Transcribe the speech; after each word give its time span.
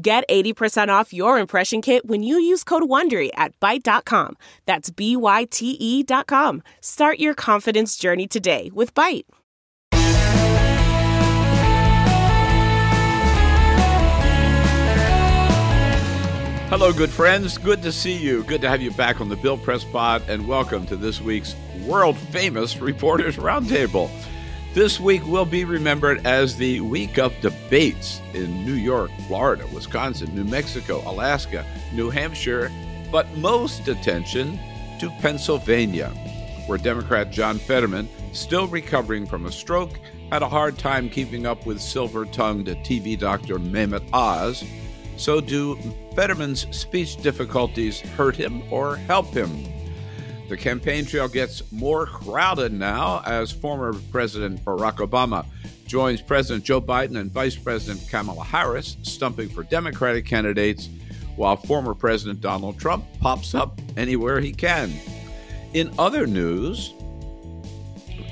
Get 0.00 0.22
80% 0.28 0.90
off 0.90 1.12
your 1.12 1.40
impression 1.40 1.82
kit 1.82 2.06
when 2.06 2.22
you 2.22 2.38
use 2.38 2.62
code 2.62 2.84
WONDERY 2.84 3.30
at 3.34 3.58
Byte.com. 3.58 4.36
That's 4.64 4.90
B-Y-T-E 4.90 6.04
dot 6.04 6.28
com. 6.28 6.62
Start 6.80 7.18
your 7.18 7.34
confidence 7.34 7.96
journey 7.96 8.28
today 8.28 8.70
with 8.72 8.94
Byte. 8.94 9.24
Hello, 16.68 16.92
good 16.92 17.10
friends. 17.10 17.58
Good 17.58 17.82
to 17.82 17.90
see 17.90 18.16
you. 18.16 18.44
Good 18.44 18.60
to 18.60 18.68
have 18.68 18.80
you 18.80 18.92
back 18.92 19.20
on 19.20 19.28
the 19.28 19.36
Bill 19.36 19.58
Press 19.58 19.82
Pod, 19.82 20.22
and 20.28 20.46
welcome 20.46 20.86
to 20.86 20.96
this 20.96 21.20
week's 21.20 21.56
world 21.86 22.16
famous 22.16 22.76
Reporters 22.76 23.36
Roundtable. 23.36 24.08
This 24.74 25.00
week 25.00 25.26
will 25.26 25.46
be 25.46 25.64
remembered 25.64 26.26
as 26.26 26.56
the 26.56 26.82
week 26.82 27.18
of 27.18 27.34
debates 27.40 28.20
in 28.34 28.66
New 28.66 28.74
York, 28.74 29.10
Florida, 29.26 29.66
Wisconsin, 29.72 30.34
New 30.34 30.44
Mexico, 30.44 31.02
Alaska, 31.06 31.64
New 31.94 32.10
Hampshire, 32.10 32.70
but 33.10 33.26
most 33.38 33.88
attention 33.88 34.60
to 35.00 35.08
Pennsylvania, 35.20 36.10
where 36.66 36.76
Democrat 36.76 37.30
John 37.30 37.58
Fetterman, 37.58 38.10
still 38.32 38.68
recovering 38.68 39.26
from 39.26 39.46
a 39.46 39.52
stroke, 39.52 39.98
had 40.30 40.42
a 40.42 40.48
hard 40.48 40.76
time 40.76 41.08
keeping 41.08 41.46
up 41.46 41.64
with 41.64 41.80
silver 41.80 42.26
tongued 42.26 42.66
TV 42.66 43.18
doctor 43.18 43.58
Mehmet 43.58 44.06
Oz. 44.12 44.62
So, 45.16 45.40
do 45.40 45.76
Fetterman's 46.14 46.66
speech 46.76 47.20
difficulties 47.22 48.00
hurt 48.00 48.36
him 48.36 48.62
or 48.70 48.96
help 48.96 49.32
him? 49.32 49.50
The 50.48 50.56
campaign 50.56 51.04
trail 51.04 51.28
gets 51.28 51.62
more 51.70 52.06
crowded 52.06 52.72
now 52.72 53.22
as 53.26 53.52
former 53.52 53.92
President 54.10 54.64
Barack 54.64 54.96
Obama 54.96 55.44
joins 55.86 56.22
President 56.22 56.64
Joe 56.64 56.80
Biden 56.80 57.18
and 57.18 57.30
Vice 57.30 57.56
President 57.56 58.08
Kamala 58.08 58.44
Harris 58.44 58.96
stumping 59.02 59.50
for 59.50 59.62
Democratic 59.62 60.24
candidates, 60.24 60.88
while 61.36 61.56
former 61.56 61.94
President 61.94 62.40
Donald 62.40 62.78
Trump 62.78 63.04
pops 63.20 63.54
up 63.54 63.78
anywhere 63.96 64.40
he 64.40 64.52
can. 64.52 64.92
In 65.74 65.92
other 65.98 66.26
news, 66.26 66.94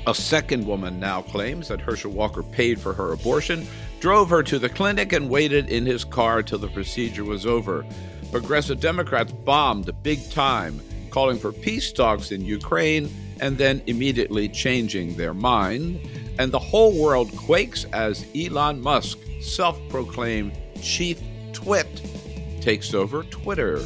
a 0.07 0.13
second 0.15 0.65
woman 0.65 0.99
now 0.99 1.21
claims 1.21 1.67
that 1.67 1.81
Herschel 1.81 2.11
Walker 2.11 2.41
paid 2.41 2.79
for 2.79 2.93
her 2.93 3.13
abortion, 3.13 3.67
drove 3.99 4.29
her 4.29 4.41
to 4.41 4.57
the 4.57 4.69
clinic, 4.69 5.13
and 5.13 5.29
waited 5.29 5.69
in 5.69 5.85
his 5.85 6.03
car 6.03 6.41
till 6.41 6.59
the 6.59 6.67
procedure 6.67 7.25
was 7.25 7.45
over. 7.45 7.85
Progressive 8.31 8.79
Democrats 8.79 9.31
bombed 9.31 9.91
big 10.01 10.29
time 10.31 10.81
calling 11.17 11.39
for 11.39 11.51
peace 11.51 11.91
talks 11.91 12.31
in 12.31 12.45
Ukraine 12.45 13.09
and 13.39 13.57
then 13.57 13.81
immediately 13.87 14.47
changing 14.47 15.15
their 15.17 15.33
mind. 15.33 15.99
And 16.37 16.51
the 16.51 16.59
whole 16.59 16.93
world 16.93 17.35
quakes 17.35 17.85
as 17.85 18.27
Elon 18.35 18.79
Musk, 18.79 19.17
self 19.41 19.79
proclaimed 19.89 20.51
chief 20.79 21.19
twit, 21.53 21.87
takes 22.61 22.93
over 22.93 23.23
Twitter. 23.23 23.79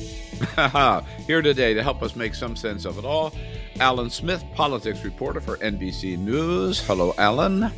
Here 1.25 1.41
today 1.41 1.73
to 1.73 1.81
help 1.81 2.03
us 2.03 2.17
make 2.17 2.35
some 2.35 2.57
sense 2.57 2.83
of 2.83 2.97
it 2.97 3.05
all, 3.05 3.33
Alan 3.79 4.09
Smith, 4.09 4.43
politics 4.53 5.01
reporter 5.05 5.39
for 5.39 5.55
NBC 5.59 6.17
News. 6.19 6.81
Hello, 6.81 7.15
Alan. 7.17 7.71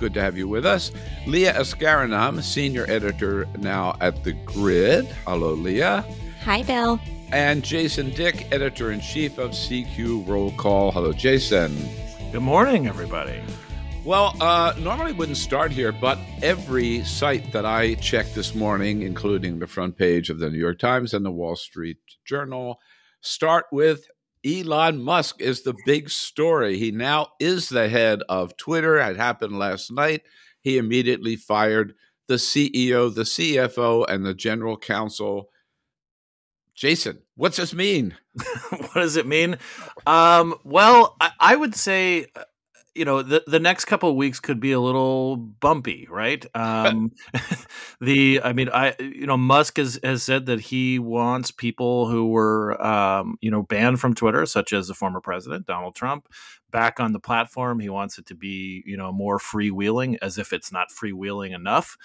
Good 0.00 0.12
to 0.14 0.20
have 0.20 0.36
you 0.36 0.48
with 0.48 0.66
us. 0.66 0.90
Leah 1.28 1.54
Askarinam, 1.54 2.42
senior 2.42 2.84
editor 2.88 3.46
now 3.58 3.96
at 4.00 4.24
The 4.24 4.32
Grid. 4.32 5.06
Hello, 5.24 5.52
Leah. 5.52 6.04
Hi, 6.42 6.64
Bill 6.64 6.98
and 7.32 7.62
Jason 7.62 8.10
Dick, 8.10 8.46
editor 8.50 8.92
in 8.92 9.00
chief 9.00 9.38
of 9.38 9.50
CQ 9.50 10.26
Roll 10.26 10.52
Call. 10.52 10.90
Hello, 10.90 11.12
Jason. 11.12 11.76
Good 12.32 12.42
morning, 12.42 12.86
everybody. 12.86 13.40
Well, 14.04 14.34
uh, 14.40 14.72
normally 14.78 15.12
wouldn't 15.12 15.36
start 15.36 15.70
here, 15.70 15.92
but 15.92 16.18
every 16.42 17.04
site 17.04 17.52
that 17.52 17.66
I 17.66 17.94
checked 17.94 18.34
this 18.34 18.54
morning, 18.54 19.02
including 19.02 19.58
the 19.58 19.66
front 19.66 19.98
page 19.98 20.30
of 20.30 20.38
the 20.38 20.48
New 20.48 20.58
York 20.58 20.78
Times 20.78 21.12
and 21.12 21.24
the 21.24 21.30
Wall 21.30 21.56
Street 21.56 21.98
Journal, 22.24 22.78
start 23.20 23.66
with 23.72 24.06
Elon 24.46 25.02
Musk 25.02 25.40
is 25.40 25.62
the 25.62 25.74
big 25.84 26.08
story. 26.08 26.78
He 26.78 26.90
now 26.90 27.28
is 27.40 27.68
the 27.68 27.88
head 27.88 28.22
of 28.28 28.56
Twitter. 28.56 28.96
It 28.96 29.16
happened 29.16 29.58
last 29.58 29.90
night. 29.90 30.22
He 30.62 30.78
immediately 30.78 31.36
fired 31.36 31.94
the 32.28 32.34
CEO, 32.34 33.14
the 33.14 33.22
CFO, 33.22 34.06
and 34.08 34.24
the 34.24 34.34
general 34.34 34.76
counsel 34.76 35.50
Jason, 36.78 37.22
what's 37.34 37.56
this 37.56 37.74
mean? 37.74 38.14
what 38.70 38.94
does 38.94 39.16
it 39.16 39.26
mean? 39.26 39.56
Um, 40.06 40.54
well, 40.62 41.16
I, 41.20 41.32
I, 41.40 41.56
would 41.56 41.74
say, 41.74 42.26
uh, 42.36 42.44
you 42.94 43.04
know, 43.04 43.20
the 43.20 43.42
the 43.48 43.58
next 43.58 43.86
couple 43.86 44.08
of 44.08 44.14
weeks 44.14 44.38
could 44.38 44.60
be 44.60 44.70
a 44.70 44.78
little 44.78 45.36
bumpy, 45.36 46.06
right? 46.08 46.46
Um, 46.54 47.10
the, 48.00 48.40
I 48.44 48.52
mean, 48.52 48.68
I, 48.72 48.94
you 49.00 49.26
know, 49.26 49.36
Musk 49.36 49.78
has 49.78 49.98
has 50.04 50.22
said 50.22 50.46
that 50.46 50.60
he 50.60 51.00
wants 51.00 51.50
people 51.50 52.06
who 52.06 52.28
were, 52.28 52.80
um, 52.80 53.38
you 53.40 53.50
know, 53.50 53.64
banned 53.64 53.98
from 53.98 54.14
Twitter, 54.14 54.46
such 54.46 54.72
as 54.72 54.86
the 54.86 54.94
former 54.94 55.20
president 55.20 55.66
Donald 55.66 55.96
Trump, 55.96 56.28
back 56.70 57.00
on 57.00 57.12
the 57.12 57.20
platform. 57.20 57.80
He 57.80 57.88
wants 57.88 58.18
it 58.18 58.26
to 58.26 58.36
be, 58.36 58.84
you 58.86 58.96
know, 58.96 59.10
more 59.10 59.38
freewheeling, 59.38 60.16
as 60.22 60.38
if 60.38 60.52
it's 60.52 60.70
not 60.70 60.90
freewheeling 60.90 61.56
enough. 61.56 61.96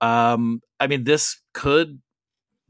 Um, 0.00 0.62
I 0.80 0.86
mean, 0.86 1.04
this 1.04 1.42
could 1.52 2.00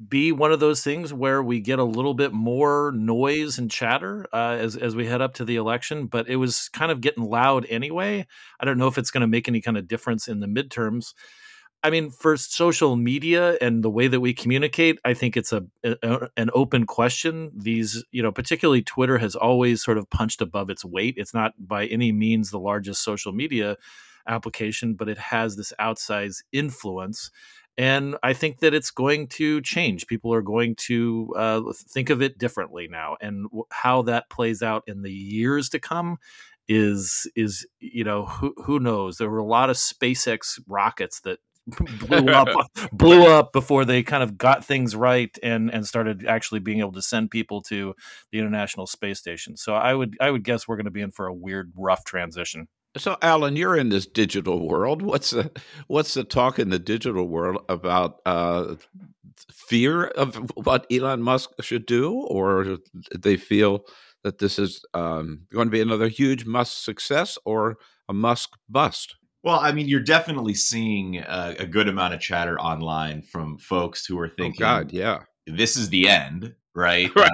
be 0.08 0.32
one 0.32 0.52
of 0.52 0.60
those 0.60 0.82
things 0.82 1.12
where 1.12 1.42
we 1.42 1.60
get 1.60 1.78
a 1.78 1.84
little 1.84 2.14
bit 2.14 2.32
more 2.32 2.92
noise 2.94 3.58
and 3.58 3.70
chatter 3.70 4.26
uh, 4.32 4.56
as 4.58 4.76
as 4.76 4.96
we 4.96 5.06
head 5.06 5.20
up 5.20 5.34
to 5.34 5.44
the 5.44 5.56
election. 5.56 6.06
But 6.06 6.28
it 6.28 6.36
was 6.36 6.68
kind 6.70 6.90
of 6.90 7.00
getting 7.00 7.24
loud 7.24 7.66
anyway. 7.68 8.26
I 8.60 8.64
don't 8.64 8.78
know 8.78 8.88
if 8.88 8.98
it's 8.98 9.10
going 9.10 9.22
to 9.22 9.26
make 9.26 9.48
any 9.48 9.60
kind 9.60 9.76
of 9.76 9.88
difference 9.88 10.28
in 10.28 10.40
the 10.40 10.46
midterms. 10.46 11.14
I 11.84 11.90
mean, 11.90 12.10
for 12.10 12.36
social 12.36 12.94
media 12.94 13.56
and 13.60 13.82
the 13.82 13.90
way 13.90 14.06
that 14.06 14.20
we 14.20 14.34
communicate, 14.34 15.00
I 15.04 15.14
think 15.14 15.36
it's 15.36 15.52
a, 15.52 15.64
a, 15.82 16.28
an 16.36 16.48
open 16.54 16.86
question. 16.86 17.50
These, 17.56 18.04
you 18.12 18.22
know, 18.22 18.30
particularly 18.30 18.82
Twitter 18.82 19.19
has 19.19 19.34
always 19.34 19.82
sort 19.82 19.98
of 19.98 20.08
punched 20.08 20.40
above 20.40 20.70
its 20.70 20.84
weight. 20.84 21.14
It's 21.16 21.34
not 21.34 21.54
by 21.58 21.86
any 21.86 22.12
means 22.12 22.50
the 22.50 22.60
largest 22.60 23.02
social 23.02 23.32
media 23.32 23.76
application, 24.28 24.94
but 24.94 25.08
it 25.08 25.19
has 25.19 25.56
this 25.56 25.72
outsized 25.80 26.42
influence 26.52 27.32
and 27.78 28.16
I 28.22 28.33
think 28.34 28.60
that 28.60 28.75
it's 28.75 28.91
going 28.91 29.28
to 29.28 29.60
change. 29.62 30.06
People 30.06 30.33
are 30.34 30.43
going 30.43 30.77
to 30.87 31.34
uh, 31.37 31.62
think 31.91 32.10
of 32.10 32.21
it 32.21 32.38
differently 32.38 32.88
now, 32.88 33.16
and 33.21 33.44
w- 33.44 33.65
how 33.71 34.03
that 34.03 34.28
plays 34.28 34.62
out 34.62 34.83
in 34.87 35.03
the 35.03 35.12
years 35.12 35.69
to 35.71 35.78
come 35.78 36.19
is 36.69 37.31
is 37.34 37.66
you 37.81 38.05
know 38.05 38.27
who 38.27 38.55
who 38.65 38.78
knows. 38.78 39.16
There 39.16 39.31
were 39.31 39.38
a 39.38 39.44
lot 39.44 39.71
of 39.71 39.77
SpaceX 39.77 40.61
rockets 40.66 41.21
that 41.21 41.38
blew 42.06 42.28
up 42.28 42.49
blew 42.93 43.27
up 43.27 43.53
before 43.53 43.84
they 43.84 44.03
kind 44.03 44.22
of 44.22 44.37
got 44.37 44.65
things 44.65 44.94
right 44.94 45.37
and 45.43 45.72
and 45.72 45.87
started 45.87 46.27
actually 46.27 46.61
being 46.61 46.81
able 46.81 46.93
to 46.93 47.03
send 47.03 47.31
people 47.31 47.62
to 47.62 47.94
the 48.32 48.38
International 48.38 48.87
Space 48.87 49.19
Station. 49.19 49.56
So 49.56 49.75
I 49.75 49.94
would 49.94 50.16
I 50.21 50.31
would 50.31 50.44
guess 50.44 50.69
we're 50.69 50.77
going 50.77 50.84
to 50.84 50.91
be 50.91 51.03
in 51.03 51.11
for 51.11 51.27
a 51.27 51.34
weird 51.34 51.72
rough 51.77 52.05
transition. 52.05 52.69
So, 52.97 53.16
Alan, 53.22 53.56
you're 53.56 53.76
in 53.76 53.88
this 53.88 54.06
digital 54.06 54.69
world. 54.69 55.00
What's 55.00 55.30
the 55.30 55.50
what's 55.86 56.14
the 56.14 56.25
talk 56.25 56.58
in 56.58 56.69
the 56.69 56.78
digital 56.78 57.26
world 57.26 57.64
about 57.69 58.20
uh, 58.26 58.75
fear 59.50 60.05
of 60.08 60.37
what 60.55 60.87
Elon 60.90 61.22
Musk 61.22 61.50
should 61.61 61.87
do, 61.87 62.12
or 62.12 62.78
they 63.17 63.37
feel 63.37 63.87
that 64.25 64.38
this 64.38 64.58
is 64.58 64.84
um, 64.94 65.46
going 65.52 65.67
to 65.69 65.72
be 65.72 65.81
another 65.81 66.08
huge 66.08 66.44
Musk 66.44 66.84
success 66.84 67.38
or 67.44 67.78
a 68.08 68.12
Musk 68.12 68.50
bust? 68.69 69.17
Well, 69.43 69.58
I 69.58 69.72
mean, 69.72 69.88
you're 69.88 70.00
definitely 70.00 70.55
seeing 70.55 71.19
a, 71.19 71.56
a 71.58 71.67
good 71.67 71.88
amount 71.88 72.14
of 72.14 72.20
chatter 72.20 72.61
online 72.61 73.22
from 73.22 73.58
folks 73.58 74.06
who 74.06 74.19
are 74.20 74.31
oh, 74.31 74.34
thinking, 74.37 74.62
"Oh 74.62 74.82
God, 74.82 74.93
yeah, 74.93 75.20
this 75.46 75.76
is 75.76 75.88
the 75.88 76.08
end." 76.08 76.55
Right? 76.74 77.10
Right. 77.16 77.30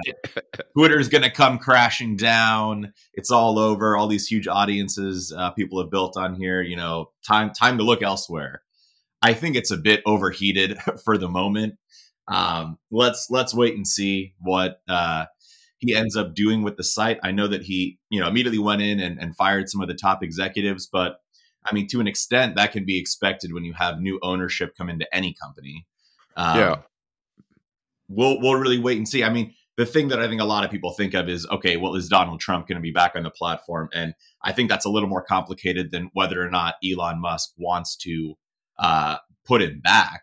Twitter's 0.77 1.09
going 1.09 1.23
to 1.23 1.31
come 1.31 1.57
crashing 1.57 2.15
down. 2.15 2.93
It's 3.13 3.31
all 3.31 3.59
over. 3.59 3.97
All 3.97 4.07
these 4.07 4.27
huge 4.27 4.47
audiences 4.47 5.33
uh, 5.35 5.51
people 5.51 5.81
have 5.81 5.89
built 5.89 6.17
on 6.17 6.35
here. 6.35 6.61
You 6.61 6.75
know, 6.75 7.11
time 7.25 7.51
time 7.51 7.77
to 7.77 7.83
look 7.83 8.01
elsewhere. 8.01 8.61
I 9.21 9.33
think 9.33 9.55
it's 9.55 9.71
a 9.71 9.77
bit 9.77 10.01
overheated 10.05 10.77
for 11.03 11.17
the 11.17 11.27
moment. 11.27 11.75
Um, 12.27 12.77
let's 12.91 13.27
let's 13.29 13.53
wait 13.53 13.75
and 13.75 13.87
see 13.87 14.33
what 14.39 14.81
uh, 14.87 15.25
he 15.79 15.95
ends 15.95 16.15
up 16.15 16.35
doing 16.35 16.61
with 16.61 16.77
the 16.77 16.83
site. 16.83 17.19
I 17.23 17.31
know 17.31 17.47
that 17.47 17.63
he, 17.63 17.97
you 18.09 18.19
know, 18.19 18.27
immediately 18.27 18.59
went 18.59 18.81
in 18.81 18.99
and, 18.99 19.19
and 19.19 19.35
fired 19.35 19.69
some 19.69 19.81
of 19.81 19.87
the 19.87 19.95
top 19.95 20.23
executives, 20.23 20.87
but 20.91 21.19
I 21.65 21.73
mean, 21.73 21.87
to 21.87 21.99
an 21.99 22.07
extent, 22.07 22.55
that 22.55 22.71
can 22.71 22.85
be 22.85 22.99
expected 22.99 23.53
when 23.53 23.65
you 23.65 23.73
have 23.73 23.99
new 23.99 24.19
ownership 24.21 24.75
come 24.77 24.89
into 24.89 25.13
any 25.13 25.33
company. 25.41 25.85
Um, 26.35 26.57
Yeah. 26.57 26.75
We'll 28.09 28.39
we'll 28.41 28.55
really 28.55 28.79
wait 28.79 28.97
and 28.97 29.07
see. 29.07 29.23
I 29.23 29.29
mean, 29.29 29.53
the 29.77 29.85
thing 29.85 30.09
that 30.09 30.19
I 30.19 30.27
think 30.27 30.41
a 30.41 30.45
lot 30.45 30.65
of 30.65 30.71
people 30.71 30.91
think 30.91 31.13
of 31.13 31.29
is 31.29 31.47
okay, 31.49 31.77
well, 31.77 31.95
is 31.95 32.09
Donald 32.09 32.41
Trump 32.41 32.67
going 32.67 32.75
to 32.75 32.81
be 32.81 32.91
back 32.91 33.13
on 33.15 33.23
the 33.23 33.29
platform? 33.29 33.89
And 33.93 34.13
I 34.41 34.51
think 34.51 34.69
that's 34.69 34.85
a 34.85 34.89
little 34.89 35.07
more 35.07 35.23
complicated 35.23 35.91
than 35.91 36.09
whether 36.13 36.45
or 36.45 36.49
not 36.49 36.75
Elon 36.83 37.21
Musk 37.21 37.51
wants 37.57 37.95
to 37.97 38.35
uh, 38.77 39.17
put 39.45 39.61
him 39.61 39.79
back. 39.81 40.21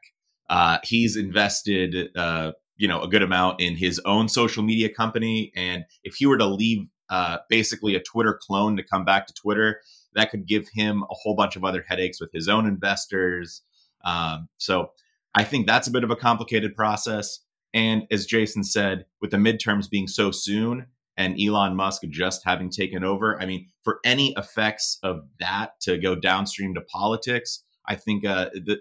Uh, 0.50 0.78
he's 0.84 1.16
invested, 1.16 2.10
uh, 2.16 2.52
you 2.76 2.86
know, 2.86 3.00
a 3.02 3.08
good 3.08 3.22
amount 3.22 3.60
in 3.60 3.76
his 3.76 4.00
own 4.04 4.28
social 4.28 4.62
media 4.62 4.88
company, 4.88 5.52
and 5.56 5.84
if 6.04 6.16
he 6.16 6.26
were 6.26 6.38
to 6.38 6.46
leave, 6.46 6.86
uh, 7.08 7.38
basically 7.48 7.94
a 7.94 8.00
Twitter 8.00 8.38
clone 8.40 8.76
to 8.76 8.82
come 8.82 9.04
back 9.04 9.26
to 9.26 9.32
Twitter, 9.32 9.80
that 10.14 10.30
could 10.30 10.46
give 10.46 10.68
him 10.72 11.02
a 11.04 11.14
whole 11.14 11.34
bunch 11.34 11.56
of 11.56 11.64
other 11.64 11.84
headaches 11.86 12.20
with 12.20 12.30
his 12.32 12.48
own 12.48 12.66
investors. 12.66 13.62
Um, 14.04 14.48
so 14.58 14.90
I 15.34 15.44
think 15.44 15.66
that's 15.66 15.88
a 15.88 15.90
bit 15.90 16.04
of 16.04 16.10
a 16.10 16.16
complicated 16.16 16.74
process. 16.74 17.40
And 17.76 18.04
as 18.10 18.24
Jason 18.24 18.64
said, 18.64 19.04
with 19.20 19.32
the 19.32 19.36
midterms 19.36 19.90
being 19.90 20.08
so 20.08 20.30
soon 20.30 20.86
and 21.18 21.38
Elon 21.38 21.76
Musk 21.76 22.04
just 22.08 22.42
having 22.42 22.70
taken 22.70 23.04
over, 23.04 23.38
I 23.38 23.44
mean, 23.44 23.68
for 23.84 24.00
any 24.02 24.32
effects 24.38 24.98
of 25.02 25.20
that 25.40 25.78
to 25.82 25.98
go 25.98 26.14
downstream 26.14 26.74
to 26.74 26.80
politics, 26.80 27.64
I 27.86 27.96
think 27.96 28.24
uh, 28.24 28.48
the, 28.54 28.78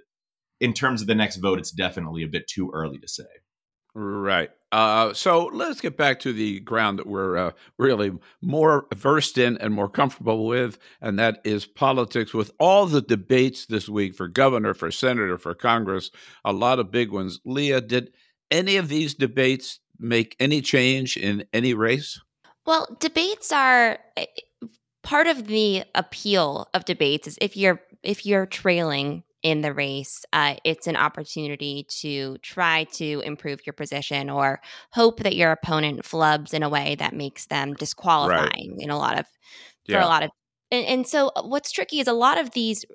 in 0.62 0.72
terms 0.72 1.02
of 1.02 1.08
the 1.08 1.16
next 1.16 1.36
vote, 1.36 1.60
it's 1.60 1.72
definitely 1.72 2.24
a 2.24 2.30
bit 2.30 2.48
too 2.48 2.72
early 2.74 2.98
to 3.00 3.08
say. 3.10 3.26
Right. 3.94 4.50
Uh, 4.72 5.14
so 5.14 5.46
let's 5.54 5.82
get 5.82 5.98
back 5.98 6.22
to 6.22 6.32
the 6.32 6.62
ground 6.62 7.00
that 7.00 7.08
we're 7.08 7.38
uh, 7.38 7.52
really 7.78 8.14
more 8.42 8.88
versed 8.94 9.38
in 9.38 9.58
and 9.58 9.74
more 9.74 9.90
comfortable 9.90 10.46
with, 10.48 10.78
and 11.02 11.20
that 11.20 11.40
is 11.44 11.66
politics. 11.66 12.34
With 12.34 12.52
all 12.60 12.86
the 12.86 13.02
debates 13.02 13.66
this 13.66 13.90
week 13.90 14.16
for 14.16 14.30
governor, 14.30 14.74
for 14.74 14.90
senator, 14.90 15.38
for 15.38 15.54
Congress, 15.54 16.12
a 16.46 16.54
lot 16.54 16.80
of 16.80 16.92
big 16.92 17.12
ones. 17.12 17.42
Leah, 17.46 17.82
did 17.82 18.12
any 18.52 18.78
of 18.78 18.90
these 18.90 19.14
debates 19.14 19.80
make 20.00 20.36
any 20.40 20.62
change 20.62 21.18
in 21.18 21.46
any 21.54 21.74
race? 21.74 22.20
Well, 22.66 22.88
debates 23.00 23.52
are 23.52 24.00
eh, 24.18 24.26
part 25.04 25.28
of 25.28 25.48
the 25.48 25.84
appeal 25.94 26.68
of 26.74 26.86
debates 26.86 27.28
is 27.28 27.38
if 27.42 27.56
you're 27.56 27.82
if 28.04 28.26
you're 28.26 28.46
trailing 28.46 29.24
in 29.44 29.62
the 29.62 29.74
race, 29.74 30.26
uh, 30.34 30.56
it's 30.64 30.88
an 30.88 30.96
opportunity 30.96 31.86
to 32.02 32.38
try 32.40 32.86
to 32.94 33.22
improve 33.24 33.66
your 33.66 33.74
position 33.74 34.30
or 34.30 34.60
hope 34.92 35.20
that 35.22 35.36
your 35.36 35.52
opponent 35.52 36.02
flubs 36.02 36.54
in 36.54 36.64
a 36.64 36.70
way 36.70 36.96
that 36.96 37.14
makes 37.14 37.46
them 37.46 37.74
disqualifying 37.76 38.78
in 38.80 38.90
a 38.90 38.98
lot 38.98 39.20
of 39.20 39.26
for 39.90 40.00
Yeah. 40.00 40.04
a 40.04 40.08
lot 40.08 40.24
of 40.24 40.32
and, 40.72 40.86
and 40.88 41.08
so 41.08 41.32
uh, 41.36 41.44
what's 41.44 41.72
tricky 41.72 42.00
is 42.00 42.08
a 42.08 42.14
lot 42.14 42.40
of 42.40 42.52
these 42.52 42.86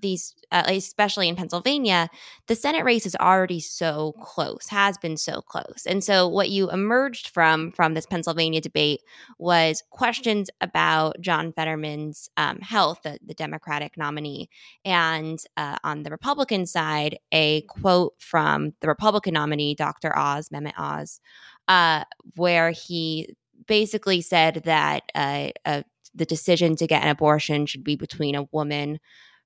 these 0.00 0.34
uh, 0.52 0.64
especially 0.66 1.28
in 1.28 1.36
Pennsylvania 1.36 2.08
the 2.46 2.54
Senate 2.54 2.84
race 2.84 3.06
is 3.06 3.16
already 3.16 3.60
so 3.60 4.14
close 4.22 4.68
has 4.68 4.96
been 4.98 5.16
so 5.16 5.40
close 5.42 5.84
and 5.86 6.02
so 6.02 6.26
what 6.28 6.50
you 6.50 6.70
emerged 6.70 7.28
from 7.28 7.72
from 7.72 7.94
this 7.94 8.06
Pennsylvania 8.06 8.60
debate 8.60 9.00
was 9.38 9.82
questions 9.90 10.50
about 10.60 11.20
John 11.20 11.52
Fetterman's 11.52 12.30
um, 12.36 12.58
health 12.60 13.00
the, 13.02 13.18
the 13.24 13.34
Democratic 13.34 13.96
nominee 13.96 14.48
and 14.84 15.42
uh, 15.56 15.76
on 15.84 16.02
the 16.02 16.10
Republican 16.10 16.66
side 16.66 17.18
a 17.32 17.62
quote 17.62 18.14
from 18.18 18.72
the 18.80 18.88
Republican 18.88 19.34
nominee 19.34 19.74
Dr. 19.74 20.16
Oz 20.16 20.48
Mehmet 20.48 20.78
Oz 20.78 21.20
uh, 21.68 22.04
where 22.36 22.70
he 22.70 23.36
basically 23.66 24.20
said 24.20 24.62
that 24.64 25.02
uh, 25.14 25.48
uh, 25.64 25.82
the 26.14 26.26
decision 26.26 26.74
to 26.76 26.86
get 26.86 27.02
an 27.02 27.10
abortion 27.10 27.66
should 27.66 27.84
be 27.84 27.96
between 27.96 28.34
a 28.34 28.48
woman, 28.50 28.98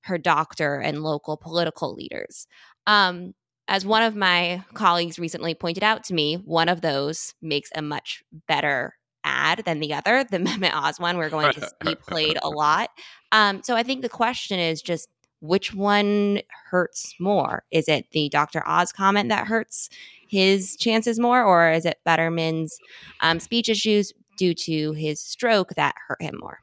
her 0.03 0.17
doctor, 0.17 0.75
and 0.75 1.03
local 1.03 1.37
political 1.37 1.93
leaders. 1.93 2.47
Um, 2.87 3.33
as 3.67 3.85
one 3.85 4.03
of 4.03 4.15
my 4.15 4.63
colleagues 4.73 5.17
recently 5.17 5.55
pointed 5.55 5.83
out 5.83 6.03
to 6.05 6.13
me, 6.13 6.35
one 6.35 6.69
of 6.69 6.81
those 6.81 7.33
makes 7.41 7.69
a 7.75 7.81
much 7.81 8.23
better 8.47 8.95
ad 9.23 9.63
than 9.65 9.79
the 9.79 9.93
other. 9.93 10.23
The 10.23 10.37
Mehmet 10.39 10.73
Oz 10.73 10.99
one 10.99 11.17
we're 11.17 11.29
going 11.29 11.53
to 11.53 11.69
see 11.85 11.95
played 11.95 12.37
a 12.43 12.49
lot. 12.49 12.89
Um, 13.31 13.63
so 13.63 13.75
I 13.75 13.83
think 13.83 14.01
the 14.01 14.09
question 14.09 14.59
is 14.59 14.81
just 14.81 15.07
which 15.39 15.73
one 15.73 16.39
hurts 16.69 17.15
more? 17.19 17.63
Is 17.71 17.89
it 17.89 18.05
the 18.11 18.29
Dr. 18.29 18.63
Oz 18.65 18.91
comment 18.91 19.29
that 19.29 19.47
hurts 19.47 19.89
his 20.27 20.77
chances 20.77 21.19
more, 21.19 21.43
or 21.43 21.69
is 21.69 21.85
it 21.85 21.99
Fetterman's 22.05 22.77
um, 23.19 23.39
speech 23.39 23.69
issues 23.69 24.13
due 24.37 24.53
to 24.53 24.93
his 24.93 25.21
stroke 25.21 25.73
that 25.75 25.95
hurt 26.07 26.21
him 26.21 26.35
more? 26.39 26.62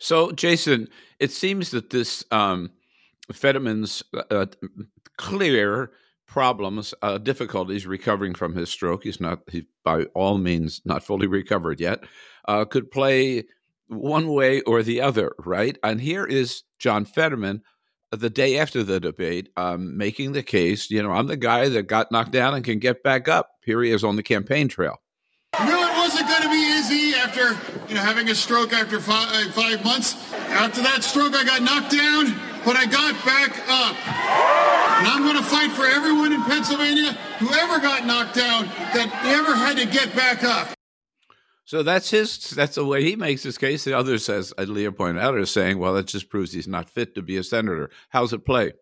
So, 0.00 0.32
Jason, 0.32 0.88
it 1.18 1.30
seems 1.30 1.70
that 1.70 1.90
this 1.90 2.24
um, 2.30 2.70
Fetterman's 3.32 4.02
uh, 4.30 4.46
clear 5.18 5.92
problems, 6.26 6.94
uh, 7.02 7.18
difficulties 7.18 7.86
recovering 7.86 8.34
from 8.34 8.54
his 8.54 8.70
stroke, 8.70 9.04
he's 9.04 9.20
not, 9.20 9.40
he's 9.50 9.64
by 9.84 10.04
all 10.14 10.38
means 10.38 10.80
not 10.84 11.04
fully 11.04 11.26
recovered 11.26 11.80
yet, 11.80 12.00
uh, 12.48 12.64
could 12.64 12.90
play 12.90 13.44
one 13.88 14.28
way 14.28 14.62
or 14.62 14.82
the 14.82 15.00
other, 15.00 15.32
right? 15.38 15.76
And 15.82 16.00
here 16.00 16.24
is 16.24 16.62
John 16.78 17.04
Fetterman 17.04 17.62
the 18.10 18.30
day 18.30 18.58
after 18.58 18.82
the 18.82 19.00
debate 19.00 19.50
um, 19.56 19.96
making 19.96 20.32
the 20.32 20.42
case, 20.42 20.90
you 20.90 21.02
know, 21.02 21.12
I'm 21.12 21.26
the 21.26 21.36
guy 21.36 21.68
that 21.68 21.84
got 21.84 22.10
knocked 22.10 22.32
down 22.32 22.54
and 22.54 22.64
can 22.64 22.78
get 22.78 23.02
back 23.02 23.28
up. 23.28 23.50
Here 23.64 23.82
he 23.82 23.90
is 23.90 24.02
on 24.02 24.16
the 24.16 24.22
campaign 24.22 24.68
trail. 24.68 24.96
Knew 25.62 25.76
it 25.76 25.96
wasn't 25.96 26.28
going 26.28 26.42
to 26.42 26.48
be 26.48 26.78
easy 26.78 27.09
after, 27.20 27.52
you 27.88 27.94
know, 27.94 28.00
having 28.00 28.28
a 28.30 28.34
stroke 28.34 28.72
after 28.72 28.98
five, 28.98 29.28
uh, 29.30 29.52
five 29.52 29.84
months. 29.84 30.16
After 30.32 30.82
that 30.82 31.04
stroke, 31.04 31.34
I 31.34 31.44
got 31.44 31.62
knocked 31.62 31.92
down, 31.92 32.34
but 32.64 32.76
I 32.76 32.86
got 32.86 33.14
back 33.24 33.52
up. 33.68 33.94
And 34.98 35.06
I'm 35.06 35.22
going 35.22 35.36
to 35.36 35.42
fight 35.42 35.70
for 35.72 35.84
everyone 35.84 36.32
in 36.32 36.42
Pennsylvania, 36.44 37.12
whoever 37.38 37.78
got 37.78 38.06
knocked 38.06 38.34
down, 38.34 38.66
that 38.94 39.08
ever 39.24 39.54
had 39.54 39.76
to 39.76 39.86
get 39.86 40.14
back 40.16 40.42
up. 40.42 40.74
So 41.64 41.84
that's 41.84 42.10
his. 42.10 42.50
That's 42.50 42.74
the 42.74 42.84
way 42.84 43.04
he 43.04 43.14
makes 43.14 43.44
his 43.44 43.56
case. 43.56 43.84
The 43.84 43.96
others, 43.96 44.28
as 44.28 44.52
Leah 44.58 44.90
pointed 44.90 45.22
out, 45.22 45.36
are 45.36 45.46
saying, 45.46 45.78
"Well, 45.78 45.94
that 45.94 46.08
just 46.08 46.28
proves 46.28 46.52
he's 46.52 46.66
not 46.66 46.90
fit 46.90 47.14
to 47.14 47.22
be 47.22 47.36
a 47.36 47.44
senator." 47.44 47.90
How's 48.08 48.32
it 48.32 48.44
play? 48.44 48.72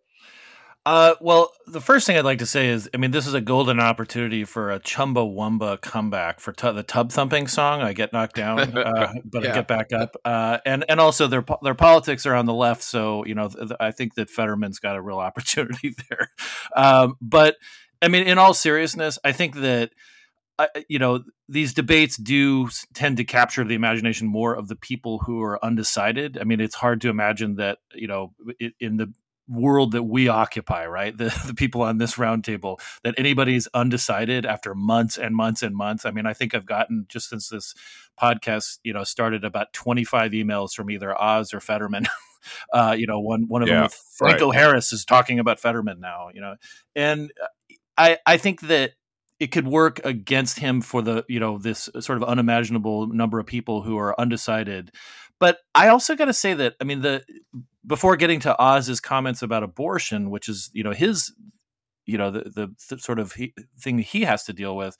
Uh, 0.89 1.15
well, 1.21 1.53
the 1.67 1.83
first 1.83 2.07
thing 2.07 2.17
I'd 2.17 2.25
like 2.25 2.39
to 2.39 2.47
say 2.47 2.69
is, 2.69 2.89
I 2.95 2.97
mean, 2.97 3.11
this 3.11 3.27
is 3.27 3.35
a 3.35 3.43
golden 3.43 3.79
opportunity 3.79 4.47
for 4.47 4.71
a 4.73 4.81
Chumbawamba 4.81 5.83
comeback 5.83 6.41
for 6.41 6.53
tu- 6.53 6.73
the 6.73 6.83
tub 6.83 7.13
thumping 7.13 7.47
song. 7.47 7.83
I 7.83 7.93
get 7.93 8.15
knocked 8.15 8.37
down, 8.37 8.59
uh, 8.79 9.13
but 9.23 9.45
Yeah. 9.45 9.51
I 9.51 9.55
get 9.55 9.69
back 9.69 9.93
up. 9.93 10.17
Uh, 10.25 10.57
and 10.65 10.87
and 10.89 10.99
also 10.99 11.27
their 11.27 11.45
their 11.63 11.75
politics 11.75 12.25
are 12.25 12.35
on 12.35 12.47
the 12.47 12.55
left, 12.55 12.83
so 12.83 13.23
you 13.27 13.35
know, 13.35 13.49
th- 13.51 13.73
I 13.79 13.91
think 13.91 14.15
that 14.15 14.31
Fetterman's 14.31 14.79
got 14.79 14.97
a 14.97 15.03
real 15.03 15.19
opportunity 15.29 15.95
there. 16.09 16.31
Um, 16.75 17.17
but 17.21 17.57
I 18.01 18.09
mean, 18.09 18.27
in 18.27 18.39
all 18.39 18.55
seriousness, 18.55 19.19
I 19.23 19.33
think 19.33 19.57
that 19.57 19.91
I 20.59 20.69
you 20.89 20.99
know 20.99 21.23
these 21.51 21.75
debates 21.75 22.17
do 22.17 22.71
tend 22.95 23.19
to 23.19 23.25
capture 23.25 23.63
the 23.63 23.75
imagination 23.75 24.27
more 24.27 24.55
of 24.55 24.69
the 24.69 24.77
people 24.77 25.19
who 25.19 25.43
are 25.43 25.63
undecided. 25.63 26.39
I 26.41 26.45
mean, 26.45 26.61
it's 26.61 26.77
hard 26.77 27.03
to 27.03 27.11
imagine 27.11 27.57
that 27.57 27.77
you 27.95 28.09
know 28.09 28.33
in 28.81 28.97
the 28.97 29.13
world 29.49 29.93
that 29.93 30.03
we 30.03 30.29
occupy, 30.29 30.87
right? 30.87 31.17
The, 31.17 31.37
the 31.47 31.55
people 31.55 31.83
on 31.83 31.99
this 31.99 32.15
roundtable, 32.15 32.81
that 33.03 33.15
anybody's 33.19 33.69
undecided 33.75 34.47
after 34.47 34.75
months 34.75 35.19
and 35.19 35.35
months 35.35 35.63
and 35.63 35.75
months. 35.75 36.05
I 36.05 36.11
mean, 36.11 36.27
I 36.27 36.33
think 36.33 36.55
I've 36.55 36.67
gotten 36.67 37.07
just 37.09 37.29
since 37.31 37.49
this 37.49 37.75
podcast, 38.21 38.79
you 38.85 38.93
know, 38.93 39.05
started 39.05 39.45
about 39.45 39.73
25 39.73 40.33
emails 40.33 40.73
from 40.73 40.91
either 40.91 41.19
Oz 41.21 41.55
or 41.55 41.61
Fetterman. 41.61 42.07
uh, 42.73 42.95
you 42.99 43.07
know, 43.07 43.21
one 43.21 43.49
one 43.49 43.63
of 43.63 43.69
them 43.69 43.79
Yeah, 43.79 43.83
with 43.85 43.95
Franco 44.17 44.49
right. 44.49 44.59
Harris 44.59 44.93
is 44.93 45.05
talking 45.05 45.39
about 45.39 45.61
Fetterman 45.61 46.01
now, 46.01 46.29
you 46.33 46.41
know. 46.41 46.57
And 46.95 47.33
I 47.97 48.19
I 48.27 48.37
think 48.37 48.63
that 48.63 48.93
it 49.41 49.53
could 49.53 49.69
work 49.69 50.01
against 50.05 50.59
him 50.59 50.81
for 50.81 51.03
the 51.03 51.25
you 51.29 51.41
know 51.41 51.59
this 51.59 51.89
sort 52.01 52.21
of 52.21 52.25
unimaginable 52.25 53.07
number 53.07 53.39
of 53.39 53.47
people 53.47 53.83
who 53.83 53.99
are 53.99 54.19
undecided 54.21 54.93
but 55.41 55.59
i 55.75 55.89
also 55.89 56.15
got 56.15 56.27
to 56.27 56.33
say 56.33 56.55
that 56.55 56.75
i 56.81 56.85
mean 56.85 57.01
the 57.01 57.23
before 57.87 58.17
getting 58.17 58.41
to 58.41 58.55
oz's 58.63 59.01
comments 59.01 59.43
about 59.43 59.63
abortion 59.63 60.31
which 60.31 60.49
is 60.49 60.71
you 60.73 60.83
know 60.83 60.93
his 60.93 61.33
you 62.07 62.19
know 62.19 62.31
the 62.31 62.41
the, 62.41 62.75
the 62.91 62.99
sort 62.99 63.19
of 63.19 63.33
he, 63.33 63.55
thing 63.79 63.99
he 63.99 64.23
has 64.23 64.45
to 64.45 64.53
deal 64.53 64.77
with 64.77 64.97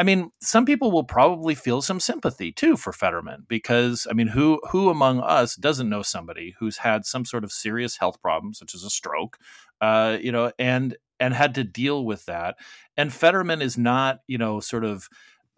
I 0.00 0.02
mean, 0.02 0.30
some 0.40 0.64
people 0.64 0.90
will 0.90 1.04
probably 1.04 1.54
feel 1.54 1.82
some 1.82 2.00
sympathy 2.00 2.52
too 2.52 2.78
for 2.78 2.90
Fetterman 2.90 3.44
because 3.48 4.06
I 4.08 4.14
mean, 4.14 4.28
who 4.28 4.58
who 4.70 4.88
among 4.88 5.20
us 5.20 5.54
doesn't 5.56 5.90
know 5.90 6.00
somebody 6.00 6.54
who's 6.58 6.78
had 6.78 7.04
some 7.04 7.26
sort 7.26 7.44
of 7.44 7.52
serious 7.52 7.98
health 7.98 8.18
problem, 8.22 8.54
such 8.54 8.74
as 8.74 8.82
a 8.82 8.88
stroke, 8.88 9.36
uh, 9.82 10.16
you 10.18 10.32
know, 10.32 10.52
and 10.58 10.96
and 11.20 11.34
had 11.34 11.54
to 11.56 11.64
deal 11.64 12.06
with 12.06 12.24
that. 12.24 12.56
And 12.96 13.12
Fetterman 13.12 13.60
is 13.60 13.76
not, 13.76 14.20
you 14.26 14.38
know, 14.38 14.58
sort 14.60 14.86
of. 14.86 15.10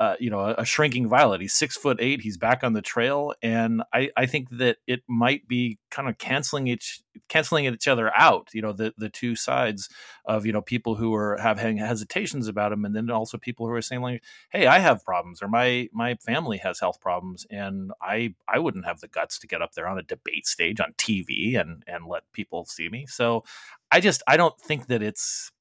Uh, 0.03 0.17
you 0.19 0.31
know, 0.31 0.41
a, 0.41 0.55
a 0.55 0.65
shrinking 0.65 1.09
violet. 1.09 1.41
He's 1.41 1.55
six 1.55 1.77
foot 1.77 1.99
eight. 2.01 2.23
He's 2.23 2.37
back 2.37 2.65
on 2.65 2.73
the 2.73 2.83
trail, 2.83 3.35
and 3.41 3.85
I, 3.95 4.11
I 4.17 4.27
think 4.27 4.49
that 4.59 4.79
it 4.85 5.05
might 5.07 5.47
be 5.47 5.79
kind 5.93 6.09
of 6.09 6.19
canceling 6.19 6.67
each 6.67 7.03
canceling 7.29 7.67
each 7.67 7.87
other 7.87 8.11
out. 8.13 8.49
You 8.53 8.63
know, 8.63 8.73
the 8.73 8.93
the 8.99 9.09
two 9.09 9.37
sides 9.37 9.89
of 10.25 10.45
you 10.45 10.53
know 10.53 10.61
people 10.61 10.97
who 10.97 11.15
are 11.15 11.37
have 11.37 11.61
having 11.61 11.77
hesitations 11.77 12.49
about 12.49 12.73
him, 12.73 12.85
and 12.85 12.97
then 12.97 13.11
also 13.11 13.39
people 13.39 13.69
who 13.69 13.73
are 13.75 13.81
saying 13.81 14.03
like, 14.03 14.25
"Hey, 14.51 14.67
I 14.67 14.81
have 14.81 15.05
problems, 15.05 15.41
or 15.41 15.47
my 15.47 15.89
my 15.93 16.17
family 16.17 16.59
has 16.59 16.81
health 16.81 17.01
problems, 17.01 17.47
and 17.49 17.93
I 18.03 18.35
I 18.49 18.59
wouldn't 18.59 18.87
have 18.87 18.99
the 18.99 19.07
guts 19.07 19.39
to 19.39 19.47
get 19.47 19.63
up 19.63 19.75
there 19.75 19.87
on 19.87 20.01
a 20.01 20.03
debate 20.03 20.49
stage 20.49 20.81
on 20.81 20.95
TV 20.99 21.57
and 21.57 21.85
and 21.87 22.09
let 22.09 22.25
people 22.33 22.65
see 22.65 22.89
me." 22.89 23.07
So, 23.07 23.45
I 23.93 24.01
just 24.01 24.21
I 24.27 24.37
don't 24.37 24.61
think 24.61 24.89
that 24.89 25.01
it's 25.01 25.53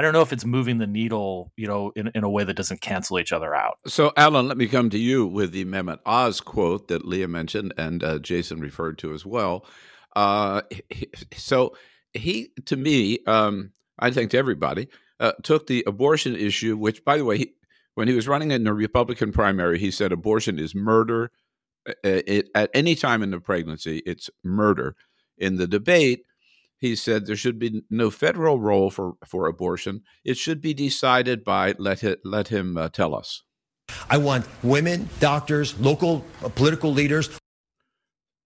I 0.00 0.02
don't 0.02 0.14
know 0.14 0.22
if 0.22 0.32
it's 0.32 0.46
moving 0.46 0.78
the 0.78 0.86
needle, 0.86 1.52
you 1.58 1.66
know, 1.66 1.92
in, 1.94 2.10
in 2.14 2.24
a 2.24 2.30
way 2.30 2.42
that 2.42 2.56
doesn't 2.56 2.80
cancel 2.80 3.18
each 3.18 3.32
other 3.32 3.54
out. 3.54 3.76
So, 3.86 4.14
Alan, 4.16 4.48
let 4.48 4.56
me 4.56 4.66
come 4.66 4.88
to 4.88 4.98
you 4.98 5.26
with 5.26 5.52
the 5.52 5.66
Mehmet 5.66 5.98
Oz 6.06 6.40
quote 6.40 6.88
that 6.88 7.04
Leah 7.04 7.28
mentioned 7.28 7.74
and 7.76 8.02
uh, 8.02 8.18
Jason 8.18 8.60
referred 8.60 8.96
to 9.00 9.12
as 9.12 9.26
well. 9.26 9.66
Uh, 10.16 10.62
so, 11.36 11.76
he, 12.14 12.50
to 12.64 12.78
me, 12.78 13.18
um, 13.26 13.72
I 13.98 14.10
think 14.10 14.30
to 14.30 14.38
everybody, 14.38 14.88
uh, 15.20 15.32
took 15.42 15.66
the 15.66 15.84
abortion 15.86 16.34
issue, 16.34 16.78
which, 16.78 17.04
by 17.04 17.18
the 17.18 17.26
way, 17.26 17.36
he, 17.36 17.52
when 17.94 18.08
he 18.08 18.14
was 18.14 18.26
running 18.26 18.52
in 18.52 18.64
the 18.64 18.72
Republican 18.72 19.32
primary, 19.32 19.78
he 19.78 19.90
said 19.90 20.12
abortion 20.12 20.58
is 20.58 20.74
murder. 20.74 21.30
It, 22.02 22.48
at 22.54 22.70
any 22.72 22.94
time 22.94 23.22
in 23.22 23.32
the 23.32 23.40
pregnancy, 23.40 23.98
it's 24.06 24.30
murder. 24.42 24.96
In 25.36 25.56
the 25.56 25.66
debate, 25.66 26.24
he 26.80 26.96
said 26.96 27.26
there 27.26 27.36
should 27.36 27.58
be 27.58 27.82
no 27.90 28.10
federal 28.10 28.58
role 28.58 28.90
for, 28.90 29.12
for 29.26 29.46
abortion. 29.46 30.02
It 30.24 30.38
should 30.38 30.60
be 30.60 30.72
decided 30.72 31.44
by 31.44 31.74
let 31.78 32.02
it, 32.02 32.20
let 32.24 32.48
him 32.48 32.76
uh, 32.76 32.88
tell 32.88 33.14
us. 33.14 33.42
I 34.08 34.16
want 34.16 34.46
women, 34.62 35.08
doctors, 35.20 35.78
local 35.78 36.24
uh, 36.42 36.48
political 36.48 36.90
leaders. 36.90 37.28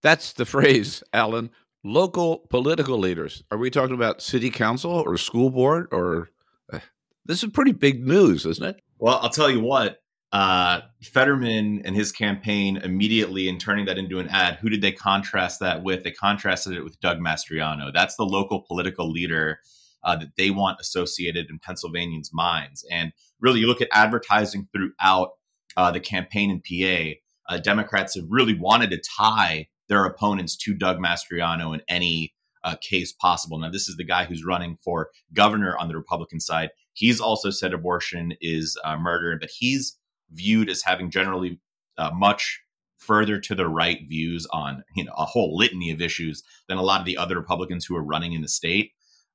That's 0.03 0.33
the 0.33 0.45
phrase, 0.55 1.01
Alan. 1.13 1.49
Local 1.83 2.39
political 2.49 2.97
leaders. 2.97 3.43
Are 3.51 3.57
we 3.57 3.69
talking 3.69 3.95
about 3.95 4.21
city 4.21 4.49
council 4.49 4.91
or 4.91 5.17
school 5.17 5.49
board 5.49 5.87
or? 5.91 6.29
Uh, 6.71 6.79
this 7.25 7.43
is 7.43 7.51
pretty 7.51 7.71
big 7.73 8.05
news, 8.05 8.45
isn't 8.45 8.65
it? 8.65 8.81
Well, 8.99 9.19
I'll 9.21 9.29
tell 9.29 9.49
you 9.49 9.61
what. 9.61 9.99
Uh, 10.35 10.81
Fetterman 11.01 11.81
and 11.85 11.95
his 11.95 12.11
campaign 12.11 12.75
immediately 12.75 13.47
in 13.47 13.57
turning 13.57 13.85
that 13.85 13.97
into 13.97 14.19
an 14.19 14.27
ad, 14.27 14.55
who 14.55 14.67
did 14.67 14.81
they 14.81 14.91
contrast 14.91 15.61
that 15.61 15.81
with? 15.81 16.03
They 16.03 16.11
contrasted 16.11 16.73
it 16.73 16.83
with 16.83 16.99
Doug 16.99 17.19
Mastriano. 17.19 17.89
That's 17.93 18.17
the 18.17 18.25
local 18.25 18.59
political 18.67 19.09
leader 19.09 19.59
uh, 20.03 20.17
that 20.17 20.35
they 20.35 20.49
want 20.49 20.81
associated 20.81 21.49
in 21.49 21.57
Pennsylvanians' 21.59 22.31
minds. 22.33 22.85
And 22.91 23.13
really, 23.39 23.61
you 23.61 23.67
look 23.67 23.79
at 23.79 23.87
advertising 23.93 24.67
throughout 24.73 25.29
uh, 25.77 25.91
the 25.91 26.01
campaign 26.01 26.51
in 26.51 26.59
PA, 26.59 27.53
uh, 27.53 27.59
Democrats 27.59 28.15
have 28.15 28.25
really 28.27 28.59
wanted 28.59 28.89
to 28.89 29.01
tie 29.17 29.69
their 29.87 30.03
opponents 30.03 30.57
to 30.57 30.73
Doug 30.73 30.97
Mastriano 30.97 31.73
in 31.73 31.81
any 31.87 32.33
uh, 32.65 32.75
case 32.81 33.13
possible. 33.13 33.57
Now, 33.57 33.69
this 33.69 33.87
is 33.87 33.95
the 33.95 34.03
guy 34.03 34.25
who's 34.25 34.43
running 34.43 34.75
for 34.83 35.11
governor 35.31 35.77
on 35.77 35.87
the 35.87 35.95
Republican 35.95 36.41
side. 36.41 36.71
He's 36.91 37.21
also 37.21 37.51
said 37.51 37.73
abortion 37.73 38.33
is 38.41 38.77
uh, 38.83 38.97
murder, 38.97 39.37
but 39.39 39.49
he's 39.49 39.97
viewed 40.31 40.69
as 40.69 40.81
having 40.81 41.09
generally 41.09 41.59
uh, 41.97 42.11
much 42.13 42.61
further 42.97 43.39
to 43.39 43.55
the 43.55 43.67
right 43.67 43.99
views 44.07 44.47
on 44.51 44.83
you 44.95 45.03
know 45.03 45.13
a 45.17 45.25
whole 45.25 45.55
litany 45.55 45.91
of 45.91 46.01
issues 46.01 46.43
than 46.67 46.77
a 46.77 46.81
lot 46.81 46.99
of 46.99 47.05
the 47.05 47.17
other 47.17 47.37
Republicans 47.37 47.85
who 47.85 47.95
are 47.95 48.03
running 48.03 48.33
in 48.33 48.41
the 48.41 48.47
state. 48.47 48.91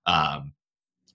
Um, 0.07 0.55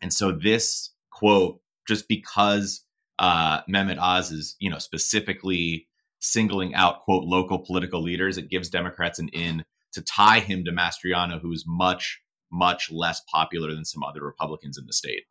and 0.02 0.14
so 0.14 0.32
this 0.32 0.92
quote, 1.12 1.60
just 1.88 2.08
because 2.08 2.84
uh, 3.20 3.62
Mehmet 3.64 4.00
Oz 4.00 4.32
is 4.32 4.56
you 4.60 4.70
know 4.70 4.80
specifically 4.80 5.88
singling 6.20 6.74
out 6.74 7.02
quote 7.02 7.24
local 7.24 7.60
political 7.60 8.02
leaders, 8.02 8.38
it 8.38 8.50
gives 8.50 8.70
Democrats 8.70 9.20
an 9.20 9.30
in 9.30 9.64
to 9.94 10.02
tie 10.02 10.40
him 10.40 10.64
to 10.66 10.72
Mastriano, 10.72 11.40
who 11.42 11.52
is 11.52 11.66
much 11.68 12.22
much 12.52 12.92
less 12.92 13.22
popular 13.32 13.74
than 13.74 13.86
some 13.86 14.04
other 14.04 14.24
Republicans 14.24 14.78
in 14.78 14.86
the 14.86 14.94
state. 14.94 15.24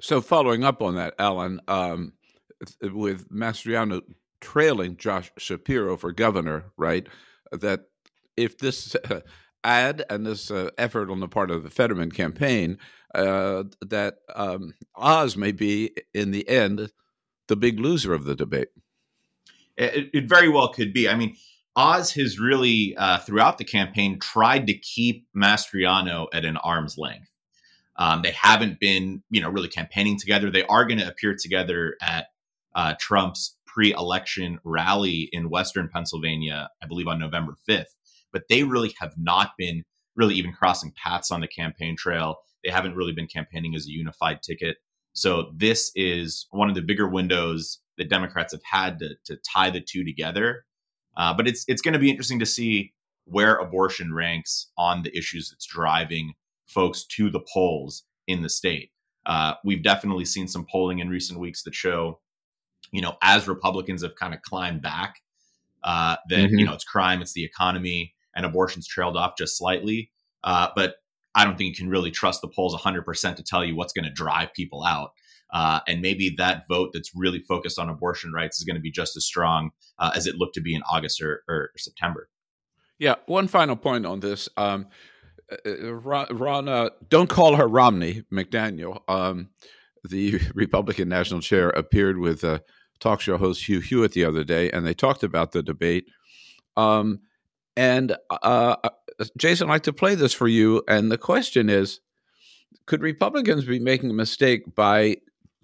So 0.00 0.20
following 0.20 0.62
up 0.62 0.82
on 0.82 0.96
that, 0.96 1.14
Alan, 1.18 1.60
um, 1.68 2.12
with 2.82 3.30
Mastriano 3.30 4.02
trailing 4.40 4.96
Josh 4.96 5.30
Shapiro 5.38 5.96
for 5.96 6.12
governor, 6.12 6.64
right? 6.76 7.06
That 7.52 7.86
if 8.36 8.58
this 8.58 8.94
uh, 8.94 9.20
ad 9.64 10.04
and 10.08 10.26
this 10.26 10.50
uh, 10.50 10.70
effort 10.78 11.10
on 11.10 11.20
the 11.20 11.28
part 11.28 11.50
of 11.50 11.62
the 11.62 11.70
Fetterman 11.70 12.12
campaign, 12.12 12.78
uh, 13.14 13.64
that 13.80 14.18
um, 14.34 14.74
Oz 14.94 15.36
may 15.36 15.52
be 15.52 15.94
in 16.12 16.30
the 16.30 16.48
end 16.48 16.90
the 17.48 17.56
big 17.56 17.78
loser 17.80 18.12
of 18.12 18.24
the 18.24 18.34
debate. 18.34 18.68
It, 19.76 20.10
it 20.12 20.28
very 20.28 20.48
well 20.48 20.68
could 20.68 20.92
be. 20.92 21.08
I 21.08 21.16
mean, 21.16 21.36
Oz 21.76 22.12
has 22.12 22.38
really, 22.38 22.96
uh, 22.96 23.18
throughout 23.18 23.58
the 23.58 23.64
campaign, 23.64 24.18
tried 24.18 24.66
to 24.66 24.78
keep 24.78 25.26
Mastriano 25.36 26.26
at 26.32 26.44
an 26.44 26.56
arm's 26.56 26.96
length. 26.96 27.30
Um, 27.98 28.22
they 28.22 28.32
haven't 28.32 28.80
been, 28.80 29.22
you 29.30 29.40
know, 29.40 29.48
really 29.48 29.68
campaigning 29.68 30.18
together. 30.18 30.50
They 30.50 30.64
are 30.64 30.86
going 30.86 30.98
to 30.98 31.08
appear 31.08 31.34
together 31.34 31.96
at 32.02 32.26
uh, 32.76 32.94
Trump's 33.00 33.56
pre-election 33.66 34.58
rally 34.62 35.28
in 35.32 35.50
Western 35.50 35.88
Pennsylvania, 35.92 36.68
I 36.82 36.86
believe 36.86 37.08
on 37.08 37.18
November 37.18 37.56
5th. 37.68 37.94
But 38.32 38.44
they 38.48 38.62
really 38.62 38.94
have 39.00 39.14
not 39.16 39.50
been 39.58 39.82
really 40.14 40.34
even 40.36 40.52
crossing 40.52 40.92
paths 41.02 41.30
on 41.30 41.40
the 41.40 41.48
campaign 41.48 41.96
trail. 41.96 42.36
They 42.64 42.70
haven't 42.70 42.94
really 42.94 43.12
been 43.12 43.26
campaigning 43.26 43.74
as 43.74 43.86
a 43.86 43.90
unified 43.90 44.42
ticket. 44.42 44.76
So 45.12 45.52
this 45.54 45.90
is 45.94 46.46
one 46.50 46.68
of 46.68 46.74
the 46.74 46.82
bigger 46.82 47.08
windows 47.08 47.80
that 47.98 48.10
Democrats 48.10 48.52
have 48.52 48.62
had 48.62 48.98
to, 48.98 49.16
to 49.24 49.36
tie 49.36 49.70
the 49.70 49.80
two 49.80 50.04
together. 50.04 50.64
Uh, 51.16 51.32
but 51.34 51.48
it's 51.48 51.64
it's 51.66 51.80
going 51.80 51.94
to 51.94 51.98
be 51.98 52.10
interesting 52.10 52.38
to 52.38 52.46
see 52.46 52.92
where 53.24 53.56
abortion 53.56 54.12
ranks 54.12 54.70
on 54.76 55.02
the 55.02 55.16
issues 55.16 55.50
that's 55.50 55.66
driving 55.66 56.34
folks 56.66 57.04
to 57.04 57.30
the 57.30 57.40
polls 57.52 58.04
in 58.26 58.42
the 58.42 58.50
state. 58.50 58.90
Uh, 59.24 59.54
we've 59.64 59.82
definitely 59.82 60.24
seen 60.26 60.46
some 60.46 60.66
polling 60.70 60.98
in 60.98 61.08
recent 61.08 61.40
weeks 61.40 61.62
that 61.62 61.74
show 61.74 62.20
you 62.92 63.00
know, 63.00 63.16
as 63.22 63.48
Republicans 63.48 64.02
have 64.02 64.16
kind 64.16 64.34
of 64.34 64.42
climbed 64.42 64.82
back, 64.82 65.16
uh, 65.82 66.16
that 66.28 66.36
mm-hmm. 66.36 66.58
you 66.58 66.64
know 66.64 66.72
it's 66.72 66.84
crime, 66.84 67.22
it's 67.22 67.32
the 67.32 67.44
economy, 67.44 68.14
and 68.34 68.44
abortion's 68.44 68.86
trailed 68.86 69.16
off 69.16 69.34
just 69.38 69.56
slightly. 69.56 70.10
Uh, 70.44 70.68
but 70.74 70.96
I 71.34 71.44
don't 71.44 71.58
think 71.58 71.68
you 71.68 71.74
can 71.74 71.90
really 71.90 72.10
trust 72.10 72.40
the 72.40 72.48
polls 72.48 72.74
100% 72.74 73.36
to 73.36 73.42
tell 73.42 73.64
you 73.64 73.76
what's 73.76 73.92
going 73.92 74.04
to 74.04 74.10
drive 74.10 74.54
people 74.54 74.84
out. 74.84 75.10
Uh, 75.52 75.80
and 75.86 76.00
maybe 76.00 76.34
that 76.38 76.64
vote 76.68 76.90
that's 76.92 77.12
really 77.14 77.40
focused 77.40 77.78
on 77.78 77.88
abortion 77.88 78.32
rights 78.32 78.58
is 78.58 78.64
going 78.64 78.74
to 78.74 78.80
be 78.80 78.90
just 78.90 79.16
as 79.16 79.24
strong 79.24 79.70
uh, 79.98 80.10
as 80.14 80.26
it 80.26 80.36
looked 80.36 80.54
to 80.54 80.60
be 80.60 80.74
in 80.74 80.82
August 80.90 81.22
or, 81.22 81.42
or, 81.48 81.70
September. 81.76 82.28
Yeah, 82.98 83.16
one 83.26 83.46
final 83.46 83.76
point 83.76 84.06
on 84.06 84.20
this. 84.20 84.48
Um, 84.56 84.88
uh, 85.52 85.70
uh, 85.70 85.92
Ron, 86.34 86.90
don't 87.08 87.28
call 87.28 87.56
her 87.56 87.68
Romney 87.68 88.24
McDaniel. 88.32 89.02
Um, 89.08 89.50
the 90.08 90.40
Republican 90.54 91.08
national 91.08 91.40
chair 91.40 91.70
appeared 91.70 92.18
with 92.18 92.44
uh, 92.44 92.60
talk 93.00 93.20
show 93.20 93.36
host 93.36 93.68
Hugh 93.68 93.80
Hewitt 93.80 94.12
the 94.12 94.24
other 94.24 94.44
day, 94.44 94.70
and 94.70 94.86
they 94.86 94.94
talked 94.94 95.22
about 95.22 95.52
the 95.52 95.62
debate. 95.62 96.06
Um, 96.76 97.20
and 97.76 98.16
uh, 98.30 98.76
uh, 98.82 98.90
Jason, 99.36 99.68
I'd 99.68 99.74
like 99.74 99.82
to 99.84 99.92
play 99.92 100.14
this 100.14 100.32
for 100.32 100.48
you. 100.48 100.82
And 100.88 101.12
the 101.12 101.18
question 101.18 101.68
is 101.68 102.00
could 102.86 103.02
Republicans 103.02 103.64
be 103.64 103.78
making 103.78 104.10
a 104.10 104.14
mistake 104.14 104.74
by 104.74 105.16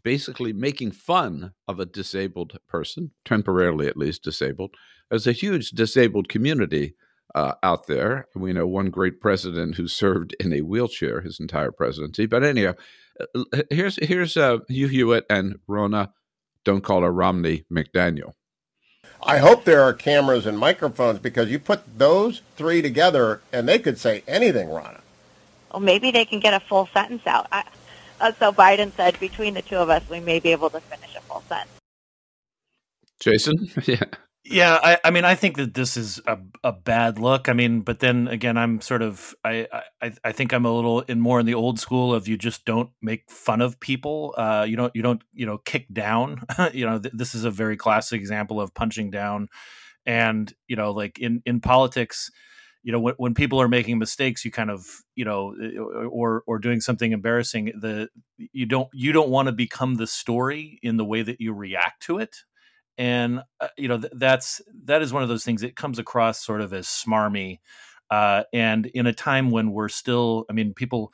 basically 0.02 0.52
making 0.52 0.90
fun 0.90 1.52
of 1.68 1.78
a 1.78 1.87
disabled 1.87 2.58
person, 2.68 3.12
temporarily 3.25 3.87
at 3.87 3.96
least 3.96 4.25
disabled? 4.25 4.75
There's 5.11 5.26
a 5.26 5.32
huge 5.32 5.70
disabled 5.70 6.28
community 6.28 6.94
uh, 7.34 7.54
out 7.62 7.87
there. 7.87 8.26
We 8.34 8.52
know 8.52 8.66
one 8.66 8.90
great 8.90 9.20
president 9.20 9.76
who 9.76 9.88
served 9.88 10.34
in 10.40 10.52
a 10.52 10.62
wheelchair 10.62 11.20
his 11.20 11.38
entire 11.40 11.70
presidency. 11.70 12.26
But 12.26 12.44
anyhow, 12.44 12.75
here's 13.71 13.97
here's 14.04 14.37
uh, 14.37 14.59
Hugh 14.69 14.88
Hewitt 14.88 15.26
and 15.28 15.59
Ronna. 15.69 16.11
don't 16.64 16.83
call 16.83 17.02
her 17.02 17.12
Romney 17.12 17.64
McDaniel. 17.73 18.33
I 19.25 19.38
hope 19.38 19.64
there 19.64 19.83
are 19.83 19.92
cameras 19.92 20.47
and 20.47 20.59
microphones 20.59 21.21
because 21.21 21.49
you 21.49 21.59
put 21.59 21.83
those 21.97 22.42
three 22.57 22.83
together 22.83 23.40
and 23.52 23.69
they 23.69 23.78
could 23.78 23.99
say 23.99 24.25
anything, 24.26 24.69
Ronna. 24.69 25.00
Well, 25.73 25.81
maybe 25.81 26.11
they 26.11 26.25
can 26.25 26.40
get 26.40 26.54
a 26.54 26.61
full 26.61 26.88
sentence 26.92 27.26
out. 27.26 27.47
I, 27.52 27.64
uh, 28.21 28.33
so 28.38 28.52
Biden 28.52 28.92
said, 28.92 29.19
between 29.21 29.54
the 29.54 29.62
two 29.62 29.76
of 29.76 29.90
us, 29.90 30.02
we 30.11 30.21
may 30.21 30.40
be 30.40 30.50
able 30.50 30.71
to 30.71 30.81
finish 30.81 31.14
a 31.16 31.21
full 31.21 31.42
sentence. 31.49 31.71
Jason? 33.21 33.71
yeah. 33.87 34.04
Yeah, 34.52 34.78
I, 34.82 34.99
I, 35.02 35.11
mean, 35.11 35.25
I 35.25 35.35
think 35.35 35.56
that 35.56 35.73
this 35.73 35.97
is 35.97 36.21
a, 36.26 36.38
a 36.62 36.73
bad 36.73 37.18
look. 37.18 37.49
I 37.49 37.54
mean, 37.54 37.80
but 37.80 38.00
then 38.00 38.28
again, 38.28 38.59
I'm 38.59 38.82
sort 38.82 39.00
of, 39.00 39.35
I, 39.42 39.66
I, 40.02 40.12
I 40.23 40.32
think 40.32 40.52
I'm 40.52 40.66
a 40.66 40.73
little 40.73 41.00
in 41.00 41.21
more 41.21 41.40
in 41.40 41.47
the 41.47 41.54
old 41.54 41.80
school 41.80 42.14
of 42.14 42.28
you 42.28 42.37
just 42.37 42.66
don't 42.66 42.90
make 43.00 43.30
fun 43.30 43.62
of 43.62 43.80
people. 43.80 44.35
Uh, 44.37 44.66
you 44.68 44.76
don't, 44.76 44.94
you 44.94 45.00
don't, 45.00 45.23
you 45.32 45.47
know, 45.47 45.56
kick 45.59 45.87
down. 45.92 46.42
you 46.75 46.85
know, 46.85 46.99
th- 46.99 47.14
this 47.16 47.35
is 47.35 47.44
a 47.44 47.50
very 47.50 47.78
classic 47.78 48.21
example 48.21 48.61
of 48.61 48.75
punching 48.75 49.11
down. 49.11 49.49
And 50.04 50.52
you 50.66 50.76
know, 50.76 50.90
like 50.90 51.18
in 51.18 51.42
in 51.47 51.61
politics, 51.61 52.30
you 52.82 52.90
know, 52.90 52.99
when, 52.99 53.14
when 53.16 53.35
people 53.35 53.61
are 53.62 53.68
making 53.68 53.99
mistakes, 53.99 54.44
you 54.44 54.50
kind 54.50 54.68
of, 54.68 54.85
you 55.14 55.25
know, 55.25 55.54
eh, 55.62 55.78
or 55.78 56.42
or 56.47 56.59
doing 56.59 56.80
something 56.80 57.12
embarrassing, 57.12 57.73
the 57.80 58.09
you 58.37 58.66
don't 58.66 58.88
you 58.92 59.12
don't 59.12 59.30
want 59.30 59.47
to 59.47 59.52
become 59.52 59.94
the 59.94 60.09
story 60.09 60.80
in 60.82 60.97
the 60.97 61.04
way 61.04 61.23
that 61.23 61.40
you 61.40 61.52
react 61.52 62.02
to 62.02 62.18
it 62.18 62.38
and 62.99 63.40
uh, 63.61 63.68
you 63.76 63.88
know 63.88 63.99
th- 63.99 64.12
that's 64.16 64.61
that 64.84 65.02
is 65.02 65.12
one 65.12 65.22
of 65.22 65.28
those 65.28 65.44
things 65.44 65.61
that 65.61 65.76
comes 65.76 65.99
across 65.99 66.44
sort 66.44 66.61
of 66.61 66.72
as 66.72 66.87
smarmy 66.87 67.58
uh, 68.11 68.44
and 68.52 68.87
in 68.87 69.06
a 69.06 69.12
time 69.12 69.50
when 69.50 69.72
we're 69.72 69.88
still 69.88 70.44
i 70.50 70.52
mean 70.52 70.75
people 70.75 71.12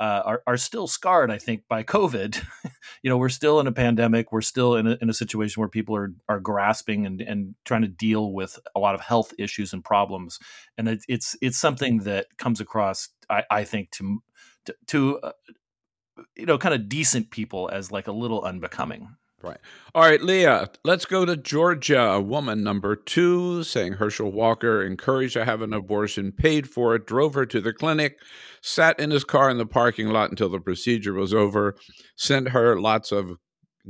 uh, 0.00 0.22
are, 0.24 0.42
are 0.46 0.56
still 0.56 0.86
scarred 0.86 1.30
i 1.30 1.38
think 1.38 1.62
by 1.68 1.82
covid 1.82 2.42
you 3.02 3.10
know 3.10 3.18
we're 3.18 3.28
still 3.28 3.60
in 3.60 3.66
a 3.66 3.72
pandemic 3.72 4.32
we're 4.32 4.40
still 4.40 4.74
in 4.76 4.86
a, 4.86 4.96
in 5.02 5.10
a 5.10 5.14
situation 5.14 5.60
where 5.60 5.68
people 5.68 5.94
are 5.94 6.12
are 6.28 6.40
grasping 6.40 7.04
and, 7.04 7.20
and 7.20 7.54
trying 7.64 7.82
to 7.82 7.88
deal 7.88 8.32
with 8.32 8.58
a 8.74 8.80
lot 8.80 8.94
of 8.94 9.00
health 9.00 9.32
issues 9.38 9.72
and 9.72 9.84
problems 9.84 10.38
and 10.78 10.88
it, 10.88 11.04
it's 11.06 11.36
it's 11.42 11.58
something 11.58 11.98
that 11.98 12.26
comes 12.38 12.60
across 12.60 13.10
i, 13.28 13.44
I 13.50 13.64
think 13.64 13.90
to 13.92 14.22
to, 14.66 14.74
to 14.88 15.18
uh, 15.20 15.32
you 16.36 16.46
know, 16.46 16.58
kind 16.58 16.74
of 16.74 16.88
decent 16.88 17.30
people 17.30 17.70
as 17.72 17.90
like 17.92 18.06
a 18.06 18.12
little 18.12 18.42
unbecoming. 18.42 19.16
Right. 19.42 19.58
All 19.94 20.02
right, 20.02 20.20
Leah, 20.20 20.68
let's 20.84 21.06
go 21.06 21.24
to 21.24 21.34
Georgia. 21.34 21.98
A 22.00 22.20
woman, 22.20 22.62
number 22.62 22.94
two, 22.94 23.62
saying 23.62 23.94
Herschel 23.94 24.30
Walker 24.30 24.82
encouraged 24.82 25.34
her 25.34 25.40
to 25.40 25.44
have 25.46 25.62
an 25.62 25.72
abortion, 25.72 26.30
paid 26.30 26.68
for 26.68 26.94
it, 26.94 27.06
drove 27.06 27.32
her 27.34 27.46
to 27.46 27.60
the 27.60 27.72
clinic, 27.72 28.18
sat 28.60 29.00
in 29.00 29.10
his 29.10 29.24
car 29.24 29.48
in 29.48 29.56
the 29.56 29.64
parking 29.64 30.08
lot 30.08 30.28
until 30.28 30.50
the 30.50 30.60
procedure 30.60 31.14
was 31.14 31.32
over, 31.32 31.74
sent 32.16 32.50
her 32.50 32.78
lots 32.78 33.12
of 33.12 33.38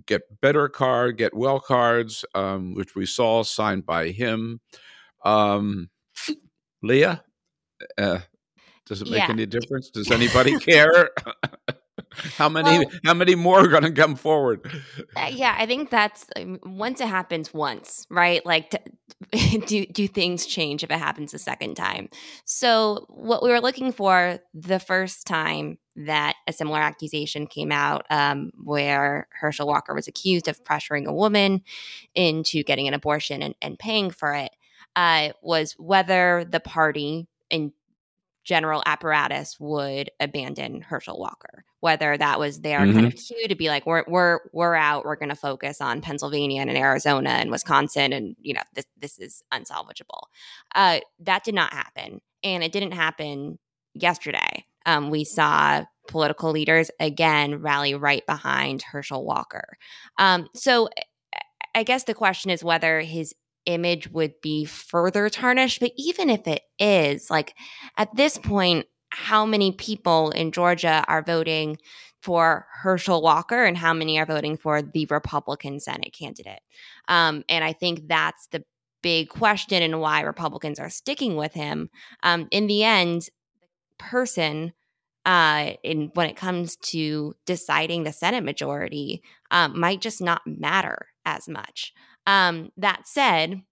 get 0.06 0.22
better 0.40 0.68
card, 0.68 1.18
get 1.18 1.34
well 1.34 1.58
cards, 1.58 2.24
um, 2.36 2.74
which 2.74 2.94
we 2.94 3.04
saw 3.04 3.42
signed 3.42 3.84
by 3.84 4.10
him. 4.10 4.60
Um, 5.24 5.90
Leah, 6.80 7.24
uh, 7.98 8.20
does 8.86 9.02
it 9.02 9.10
make 9.10 9.18
Yeah. 9.18 9.30
any 9.30 9.46
difference? 9.46 9.90
Does 9.90 10.12
anybody 10.12 10.56
care? 10.58 11.10
how 12.36 12.48
many? 12.48 12.78
Well- 12.78 12.90
how 13.04 13.14
many 13.14 13.34
more 13.34 13.60
are 13.60 13.68
going 13.68 13.82
to 13.82 13.92
come 13.92 14.16
forward? 14.16 14.60
Uh, 15.16 15.30
yeah, 15.30 15.54
I 15.58 15.66
think 15.66 15.90
that's 15.90 16.26
um, 16.36 16.58
once 16.64 17.00
it 17.00 17.08
happens 17.08 17.52
once, 17.54 18.06
right? 18.10 18.44
Like, 18.44 18.74
do 19.66 19.86
do 19.86 20.08
things 20.08 20.46
change 20.46 20.82
if 20.82 20.90
it 20.90 20.98
happens 20.98 21.34
a 21.34 21.38
second 21.38 21.74
time? 21.74 22.08
So, 22.44 23.06
what 23.08 23.42
we 23.42 23.50
were 23.50 23.60
looking 23.60 23.92
for 23.92 24.40
the 24.54 24.80
first 24.80 25.26
time 25.26 25.78
that 25.96 26.36
a 26.46 26.52
similar 26.52 26.80
accusation 26.80 27.46
came 27.46 27.72
out, 27.72 28.06
um, 28.10 28.50
where 28.62 29.28
Herschel 29.32 29.66
Walker 29.66 29.94
was 29.94 30.08
accused 30.08 30.48
of 30.48 30.62
pressuring 30.64 31.06
a 31.06 31.12
woman 31.12 31.62
into 32.14 32.62
getting 32.62 32.88
an 32.88 32.94
abortion 32.94 33.42
and, 33.42 33.54
and 33.60 33.78
paying 33.78 34.10
for 34.10 34.34
it, 34.34 34.50
uh, 34.96 35.30
was 35.42 35.74
whether 35.78 36.44
the 36.48 36.60
party 36.60 37.26
in 37.50 37.72
general 38.44 38.82
apparatus 38.86 39.58
would 39.60 40.10
abandon 40.18 40.80
Herschel 40.80 41.18
Walker. 41.18 41.64
Whether 41.80 42.16
that 42.16 42.38
was 42.38 42.60
their 42.60 42.78
kind 42.80 43.06
of 43.06 43.14
cue 43.16 43.48
to 43.48 43.54
be 43.54 43.68
like, 43.68 43.86
we're 43.86 44.04
we're 44.06 44.40
we're 44.52 44.74
out, 44.74 45.04
we're 45.04 45.16
going 45.16 45.30
to 45.30 45.34
focus 45.34 45.80
on 45.80 46.02
Pennsylvania 46.02 46.60
and 46.60 46.70
Arizona 46.70 47.30
and 47.30 47.50
Wisconsin, 47.50 48.12
and 48.12 48.36
you 48.40 48.54
know 48.54 48.62
this 48.74 48.86
this 48.98 49.18
is 49.18 49.42
unsalvageable. 49.52 50.24
Uh, 50.74 51.00
that 51.20 51.44
did 51.44 51.54
not 51.54 51.72
happen, 51.72 52.20
and 52.44 52.62
it 52.62 52.72
didn't 52.72 52.92
happen 52.92 53.58
yesterday. 53.94 54.64
Um, 54.86 55.10
we 55.10 55.24
saw 55.24 55.84
political 56.08 56.50
leaders 56.50 56.90
again 57.00 57.62
rally 57.62 57.94
right 57.94 58.24
behind 58.26 58.82
Herschel 58.82 59.24
Walker. 59.24 59.76
Um, 60.18 60.48
so 60.54 60.88
I 61.74 61.82
guess 61.82 62.04
the 62.04 62.14
question 62.14 62.50
is 62.50 62.64
whether 62.64 63.00
his 63.00 63.34
image 63.66 64.08
would 64.08 64.34
be 64.42 64.64
further 64.64 65.28
tarnished. 65.28 65.80
But 65.80 65.92
even 65.96 66.30
if 66.30 66.46
it 66.46 66.62
is, 66.78 67.30
like 67.30 67.54
at 67.96 68.14
this 68.16 68.38
point, 68.38 68.86
how 69.10 69.44
many 69.44 69.72
people 69.72 70.30
in 70.30 70.52
Georgia 70.52 71.04
are 71.08 71.22
voting 71.22 71.78
for 72.22 72.66
Herschel 72.82 73.22
Walker 73.22 73.64
and 73.64 73.76
how 73.76 73.94
many 73.94 74.18
are 74.18 74.26
voting 74.26 74.56
for 74.56 74.82
the 74.82 75.06
Republican 75.10 75.80
Senate 75.80 76.12
candidate? 76.12 76.60
Um, 77.08 77.44
and 77.48 77.64
I 77.64 77.72
think 77.72 78.08
that's 78.08 78.46
the 78.48 78.64
big 79.02 79.28
question 79.28 79.82
and 79.82 80.00
why 80.00 80.20
Republicans 80.20 80.78
are 80.78 80.90
sticking 80.90 81.36
with 81.36 81.54
him. 81.54 81.90
Um, 82.22 82.48
in 82.50 82.66
the 82.66 82.84
end, 82.84 83.22
the 83.60 83.68
person 83.98 84.72
uh, 85.26 85.72
in 85.82 86.10
when 86.14 86.28
it 86.28 86.36
comes 86.36 86.76
to 86.76 87.34
deciding 87.46 88.04
the 88.04 88.12
Senate 88.12 88.44
majority 88.44 89.22
um, 89.50 89.78
might 89.78 90.00
just 90.00 90.20
not 90.20 90.42
matter 90.46 91.08
as 91.24 91.48
much. 91.48 91.92
Um, 92.26 92.70
that 92.76 93.06
said, 93.06 93.62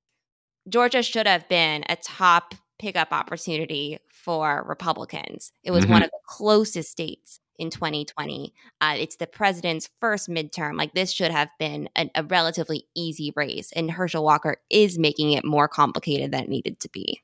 Georgia 0.69 1.03
should 1.03 1.27
have 1.27 1.49
been 1.49 1.85
a 1.89 1.97
top 1.97 2.55
pickup 2.79 3.13
opportunity 3.13 3.99
for 4.09 4.65
Republicans. 4.67 5.53
It 5.63 5.71
was 5.71 5.87
one 5.87 6.03
of 6.03 6.11
the 6.11 6.19
closest 6.27 6.91
states 6.91 7.41
in 7.59 7.71
2020. 7.71 8.55
Uh, 8.81 8.95
it's 8.99 9.17
the 9.17 9.27
president's 9.27 9.91
first 10.01 10.29
midterm. 10.29 10.77
Like 10.77 10.95
this 10.95 11.13
should 11.13 11.31
have 11.31 11.49
been 11.59 11.89
a, 11.97 12.11
a 12.15 12.23
relatively 12.23 12.87
easy 12.95 13.33
race, 13.37 13.73
and 13.73 13.91
Herschel 13.91 14.25
Walker 14.25 14.59
is 14.71 14.99
making 14.99 15.33
it 15.33 15.45
more 15.45 15.69
complicated 15.69 16.33
than 16.33 16.45
it 16.45 16.49
needed 16.49 16.81
to 16.81 16.89
be. 16.89 17.23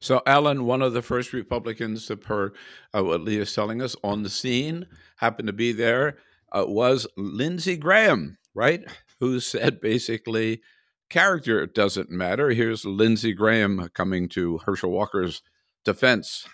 So, 0.00 0.22
Alan, 0.26 0.64
one 0.64 0.80
of 0.80 0.92
the 0.92 1.02
first 1.02 1.32
Republicans, 1.32 2.06
to 2.06 2.16
per 2.16 2.52
uh, 2.94 3.02
what 3.02 3.22
Leah's 3.22 3.54
telling 3.54 3.82
us, 3.82 3.96
on 4.04 4.22
the 4.22 4.30
scene, 4.30 4.86
happened 5.16 5.48
to 5.48 5.52
be 5.52 5.72
there, 5.72 6.18
uh, 6.52 6.64
was 6.66 7.06
Lindsey 7.16 7.76
Graham, 7.76 8.38
right? 8.54 8.84
Who 9.20 9.40
said 9.40 9.80
basically, 9.80 10.62
character 11.08 11.66
doesn't 11.66 12.10
matter. 12.10 12.50
Here's 12.50 12.84
Lindsey 12.84 13.32
Graham 13.32 13.88
coming 13.94 14.28
to 14.30 14.58
Herschel 14.58 14.90
Walker's 14.90 15.42
defense. 15.84 16.46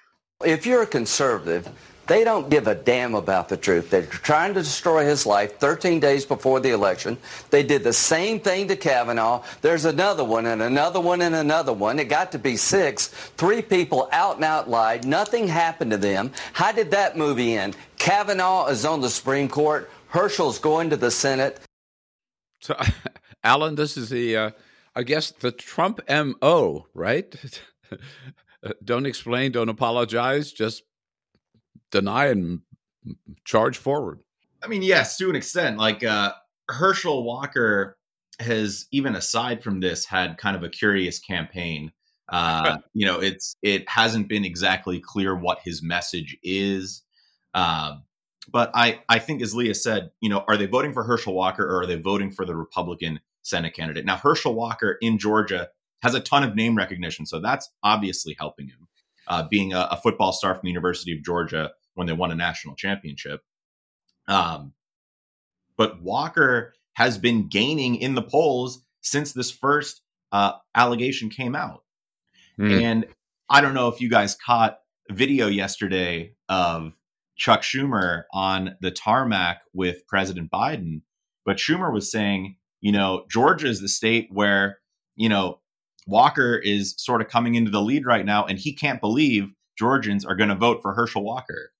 If 0.44 0.66
you're 0.66 0.82
a 0.82 0.86
conservative, 0.86 1.68
they 2.06 2.22
don't 2.22 2.50
give 2.50 2.66
a 2.66 2.74
damn 2.74 3.14
about 3.14 3.48
the 3.48 3.56
truth. 3.56 3.88
They're 3.88 4.02
trying 4.02 4.52
to 4.54 4.60
destroy 4.62 5.04
his 5.06 5.24
life 5.24 5.58
13 5.58 6.00
days 6.00 6.26
before 6.26 6.60
the 6.60 6.70
election. 6.70 7.16
They 7.50 7.62
did 7.62 7.82
the 7.82 7.92
same 7.92 8.40
thing 8.40 8.68
to 8.68 8.76
Kavanaugh. 8.76 9.42
There's 9.62 9.86
another 9.86 10.22
one 10.22 10.46
and 10.46 10.60
another 10.60 11.00
one 11.00 11.22
and 11.22 11.34
another 11.34 11.72
one. 11.72 11.98
It 11.98 12.04
got 12.04 12.32
to 12.32 12.38
be 12.38 12.56
six. 12.56 13.08
Three 13.08 13.62
people 13.62 14.08
out 14.12 14.36
and 14.36 14.44
out 14.44 14.68
lied. 14.68 15.06
Nothing 15.06 15.48
happened 15.48 15.92
to 15.92 15.96
them. 15.96 16.30
How 16.52 16.72
did 16.72 16.90
that 16.90 17.16
movie 17.16 17.56
end? 17.56 17.76
Kavanaugh 17.96 18.66
is 18.66 18.84
on 18.84 19.00
the 19.00 19.08
Supreme 19.08 19.48
Court. 19.48 19.90
Herschel's 20.08 20.58
going 20.58 20.90
to 20.90 20.96
the 20.96 21.10
Senate. 21.10 21.60
So, 22.60 22.74
Alan, 23.44 23.74
this 23.74 23.96
is 23.96 24.08
the, 24.08 24.36
uh, 24.36 24.50
I 24.96 25.02
guess, 25.02 25.30
the 25.30 25.52
Trump 25.52 26.00
MO, 26.08 26.86
right? 26.94 27.34
don't 28.84 29.06
explain, 29.06 29.52
don't 29.52 29.68
apologize, 29.68 30.50
just 30.50 30.82
deny 31.90 32.26
and 32.26 32.60
charge 33.44 33.76
forward. 33.76 34.20
I 34.62 34.66
mean, 34.66 34.82
yes, 34.82 35.18
to 35.18 35.28
an 35.28 35.36
extent. 35.36 35.78
Like 35.78 36.02
uh, 36.02 36.32
Herschel 36.68 37.22
Walker 37.22 37.98
has, 38.40 38.86
even 38.90 39.14
aside 39.14 39.62
from 39.62 39.80
this, 39.80 40.06
had 40.06 40.38
kind 40.38 40.56
of 40.56 40.62
a 40.62 40.70
curious 40.70 41.18
campaign. 41.18 41.92
Uh, 42.30 42.78
you 42.94 43.06
know, 43.06 43.20
it's 43.20 43.56
it 43.62 43.88
hasn't 43.88 44.28
been 44.28 44.44
exactly 44.44 45.00
clear 45.00 45.36
what 45.36 45.60
his 45.62 45.82
message 45.82 46.36
is. 46.42 47.02
Um, 47.52 48.04
but 48.50 48.70
I, 48.74 49.00
I 49.08 49.18
think, 49.18 49.42
as 49.42 49.54
Leah 49.54 49.74
said, 49.74 50.10
you 50.20 50.28
know, 50.28 50.44
are 50.48 50.56
they 50.56 50.66
voting 50.66 50.92
for 50.92 51.02
Herschel 51.02 51.34
Walker 51.34 51.64
or 51.64 51.82
are 51.82 51.86
they 51.86 51.96
voting 51.96 52.30
for 52.30 52.44
the 52.44 52.56
Republican 52.56 53.20
Senate 53.44 53.74
candidate? 53.74 54.04
Now, 54.04 54.16
Herschel 54.16 54.54
Walker 54.54 54.98
in 55.00 55.18
Georgia 55.18 55.68
has 56.02 56.14
a 56.14 56.20
ton 56.20 56.42
of 56.42 56.56
name 56.56 56.76
recognition, 56.76 57.24
so 57.24 57.40
that's 57.40 57.70
obviously 57.82 58.34
helping 58.38 58.66
him. 58.66 58.88
Uh, 59.26 59.46
being 59.48 59.72
a, 59.72 59.88
a 59.90 59.96
football 59.96 60.32
star 60.32 60.54
from 60.54 60.62
the 60.64 60.70
University 60.70 61.16
of 61.16 61.24
Georgia 61.24 61.70
when 61.94 62.06
they 62.06 62.12
won 62.12 62.30
a 62.30 62.34
national 62.34 62.74
championship. 62.74 63.40
Um, 64.28 64.74
but 65.78 66.02
Walker 66.02 66.74
has 66.94 67.16
been 67.16 67.48
gaining 67.48 67.96
in 67.96 68.14
the 68.14 68.22
polls 68.22 68.84
since 69.00 69.32
this 69.32 69.50
first 69.50 70.02
uh, 70.32 70.52
allegation 70.74 71.30
came 71.30 71.56
out. 71.56 71.84
Mm. 72.58 72.82
And 72.82 73.06
I 73.48 73.60
don't 73.60 73.74
know 73.74 73.88
if 73.88 74.00
you 74.00 74.10
guys 74.10 74.34
caught 74.34 74.78
video 75.10 75.48
yesterday 75.48 76.34
of 76.48 76.94
Chuck 77.36 77.62
Schumer 77.62 78.24
on 78.32 78.76
the 78.80 78.90
tarmac 78.90 79.62
with 79.72 80.06
President 80.06 80.50
Biden, 80.50 81.02
but 81.44 81.56
Schumer 81.56 81.92
was 81.92 82.10
saying, 82.10 82.56
you 82.84 82.92
know, 82.92 83.24
Georgia 83.30 83.66
is 83.66 83.80
the 83.80 83.88
state 83.88 84.28
where, 84.30 84.78
you 85.16 85.30
know, 85.30 85.58
Walker 86.06 86.54
is 86.54 86.94
sort 86.98 87.22
of 87.22 87.28
coming 87.28 87.54
into 87.54 87.70
the 87.70 87.80
lead 87.80 88.04
right 88.04 88.26
now, 88.26 88.44
and 88.44 88.58
he 88.58 88.74
can't 88.74 89.00
believe 89.00 89.48
Georgians 89.78 90.22
are 90.22 90.36
going 90.36 90.50
to 90.50 90.54
vote 90.54 90.80
for 90.82 90.92
Herschel 90.92 91.24
Walker. 91.24 91.72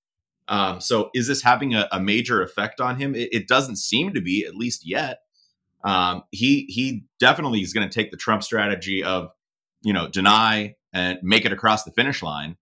Um, 0.47 0.81
so, 0.81 1.11
is 1.13 1.27
this 1.27 1.43
having 1.43 1.75
a, 1.75 1.87
a 1.91 1.99
major 1.99 2.41
effect 2.41 2.81
on 2.81 2.95
him? 2.95 3.13
It, 3.13 3.29
it, 3.31 3.47
doesn't 3.47 3.75
seem 3.75 4.15
to 4.15 4.21
be, 4.21 4.47
at 4.47 4.55
least 4.55 4.81
yet. 4.83 5.19
Um, 5.83 6.23
he 6.31 6.65
he 6.69 7.05
definitely 7.19 7.59
is 7.59 7.71
going 7.71 7.87
to 7.87 7.93
take 7.93 8.09
the 8.09 8.17
Trump 8.17 8.41
strategy 8.41 9.03
of, 9.03 9.29
you 9.83 9.93
know, 9.93 10.07
deny 10.07 10.73
and 10.91 11.19
make 11.21 11.45
it 11.45 11.53
across 11.53 11.83
the 11.83 11.91
finish 11.91 12.23
line. 12.23 12.57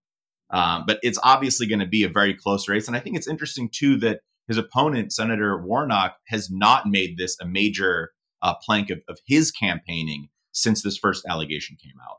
Um, 0.50 0.84
but 0.86 0.98
it's 1.02 1.18
obviously 1.22 1.66
going 1.66 1.80
to 1.80 1.86
be 1.86 2.04
a 2.04 2.10
very 2.10 2.34
close 2.34 2.68
race, 2.68 2.88
and 2.88 2.96
I 2.96 3.00
think 3.00 3.16
it's 3.16 3.28
interesting 3.28 3.70
too 3.72 3.96
that 4.00 4.20
his 4.48 4.58
opponent, 4.58 5.14
Senator 5.14 5.64
Warnock, 5.64 6.16
has 6.28 6.50
not 6.50 6.86
made 6.86 7.16
this 7.16 7.38
a 7.40 7.46
major 7.46 8.10
uh, 8.44 8.54
plank 8.62 8.90
of, 8.90 9.00
of 9.08 9.18
his 9.26 9.50
campaigning 9.50 10.28
since 10.52 10.82
this 10.82 10.96
first 10.96 11.26
allegation 11.26 11.76
came 11.82 11.96
out. 12.00 12.18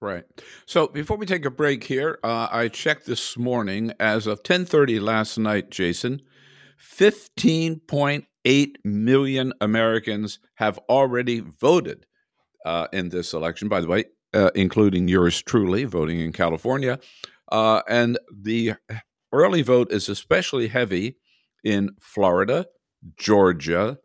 Right. 0.00 0.24
So 0.66 0.88
before 0.88 1.16
we 1.16 1.26
take 1.26 1.44
a 1.44 1.50
break 1.50 1.84
here, 1.84 2.18
uh, 2.24 2.48
I 2.50 2.66
checked 2.68 3.06
this 3.06 3.38
morning. 3.38 3.92
As 4.00 4.26
of 4.26 4.42
10:30 4.42 5.00
last 5.00 5.38
night, 5.38 5.70
Jason, 5.70 6.20
15.8 6.76 8.74
million 8.84 9.52
Americans 9.60 10.40
have 10.56 10.78
already 10.88 11.38
voted 11.38 12.06
uh, 12.66 12.88
in 12.92 13.10
this 13.10 13.32
election. 13.32 13.68
By 13.68 13.80
the 13.80 13.86
way, 13.86 14.06
uh, 14.34 14.50
including 14.56 15.06
yours 15.06 15.40
truly, 15.40 15.84
voting 15.84 16.18
in 16.18 16.32
California, 16.32 16.98
uh, 17.52 17.82
and 17.88 18.18
the 18.28 18.74
early 19.32 19.62
vote 19.62 19.92
is 19.92 20.08
especially 20.08 20.66
heavy 20.66 21.16
in 21.62 21.90
Florida, 22.00 22.66
Georgia, 23.16 23.98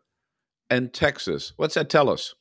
and 0.70 0.92
Texas. 0.92 1.52
What's 1.56 1.74
that 1.74 1.88
tell 1.90 2.08
us? 2.10 2.34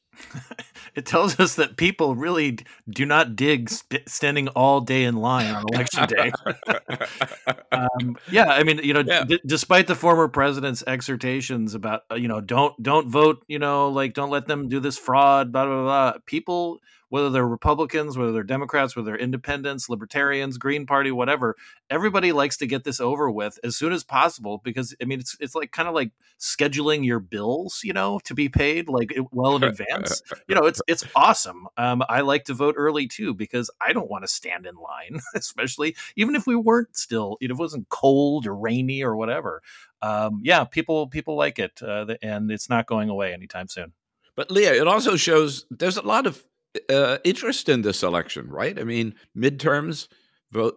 it 0.96 1.06
tells 1.06 1.40
us 1.40 1.56
that 1.56 1.78
people 1.78 2.16
really 2.16 2.58
do 2.90 3.06
not 3.06 3.36
dig 3.36 3.70
st- 3.70 4.10
standing 4.10 4.48
all 4.50 4.82
day 4.82 5.04
in 5.04 5.16
line 5.16 5.54
on 5.54 5.64
election 5.72 6.08
day. 6.08 6.32
um, 7.72 8.18
yeah, 8.32 8.46
I 8.48 8.64
mean, 8.64 8.80
you 8.84 8.94
know, 8.94 9.04
Yeah. 9.06 9.26
d- 9.26 9.40
despite 9.46 9.88
the 9.88 9.96
former 9.96 10.28
president's 10.28 10.84
exhortations 10.88 11.76
about, 11.76 12.02
uh, 12.12 12.16
you 12.16 12.28
know, 12.28 12.42
don't 12.42 12.82
don't 12.82 13.08
vote, 13.10 13.44
you 13.48 13.60
know, 13.60 13.90
like 13.90 14.14
don't 14.14 14.30
let 14.32 14.48
them 14.48 14.68
do 14.70 14.80
this 14.80 14.98
fraud, 14.98 15.52
blah 15.52 15.66
blah 15.66 15.84
blah. 15.84 16.14
People, 16.26 16.80
whether 17.10 17.30
they're 17.30 17.48
Republicans, 17.48 18.18
whether 18.18 18.32
they're 18.32 18.44
Democrats, 18.44 18.96
whether 18.96 19.08
they're 19.08 19.18
Independents, 19.18 19.90
Libertarians, 19.90 20.58
Green 20.58 20.86
Party, 20.86 21.12
whatever, 21.12 21.56
everybody 21.90 22.32
likes 22.32 22.58
to 22.58 22.68
get 22.68 22.84
this 22.84 23.00
over 23.00 23.30
with 23.30 23.60
as 23.64 23.78
soon 23.78 23.94
as 23.94 24.04
possible 24.04 24.62
because 24.64 24.96
I 25.02 25.06
mean, 25.06 25.20
it's 25.20 25.38
it's 25.40 25.56
like 25.56 25.72
kind 25.72 25.88
of 25.88 25.96
like 25.96 26.12
scheduling 26.40 27.06
your 27.06 27.20
bills, 27.20 27.82
you 27.84 27.94
know, 27.94 28.20
to 28.26 28.34
be 28.34 28.50
paid 28.50 28.90
like 28.90 29.18
well 29.32 29.56
in 29.56 29.64
advance. 29.64 30.22
You 30.48 30.56
know, 30.56 30.66
it's 30.66 30.82
it's 30.88 31.06
awesome. 31.16 31.68
Um, 31.78 32.04
I 32.10 32.22
like 32.22 32.46
to 32.46 32.54
vote 32.54 32.76
early 32.78 33.08
too 33.08 33.34
because 33.34 33.70
I 33.80 33.94
don't 33.94 34.10
want 34.10 34.24
to 34.24 34.28
stand 34.28 34.66
in 34.66 34.76
line, 34.76 35.22
especially 35.36 35.96
even 36.16 36.36
if 36.36 36.46
we 36.48 36.56
weren't 36.56 36.96
still, 36.98 37.38
you 37.40 37.48
know, 37.48 37.54
if 37.54 37.60
it 37.60 37.62
wasn't 37.62 37.90
cold 37.90 38.46
or 38.46 38.56
rainy 38.56 39.04
or 39.04 39.16
whatever. 39.16 39.62
Um, 40.02 40.42
yeah, 40.44 40.64
people 40.64 41.08
people 41.08 41.36
like 41.36 41.58
it, 41.58 41.82
uh, 41.82 42.06
and 42.22 42.52
it's 42.52 42.70
not 42.70 42.86
going 42.86 43.10
away 43.10 43.34
anytime 43.34 43.68
soon. 43.68 43.94
But 44.36 44.52
Leah, 44.52 44.76
it 44.76 44.88
also 44.88 45.16
shows 45.16 45.66
there's 45.72 45.98
a 45.98 46.04
lot 46.04 46.28
of 46.28 46.44
uh, 46.90 47.18
interest 47.24 47.70
in 47.70 47.82
this 47.82 48.04
election, 48.04 48.50
right? 48.50 48.80
I 48.80 48.84
mean, 48.84 49.16
midterms 49.36 50.08
vote 50.52 50.76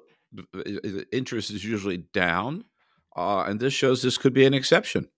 interest 1.12 1.50
is 1.50 1.64
usually 1.64 1.98
down, 1.98 2.64
uh, 3.16 3.44
and 3.46 3.60
this 3.60 3.72
shows 3.72 4.02
this 4.02 4.18
could 4.18 4.32
be 4.32 4.44
an 4.44 4.54
exception. 4.54 5.08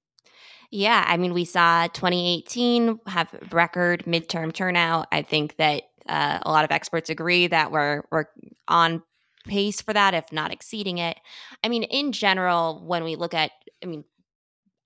Yeah, 0.70 1.04
I 1.06 1.18
mean, 1.18 1.34
we 1.34 1.44
saw 1.44 1.86
2018 1.88 3.00
have 3.06 3.28
record 3.50 4.04
midterm 4.04 4.52
turnout. 4.52 5.06
I 5.12 5.20
think 5.20 5.56
that 5.56 5.82
uh, 6.08 6.38
a 6.42 6.50
lot 6.50 6.64
of 6.64 6.70
experts 6.70 7.10
agree 7.10 7.46
that 7.46 7.70
we're 7.70 8.02
we're 8.10 8.24
on 8.68 9.02
pace 9.46 9.80
for 9.82 9.92
that, 9.92 10.14
if 10.14 10.32
not 10.32 10.52
exceeding 10.52 10.98
it. 10.98 11.18
I 11.62 11.68
mean, 11.68 11.82
in 11.82 12.12
general, 12.12 12.82
when 12.86 13.04
we 13.04 13.16
look 13.16 13.34
at, 13.34 13.50
I 13.82 13.86
mean, 13.86 14.04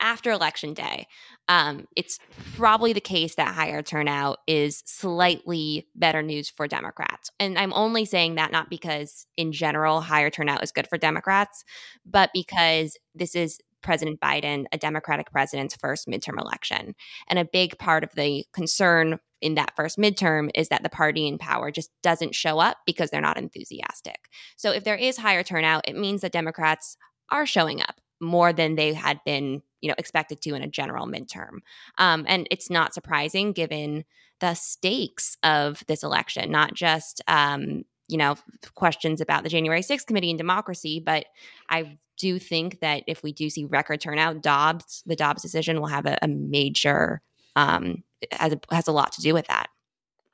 after 0.01 0.31
election 0.31 0.75
day, 0.75 1.07
um, 1.49 1.87
it's 1.97 2.19
probably 2.55 2.93
the 2.93 3.01
case 3.01 3.37
that 3.37 3.55
higher 3.55 3.83
turnout 3.83 4.39
is 4.47 4.83
slightly 4.87 5.87
better 5.95 6.23
news 6.23 6.51
for 6.51 6.67
Democrats. 6.67 7.31
And 7.39 7.59
I'm 7.59 7.73
only 7.73 8.05
saying 8.05 8.35
that 8.35 8.53
not 8.53 8.71
because, 8.71 9.27
in 9.37 9.53
general, 9.53 10.01
higher 10.01 10.31
turnout 10.31 10.63
is 10.63 10.73
good 10.73 10.89
for 10.89 10.99
Democrats, 10.99 11.65
but 12.05 12.31
because 12.33 12.97
this 13.15 13.35
is 13.35 13.59
President 13.83 14.21
Biden, 14.21 14.65
a 14.73 14.79
Democratic 14.79 15.31
president's 15.31 15.77
first 15.77 16.09
midterm 16.09 16.41
election. 16.41 16.95
And 17.29 17.39
a 17.39 17.45
big 17.45 17.79
part 17.79 18.03
of 18.03 18.11
the 18.17 18.45
concern 18.53 19.19
in 19.41 19.55
that 19.55 19.77
first 19.77 19.99
midterm 19.99 20.51
is 20.55 20.69
that 20.69 20.83
the 20.83 20.89
party 20.89 21.29
in 21.29 21.39
power 21.39 21.71
just 21.71 21.91
doesn't 22.03 22.35
show 22.35 22.59
up 22.59 22.79
because 22.87 23.11
they're 23.11 23.21
not 23.21 23.39
enthusiastic. 23.39 24.17
So 24.57 24.73
if 24.73 24.83
there 24.83 24.97
is 24.97 25.19
higher 25.19 25.43
turnout, 25.43 25.87
it 25.87 25.97
means 25.97 26.23
that 26.23 26.33
Democrats 26.33 26.97
are 27.31 27.47
showing 27.47 27.81
up 27.81 28.01
more 28.21 28.53
than 28.53 28.77
they 28.77 28.93
had 28.93 29.21
been, 29.25 29.63
you 29.81 29.89
know, 29.89 29.95
expected 29.99 30.41
to 30.43 30.55
in 30.55 30.63
a 30.63 30.69
general 30.69 31.07
midterm. 31.07 31.59
Um, 31.99 32.25
and 32.29 32.47
it's 32.51 32.71
not 32.71 32.95
surprising 32.95 33.53
given 33.53 34.05
the 34.41 34.55
stakes 34.55 35.37
of 35.43 35.83
this 35.87 36.03
election, 36.03 36.51
not 36.51 36.75
just 36.75 37.23
um, 37.29 37.85
you 38.09 38.19
know 38.19 38.37
questions 38.75 39.21
about 39.21 39.43
the 39.43 39.49
January 39.49 39.81
6th 39.81 40.07
committee 40.07 40.31
and 40.31 40.39
democracy, 40.39 41.01
but 41.01 41.27
I 41.69 41.99
do 42.17 42.39
think 42.39 42.81
that 42.81 43.03
if 43.07 43.23
we 43.23 43.33
do 43.33 43.51
see 43.51 43.65
record 43.65 44.01
turnout, 44.01 44.43
Dobbs, 44.43 45.03
the 45.07 45.17
Dobbs 45.17 45.43
decision 45.43 45.81
will 45.81 45.89
have 45.89 46.07
a, 46.07 46.19
a 46.23 46.29
major 46.29 47.21
um, 47.57 48.03
has 48.33 48.53
a, 48.53 48.61
has 48.71 48.89
a 48.89 48.93
lot 48.93 49.13
to 49.13 49.23
do 49.23 49.35
with 49.35 49.47
that. 49.49 49.69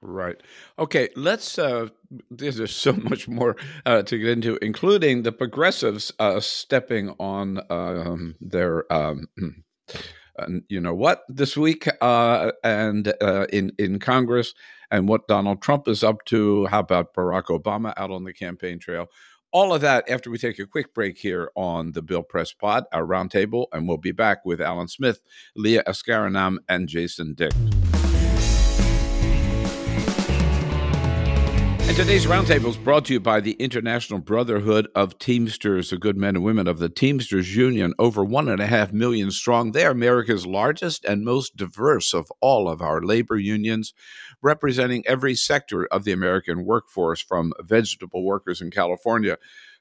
Right. 0.03 0.37
Okay. 0.79 1.09
Let's. 1.15 1.59
Uh, 1.59 1.89
there's 2.31 2.75
so 2.75 2.93
much 3.11 3.29
more 3.29 3.57
uh, 3.87 4.03
to 4.03 4.19
get 4.19 4.29
into, 4.29 4.59
including 4.61 5.23
the 5.23 5.33
progressives 5.33 6.13
uh, 6.19 6.41
stepping 6.41 7.15
on 7.19 7.61
um, 7.71 8.35
their. 8.41 8.93
Um, 8.93 9.29
you 10.69 10.81
know 10.81 10.95
what 10.95 11.23
this 11.29 11.57
week 11.57 11.87
uh, 12.01 12.53
and 12.65 13.13
uh, 13.21 13.47
in 13.53 13.71
in 13.79 13.99
Congress 13.99 14.55
and 14.91 15.09
what 15.09 15.29
Donald 15.29 15.63
Trump 15.63 15.87
is 15.89 16.03
up 16.03 16.25
to. 16.27 16.67
How 16.67 16.81
about 16.81 17.15
Barack 17.15 17.45
Obama 17.45 17.93
out 17.97 18.11
on 18.11 18.25
the 18.25 18.33
campaign 18.33 18.79
trail? 18.79 19.09
All 19.53 19.75
of 19.75 19.83
that 19.83 20.09
after 20.09 20.31
we 20.31 20.39
take 20.39 20.59
a 20.59 20.67
quick 20.67 20.95
break 20.95 21.19
here 21.19 21.51
on 21.55 21.93
the 21.93 22.01
Bill 22.01 22.23
Press 22.23 22.53
Pod, 22.55 22.85
our 22.93 23.05
roundtable, 23.05 23.67
and 23.73 23.87
we'll 23.87 23.99
be 23.99 24.13
back 24.13 24.45
with 24.47 24.63
Alan 24.63 24.89
Smith, 24.89 25.21
Leah 25.55 25.85
Askarinam, 25.87 26.57
and 26.69 26.89
Jason 26.89 27.35
Dick. 27.35 27.53
And 31.93 31.99
today's 31.99 32.25
roundtable 32.25 32.71
is 32.71 32.79
brought 32.79 33.05
to 33.05 33.13
you 33.13 33.21
by 33.21 33.41
the 33.41 33.53
International 33.53 34.19
Brotherhood 34.19 34.89
of 34.95 35.19
Teamsters, 35.19 35.91
the 35.91 35.99
good 35.99 36.17
men 36.17 36.37
and 36.37 36.43
women 36.43 36.67
of 36.67 36.79
the 36.79 36.89
Teamsters 36.89 37.55
Union, 37.55 37.93
over 37.99 38.25
one 38.25 38.49
and 38.49 38.63
a 38.63 38.67
half 38.67 38.95
million 38.95 39.31
strong. 39.31 39.73
They 39.73 39.85
are 39.85 39.91
America's 39.91 40.47
largest 40.47 41.05
and 41.05 41.23
most 41.23 41.55
diverse 41.55 42.15
of 42.15 42.33
all 42.41 42.67
of 42.67 42.81
our 42.81 43.03
labor 43.03 43.37
unions, 43.37 43.93
representing 44.41 45.07
every 45.07 45.35
sector 45.35 45.85
of 45.85 46.05
the 46.05 46.13
American 46.13 46.65
workforce, 46.65 47.21
from 47.21 47.53
vegetable 47.61 48.25
workers 48.25 48.63
in 48.63 48.71
California, 48.71 49.37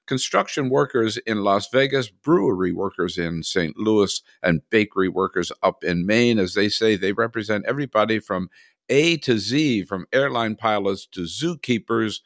construction 0.06 0.69
workers 0.69 1.15
in 1.15 1.45
Las 1.45 1.69
Vegas, 1.69 2.10
brewery 2.10 2.74
workers 2.74 3.17
in 3.17 3.41
St. 3.41 3.78
Louis, 3.78 4.21
and 4.43 4.69
bakery 4.69 5.08
workers 5.08 5.54
up 5.63 5.82
in 5.82 6.06
Maine. 6.06 6.39
As 6.39 6.56
they 6.56 6.67
say, 6.67 6.97
they 6.97 7.13
represent 7.13 7.63
everybody 7.65 8.19
from 8.19 8.50
a 8.91 9.17
to 9.17 9.39
Z, 9.39 9.86
from 9.86 10.06
airline 10.13 10.56
pilots 10.56 11.08
to 11.08 11.21
zookeepers. 11.21 12.19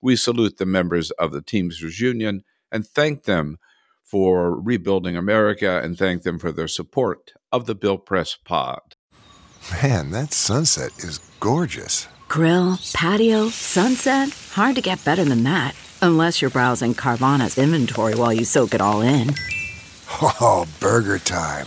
We 0.00 0.14
salute 0.14 0.58
the 0.58 0.66
members 0.66 1.10
of 1.12 1.32
the 1.32 1.42
Teamsters 1.42 1.98
Union 2.00 2.44
and 2.70 2.86
thank 2.86 3.24
them 3.24 3.58
for 4.04 4.60
rebuilding 4.60 5.16
America 5.16 5.80
and 5.82 5.96
thank 5.96 6.22
them 6.22 6.38
for 6.38 6.52
their 6.52 6.68
support 6.68 7.32
of 7.50 7.66
the 7.66 7.74
Bill 7.74 7.98
Press 7.98 8.36
Pod. 8.36 8.94
Man, 9.82 10.10
that 10.10 10.32
sunset 10.32 10.92
is 10.98 11.18
gorgeous. 11.40 12.08
Grill, 12.28 12.78
patio, 12.92 13.48
sunset. 13.48 14.30
Hard 14.52 14.74
to 14.76 14.82
get 14.82 15.04
better 15.04 15.24
than 15.24 15.44
that. 15.44 15.74
Unless 16.02 16.42
you're 16.42 16.50
browsing 16.50 16.94
Carvana's 16.94 17.58
inventory 17.58 18.14
while 18.14 18.32
you 18.32 18.44
soak 18.44 18.74
it 18.74 18.80
all 18.80 19.00
in. 19.00 19.34
Oh, 20.24 20.66
burger 20.78 21.18
time. 21.18 21.66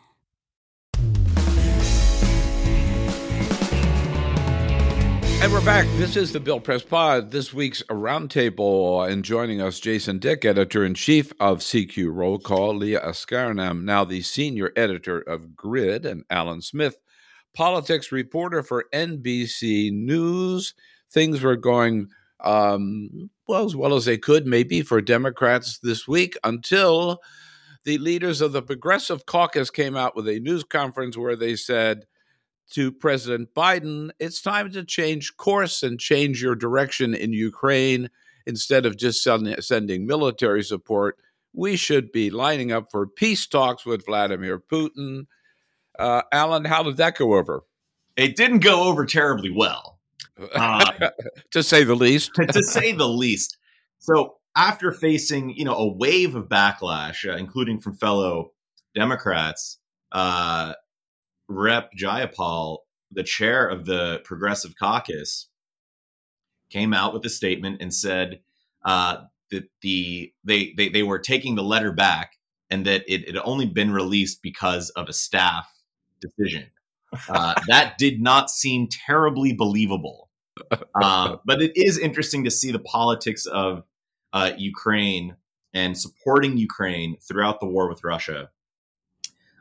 And 5.41 5.51
we're 5.51 5.65
back. 5.65 5.87
This 5.97 6.15
is 6.15 6.31
the 6.31 6.39
Bill 6.39 6.59
Press 6.59 6.83
Pod. 6.83 7.31
This 7.31 7.51
week's 7.51 7.81
roundtable, 7.89 9.09
and 9.09 9.25
joining 9.25 9.59
us, 9.59 9.79
Jason 9.79 10.19
Dick, 10.19 10.45
editor 10.45 10.85
in 10.85 10.93
chief 10.93 11.33
of 11.39 11.61
CQ 11.61 12.13
Roll 12.13 12.37
Call, 12.37 12.75
Leah 12.75 13.01
Askarinam, 13.01 13.81
now 13.83 14.05
the 14.05 14.21
senior 14.21 14.71
editor 14.75 15.19
of 15.19 15.55
Grid, 15.55 16.05
and 16.05 16.25
Alan 16.29 16.61
Smith, 16.61 16.95
politics 17.55 18.11
reporter 18.11 18.61
for 18.61 18.85
NBC 18.93 19.91
News. 19.91 20.75
Things 21.11 21.41
were 21.41 21.55
going 21.55 22.09
um, 22.41 23.31
well 23.47 23.65
as 23.65 23.75
well 23.75 23.95
as 23.95 24.05
they 24.05 24.19
could, 24.19 24.45
maybe 24.45 24.83
for 24.83 25.01
Democrats 25.01 25.79
this 25.81 26.07
week, 26.07 26.37
until 26.43 27.19
the 27.83 27.97
leaders 27.97 28.41
of 28.41 28.51
the 28.51 28.61
Progressive 28.61 29.25
Caucus 29.25 29.71
came 29.71 29.97
out 29.97 30.15
with 30.15 30.27
a 30.27 30.39
news 30.39 30.63
conference 30.63 31.17
where 31.17 31.35
they 31.35 31.55
said 31.55 32.05
to 32.71 32.91
President 32.91 33.53
Biden, 33.53 34.11
it's 34.19 34.41
time 34.41 34.71
to 34.71 34.83
change 34.83 35.37
course 35.37 35.83
and 35.83 35.99
change 35.99 36.41
your 36.41 36.55
direction 36.55 37.13
in 37.13 37.33
Ukraine. 37.33 38.09
Instead 38.47 38.85
of 38.85 38.97
just 38.97 39.23
sending 39.23 40.07
military 40.07 40.63
support, 40.63 41.17
we 41.53 41.75
should 41.75 42.11
be 42.11 42.29
lining 42.29 42.71
up 42.71 42.89
for 42.91 43.05
peace 43.05 43.45
talks 43.45 43.85
with 43.85 44.05
Vladimir 44.05 44.59
Putin. 44.59 45.27
Uh, 45.99 46.23
Alan, 46.31 46.65
how 46.65 46.81
did 46.81 46.97
that 46.97 47.17
go 47.17 47.35
over? 47.35 47.63
It 48.15 48.35
didn't 48.35 48.59
go 48.59 48.83
over 48.83 49.05
terribly 49.05 49.51
well, 49.51 49.99
uh, 50.53 51.09
to 51.51 51.63
say 51.63 51.83
the 51.83 51.95
least. 51.95 52.31
to 52.49 52.63
say 52.63 52.91
the 52.91 53.07
least. 53.07 53.57
So, 53.99 54.37
after 54.55 54.91
facing 54.91 55.51
you 55.51 55.65
know 55.65 55.75
a 55.75 55.87
wave 55.87 56.35
of 56.35 56.49
backlash, 56.49 57.29
uh, 57.29 57.37
including 57.37 57.79
from 57.79 57.95
fellow 57.95 58.53
Democrats, 58.95 59.77
uh, 60.11 60.73
Rep 61.51 61.91
Jayapal, 61.93 62.79
the 63.11 63.23
chair 63.23 63.67
of 63.67 63.85
the 63.85 64.21
Progressive 64.23 64.73
Caucus, 64.79 65.47
came 66.69 66.93
out 66.93 67.13
with 67.13 67.25
a 67.25 67.29
statement 67.29 67.81
and 67.81 67.93
said 67.93 68.39
uh, 68.85 69.17
that 69.51 69.69
the 69.81 70.33
they, 70.43 70.73
they 70.77 70.89
they 70.89 71.03
were 71.03 71.19
taking 71.19 71.55
the 71.55 71.63
letter 71.63 71.91
back 71.91 72.33
and 72.69 72.85
that 72.85 73.03
it 73.07 73.27
had 73.27 73.41
only 73.43 73.65
been 73.65 73.91
released 73.91 74.41
because 74.41 74.89
of 74.91 75.09
a 75.09 75.13
staff 75.13 75.69
decision. 76.19 76.67
Uh, 77.27 77.53
that 77.67 77.97
did 77.97 78.21
not 78.21 78.49
seem 78.49 78.87
terribly 78.87 79.51
believable, 79.51 80.29
uh, 80.95 81.35
but 81.43 81.61
it 81.61 81.73
is 81.75 81.97
interesting 81.97 82.45
to 82.45 82.49
see 82.49 82.71
the 82.71 82.79
politics 82.79 83.45
of 83.47 83.83
uh, 84.31 84.51
Ukraine 84.57 85.35
and 85.73 85.97
supporting 85.97 86.55
Ukraine 86.55 87.17
throughout 87.17 87.59
the 87.59 87.65
war 87.65 87.89
with 87.89 88.05
Russia. 88.05 88.49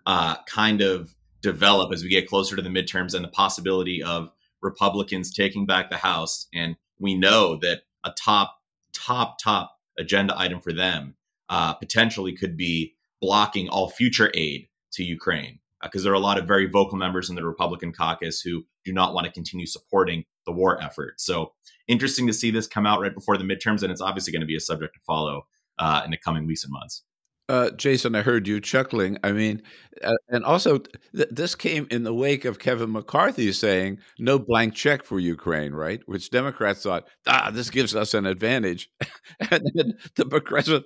Uh, 0.07 0.37
kind 0.47 0.81
of 0.81 1.13
develop 1.43 1.93
as 1.93 2.03
we 2.03 2.09
get 2.09 2.29
closer 2.29 2.57
to 2.57 2.63
the 2.63 2.69
midterms 2.69 3.15
and 3.15 3.25
the 3.25 3.29
possibility 3.29 4.03
of 4.03 4.31
Republicans 4.63 5.33
taking 5.33 5.67
back 5.67 5.91
the 5.91 5.97
House. 5.97 6.47
And 6.55 6.77
we 6.99 7.15
know 7.15 7.57
that 7.57 7.83
a 8.05 8.13
top, 8.13 8.61
top, 8.93 9.39
top 9.43 9.79
agenda 9.99 10.39
item 10.39 10.61
for 10.61 10.73
them 10.73 11.15
uh, 11.49 11.75
potentially 11.75 12.35
could 12.35 12.57
be 12.57 12.95
blocking 13.21 13.69
all 13.69 13.89
future 13.89 14.31
aid 14.35 14.69
to 14.93 15.05
Ukraine. 15.05 15.59
Because 15.83 16.03
uh, 16.03 16.05
there 16.05 16.13
are 16.13 16.17
a 16.17 16.21
lot 16.21 16.39
of 16.39 16.47
very 16.47 16.67
vocal 16.67 16.99
members 16.99 17.31
in 17.31 17.37
the 17.37 17.45
Republican 17.45 17.93
caucus 17.93 18.41
who 18.43 18.67
do 18.85 18.93
not 18.93 19.15
want 19.15 19.27
to 19.27 19.33
continue 19.33 19.67
supporting 19.67 20.25
the 20.45 20.53
war 20.53 20.83
effort. 20.83 21.21
So, 21.21 21.53
interesting 21.89 22.27
to 22.27 22.35
see 22.35 22.51
this 22.51 22.67
come 22.67 22.87
out 22.87 23.01
right 23.01 23.15
before 23.15 23.39
the 23.39 23.45
midterms, 23.45 23.83
and 23.83 23.91
it's 23.91 24.03
obviously 24.03 24.31
going 24.31 24.43
to 24.43 24.47
be 24.47 24.57
a 24.57 24.61
subject 24.61 24.95
to 24.95 25.01
follow 25.01 25.47
uh, 25.79 26.03
in 26.05 26.11
the 26.11 26.19
coming 26.19 26.47
weeks 26.47 26.65
and 26.65 26.73
months. 26.73 27.03
Uh, 27.51 27.69
Jason, 27.73 28.15
I 28.15 28.23
heard 28.23 28.47
you 28.47 28.61
chuckling. 28.61 29.19
I 29.25 29.33
mean, 29.33 29.61
uh, 30.05 30.15
and 30.29 30.45
also 30.45 30.79
th- 30.79 31.29
this 31.33 31.57
came 31.57 31.89
in 31.91 32.05
the 32.05 32.15
wake 32.15 32.45
of 32.45 32.61
Kevin 32.61 32.93
McCarthy 32.93 33.51
saying 33.51 33.99
no 34.21 34.39
blank 34.39 34.75
check 34.75 35.03
for 35.05 35.19
Ukraine, 35.19 35.73
right? 35.73 36.01
Which 36.07 36.31
Democrats 36.31 36.85
thought, 36.85 37.09
ah, 37.27 37.51
this 37.53 37.69
gives 37.71 37.97
us 37.97 38.15
an 38.15 38.25
advantage, 38.25 38.89
and 39.51 39.69
then 39.75 39.95
the 40.15 40.27
progressive 40.27 40.85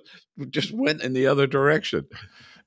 just 0.49 0.73
went 0.73 1.03
in 1.03 1.13
the 1.13 1.27
other 1.27 1.45
direction. 1.45 2.07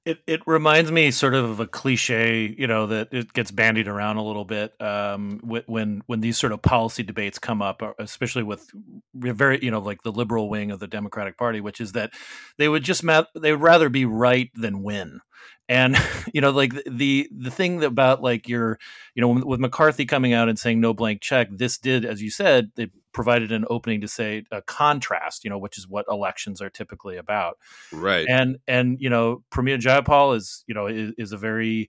It 0.08 0.20
it 0.26 0.40
reminds 0.46 0.90
me 0.90 1.10
sort 1.10 1.34
of 1.34 1.44
of 1.44 1.60
a 1.60 1.66
cliche, 1.66 2.54
you 2.56 2.66
know, 2.66 2.86
that 2.86 3.08
it 3.12 3.34
gets 3.34 3.50
bandied 3.50 3.88
around 3.88 4.16
a 4.16 4.24
little 4.24 4.46
bit 4.46 4.72
um, 4.80 5.38
when 5.42 6.02
when 6.06 6.20
these 6.20 6.38
sort 6.38 6.52
of 6.52 6.62
policy 6.62 7.02
debates 7.02 7.38
come 7.38 7.60
up, 7.60 7.82
uh, 7.82 7.92
especially 7.98 8.42
with 8.42 8.70
very 9.14 9.62
you 9.62 9.70
know 9.70 9.80
like 9.80 10.02
the 10.04 10.10
liberal 10.10 10.48
wing 10.48 10.70
of 10.70 10.80
the 10.80 10.86
Democratic 10.86 11.36
Party, 11.36 11.60
which 11.60 11.78
is 11.78 11.92
that 11.92 12.12
they 12.56 12.70
would 12.70 12.84
just 12.84 13.04
ma- 13.04 13.24
they 13.34 13.52
would 13.52 13.60
rather 13.60 13.90
be 13.90 14.06
right 14.06 14.50
than 14.54 14.82
win, 14.82 15.20
and 15.68 15.94
you 16.32 16.40
know 16.40 16.52
like 16.52 16.72
the 16.86 17.28
the 17.30 17.50
thing 17.50 17.84
about 17.84 18.22
like 18.22 18.48
your 18.48 18.78
you 19.14 19.20
know 19.20 19.28
with 19.28 19.60
mccarthy 19.60 20.06
coming 20.06 20.32
out 20.32 20.48
and 20.48 20.58
saying 20.58 20.80
no 20.80 20.94
blank 20.94 21.20
check 21.20 21.48
this 21.50 21.76
did 21.76 22.04
as 22.04 22.22
you 22.22 22.30
said 22.30 22.70
it 22.78 22.90
provided 23.12 23.52
an 23.52 23.64
opening 23.70 24.00
to 24.00 24.08
say 24.08 24.44
a 24.50 24.62
contrast 24.62 25.44
you 25.44 25.50
know 25.50 25.58
which 25.58 25.78
is 25.78 25.88
what 25.88 26.04
elections 26.10 26.60
are 26.60 26.70
typically 26.70 27.16
about 27.16 27.58
right 27.92 28.26
and 28.28 28.58
and 28.66 28.98
you 29.00 29.10
know 29.10 29.42
Pramila 29.50 29.78
Jayapal 29.78 30.36
is 30.36 30.64
you 30.66 30.74
know 30.74 30.86
is, 30.86 31.12
is 31.18 31.32
a 31.32 31.36
very 31.36 31.88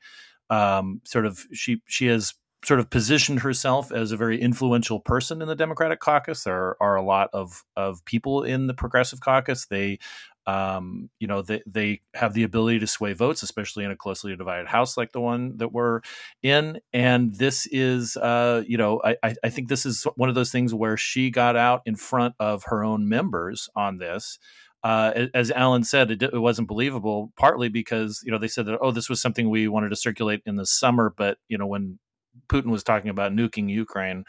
um 0.49 1.01
sort 1.05 1.25
of 1.25 1.45
she 1.53 1.81
she 1.85 2.07
has 2.07 2.33
sort 2.65 2.79
of 2.79 2.89
positioned 2.89 3.39
herself 3.39 3.91
as 3.91 4.11
a 4.11 4.17
very 4.17 4.39
influential 4.39 4.99
person 4.99 5.41
in 5.41 5.47
the 5.47 5.55
Democratic 5.55 5.99
caucus. 5.99 6.43
There 6.43 6.75
are 6.81 6.95
a 6.95 7.01
lot 7.01 7.29
of 7.33 7.63
of 7.75 8.03
people 8.05 8.43
in 8.43 8.67
the 8.67 8.73
Progressive 8.73 9.21
caucus. 9.21 9.65
They 9.67 9.99
um, 10.47 11.09
you 11.19 11.27
know, 11.27 11.41
they, 11.41 11.61
they 11.67 12.01
have 12.15 12.33
the 12.33 12.43
ability 12.43 12.79
to 12.79 12.87
sway 12.87 13.13
votes, 13.13 13.43
especially 13.43 13.83
in 13.83 13.91
a 13.91 13.95
closely 13.95 14.35
divided 14.35 14.67
house 14.67 14.97
like 14.97 15.11
the 15.11 15.21
one 15.21 15.57
that 15.57 15.71
we're 15.71 16.01
in. 16.41 16.79
And 16.91 17.35
this 17.35 17.67
is, 17.67 18.17
uh, 18.17 18.63
you 18.67 18.77
know, 18.77 19.01
I, 19.03 19.35
I 19.43 19.49
think 19.49 19.69
this 19.69 19.85
is 19.85 20.05
one 20.15 20.29
of 20.29 20.35
those 20.35 20.51
things 20.51 20.73
where 20.73 20.97
she 20.97 21.29
got 21.29 21.55
out 21.55 21.81
in 21.85 21.95
front 21.95 22.35
of 22.39 22.63
her 22.65 22.83
own 22.83 23.07
members 23.07 23.69
on 23.75 23.97
this. 23.97 24.39
Uh, 24.83 25.27
as 25.33 25.51
Alan 25.51 25.83
said, 25.83 26.09
it, 26.11 26.23
it, 26.23 26.39
wasn't 26.39 26.69
believable. 26.69 27.33
Partly 27.37 27.67
because 27.67 28.21
you 28.23 28.31
know 28.31 28.37
they 28.37 28.47
said 28.47 28.65
that 28.67 28.79
oh, 28.81 28.91
this 28.91 29.09
was 29.09 29.21
something 29.21 29.49
we 29.49 29.67
wanted 29.67 29.89
to 29.89 29.95
circulate 29.97 30.41
in 30.45 30.55
the 30.55 30.65
summer, 30.65 31.13
but 31.17 31.37
you 31.49 31.57
know 31.57 31.67
when 31.67 31.99
Putin 32.47 32.71
was 32.71 32.83
talking 32.83 33.09
about 33.09 33.33
nuking 33.33 33.69
Ukraine, 33.69 34.23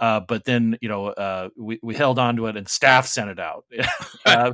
uh, 0.00 0.18
but 0.18 0.44
then 0.46 0.78
you 0.80 0.88
know 0.88 1.08
uh, 1.08 1.50
we 1.56 1.78
we 1.82 1.94
held 1.94 2.18
on 2.18 2.34
to 2.36 2.46
it, 2.46 2.56
and 2.56 2.66
staff 2.66 3.06
sent 3.06 3.28
it 3.28 3.38
out. 3.38 3.66
uh, 4.26 4.52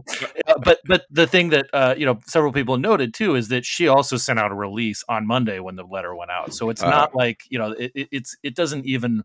but 0.65 0.81
but 0.85 1.05
the 1.09 1.27
thing 1.27 1.51
that 1.51 1.69
uh, 1.73 1.95
you 1.97 2.05
know 2.05 2.19
several 2.27 2.53
people 2.53 2.77
noted 2.77 3.15
too 3.15 3.37
is 3.37 3.49
that 3.49 3.65
she 3.65 3.87
also 3.87 4.17
sent 4.17 4.41
out 4.41 4.51
a 4.51 4.55
release 4.55 5.05
on 5.09 5.25
Monday 5.25 5.61
when 5.61 5.77
the 5.77 5.85
letter 5.85 6.15
went 6.17 6.33
out. 6.33 6.53
So 6.53 6.69
it's 6.69 6.83
uh-huh. 6.83 6.91
not 6.91 7.15
like 7.15 7.43
you 7.49 7.61
know 7.61 7.71
it, 7.71 7.93
it's 7.95 8.37
it 8.43 8.57
doesn't 8.57 8.87
even 8.87 9.23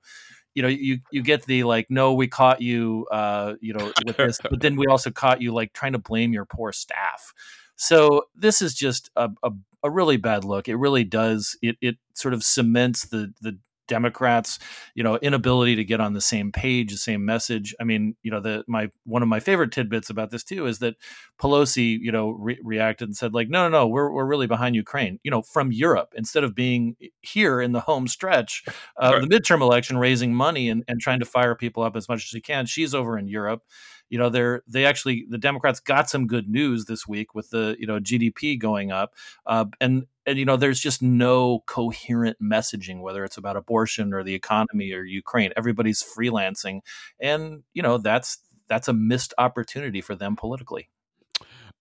you 0.53 0.61
know 0.61 0.67
you 0.67 0.99
you 1.11 1.23
get 1.23 1.45
the 1.45 1.63
like 1.63 1.87
no 1.89 2.13
we 2.13 2.27
caught 2.27 2.61
you 2.61 3.07
uh 3.11 3.53
you 3.59 3.73
know 3.73 3.91
with 4.05 4.17
this 4.17 4.37
but 4.41 4.61
then 4.61 4.75
we 4.75 4.85
also 4.85 5.09
caught 5.09 5.41
you 5.41 5.53
like 5.53 5.73
trying 5.73 5.93
to 5.93 5.97
blame 5.97 6.33
your 6.33 6.45
poor 6.45 6.73
staff 6.73 7.33
so 7.77 8.23
this 8.35 8.61
is 8.61 8.73
just 8.73 9.09
a, 9.15 9.29
a, 9.43 9.51
a 9.83 9.89
really 9.89 10.17
bad 10.17 10.43
look 10.43 10.67
it 10.67 10.75
really 10.75 11.05
does 11.05 11.57
it 11.61 11.77
it 11.79 11.95
sort 12.15 12.33
of 12.33 12.43
cements 12.43 13.07
the 13.07 13.33
the 13.39 13.57
Democrats, 13.87 14.59
you 14.95 15.03
know, 15.03 15.17
inability 15.17 15.75
to 15.75 15.83
get 15.83 15.99
on 15.99 16.13
the 16.13 16.21
same 16.21 16.51
page, 16.51 16.91
the 16.91 16.97
same 16.97 17.25
message. 17.25 17.75
I 17.79 17.83
mean, 17.83 18.15
you 18.23 18.31
know, 18.31 18.39
the 18.39 18.63
my 18.67 18.89
one 19.05 19.21
of 19.21 19.27
my 19.27 19.39
favorite 19.39 19.71
tidbits 19.71 20.09
about 20.09 20.31
this 20.31 20.43
too 20.43 20.65
is 20.65 20.79
that 20.79 20.95
Pelosi, 21.41 21.97
you 21.99 22.11
know, 22.11 22.29
re- 22.31 22.59
reacted 22.63 23.09
and 23.09 23.17
said 23.17 23.33
like, 23.33 23.49
no, 23.49 23.67
no, 23.67 23.79
no, 23.79 23.87
we're 23.87 24.11
we're 24.11 24.25
really 24.25 24.47
behind 24.47 24.75
Ukraine, 24.75 25.19
you 25.23 25.31
know, 25.31 25.41
from 25.41 25.71
Europe 25.71 26.13
instead 26.15 26.43
of 26.43 26.55
being 26.55 26.95
here 27.21 27.61
in 27.61 27.71
the 27.71 27.81
home 27.81 28.07
stretch 28.07 28.63
of 28.97 29.13
right. 29.13 29.21
the 29.21 29.27
midterm 29.27 29.61
election, 29.61 29.97
raising 29.97 30.33
money 30.33 30.69
and, 30.69 30.83
and 30.87 30.99
trying 30.99 31.19
to 31.19 31.25
fire 31.25 31.55
people 31.55 31.83
up 31.83 31.95
as 31.95 32.07
much 32.07 32.19
as 32.19 32.23
she 32.23 32.41
can. 32.41 32.65
She's 32.65 32.93
over 32.93 33.17
in 33.17 33.27
Europe 33.27 33.63
you 34.11 34.17
know 34.17 34.29
they're 34.29 34.61
they 34.67 34.85
actually 34.85 35.25
the 35.29 35.37
democrats 35.37 35.79
got 35.79 36.07
some 36.07 36.27
good 36.27 36.47
news 36.47 36.85
this 36.85 37.07
week 37.07 37.33
with 37.33 37.49
the 37.49 37.75
you 37.79 37.87
know 37.87 37.99
gdp 37.99 38.59
going 38.59 38.91
up 38.91 39.15
uh, 39.47 39.65
and 39.79 40.05
and 40.31 40.39
you 40.39 40.45
know 40.45 40.57
there's 40.57 40.79
just 40.79 41.01
no 41.01 41.59
coherent 41.67 42.37
messaging 42.41 43.01
whether 43.01 43.23
it's 43.23 43.37
about 43.37 43.57
abortion 43.57 44.13
or 44.13 44.23
the 44.23 44.33
economy 44.33 44.91
or 44.93 45.03
ukraine 45.03 45.51
everybody's 45.55 46.03
freelancing 46.03 46.79
and 47.19 47.63
you 47.73 47.83
know 47.83 47.97
that's 47.97 48.39
that's 48.67 48.87
a 48.87 48.93
missed 48.93 49.33
opportunity 49.37 50.01
for 50.01 50.15
them 50.15 50.35
politically 50.35 50.89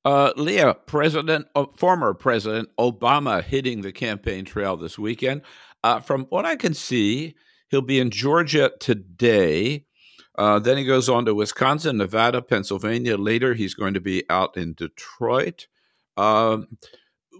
uh, 0.02 0.32
Leah, 0.34 0.72
President, 0.86 1.46
uh, 1.54 1.66
former 1.76 2.14
President 2.14 2.70
Obama 2.78 3.44
hitting 3.44 3.82
the 3.82 3.92
campaign 3.92 4.46
trail 4.46 4.78
this 4.78 4.98
weekend. 4.98 5.42
Uh, 5.84 6.00
from 6.00 6.24
what 6.30 6.46
I 6.46 6.56
can 6.56 6.72
see, 6.72 7.34
he'll 7.68 7.82
be 7.82 8.00
in 8.00 8.08
Georgia 8.08 8.72
today. 8.80 9.84
Uh, 10.38 10.58
then 10.58 10.78
he 10.78 10.84
goes 10.84 11.10
on 11.10 11.26
to 11.26 11.34
Wisconsin, 11.34 11.98
Nevada, 11.98 12.40
Pennsylvania. 12.40 13.18
Later, 13.18 13.52
he's 13.52 13.74
going 13.74 13.92
to 13.92 14.00
be 14.00 14.24
out 14.30 14.56
in 14.56 14.72
Detroit. 14.72 15.66
Um, 16.16 16.68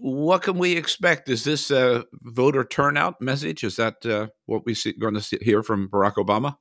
what 0.00 0.42
can 0.42 0.56
we 0.56 0.76
expect? 0.76 1.28
Is 1.28 1.44
this 1.44 1.70
a 1.70 2.04
voter 2.12 2.64
turnout 2.64 3.20
message? 3.20 3.62
Is 3.64 3.76
that 3.76 4.04
uh, 4.06 4.28
what 4.46 4.64
we 4.64 4.74
see, 4.74 4.92
going 4.92 5.14
to 5.14 5.20
see, 5.20 5.38
hear 5.42 5.62
from 5.62 5.88
Barack 5.88 6.14
Obama? 6.14 6.56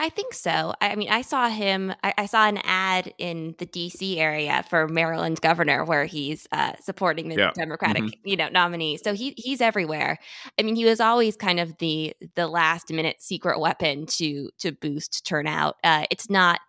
I 0.00 0.10
think 0.10 0.32
so. 0.32 0.74
I 0.80 0.94
mean, 0.94 1.10
I 1.10 1.22
saw 1.22 1.48
him. 1.48 1.92
I, 2.04 2.14
I, 2.16 2.26
saw 2.26 2.46
an 2.46 2.60
ad 2.62 3.12
in 3.18 3.56
the 3.58 3.66
D.C. 3.66 4.20
area 4.20 4.64
for 4.70 4.86
Maryland 4.86 5.40
governor 5.40 5.84
where 5.84 6.04
he's 6.04 6.46
uh, 6.52 6.74
supporting 6.80 7.28
the 7.28 7.34
yeah. 7.34 7.50
Democratic, 7.52 8.04
mm-hmm. 8.04 8.28
you 8.28 8.36
know, 8.36 8.48
nominee. 8.48 8.98
So 8.98 9.12
he 9.12 9.34
he's 9.36 9.60
everywhere. 9.60 10.18
I 10.56 10.62
mean, 10.62 10.76
he 10.76 10.84
was 10.84 11.00
always 11.00 11.36
kind 11.36 11.58
of 11.58 11.76
the 11.78 12.14
the 12.36 12.46
last 12.46 12.92
minute 12.92 13.16
secret 13.18 13.58
weapon 13.58 14.06
to 14.06 14.50
to 14.58 14.70
boost 14.70 15.26
turnout. 15.26 15.76
Uh, 15.82 16.04
it's 16.12 16.30
not 16.30 16.60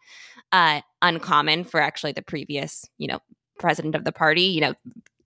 uh, 0.52 0.82
uncommon 1.04 1.66
for 1.66 1.80
actually 1.80 2.14
the 2.14 2.24
previous, 2.24 2.90
you 2.98 3.08
know, 3.08 3.20
president 3.60 3.94
of 3.94 4.06
the 4.06 4.12
party. 4.12 4.46
You 4.46 4.62
know, 4.62 4.74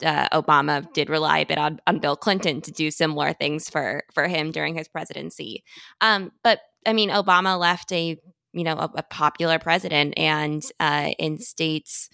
uh, 0.04 0.30
Obama 0.30 0.92
did 0.94 1.10
rely 1.10 1.40
a 1.40 1.46
bit 1.46 1.58
on, 1.58 1.80
on 1.88 2.00
Bill 2.00 2.16
Clinton 2.16 2.62
to 2.62 2.72
do 2.72 2.92
similar 2.92 3.34
things 3.34 3.70
for 3.70 4.04
for 4.14 4.28
him 4.28 4.52
during 4.52 4.76
his 4.76 4.88
presidency. 4.88 5.64
Um, 6.02 6.32
but 6.44 6.60
I 6.86 6.94
mean, 6.94 7.10
Obama 7.10 7.60
left 7.60 7.92
a 7.92 8.18
you 8.54 8.64
know 8.64 8.76
a, 8.76 8.90
a 8.96 9.04
popular 9.04 9.60
president, 9.60 10.14
and 10.18 10.64
uh, 10.80 11.10
in 11.18 11.38
states 11.40 12.10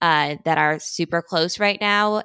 uh, 0.00 0.36
that 0.44 0.58
are 0.58 0.78
super 0.78 1.22
close 1.22 1.58
right 1.58 1.80
now. 1.80 2.22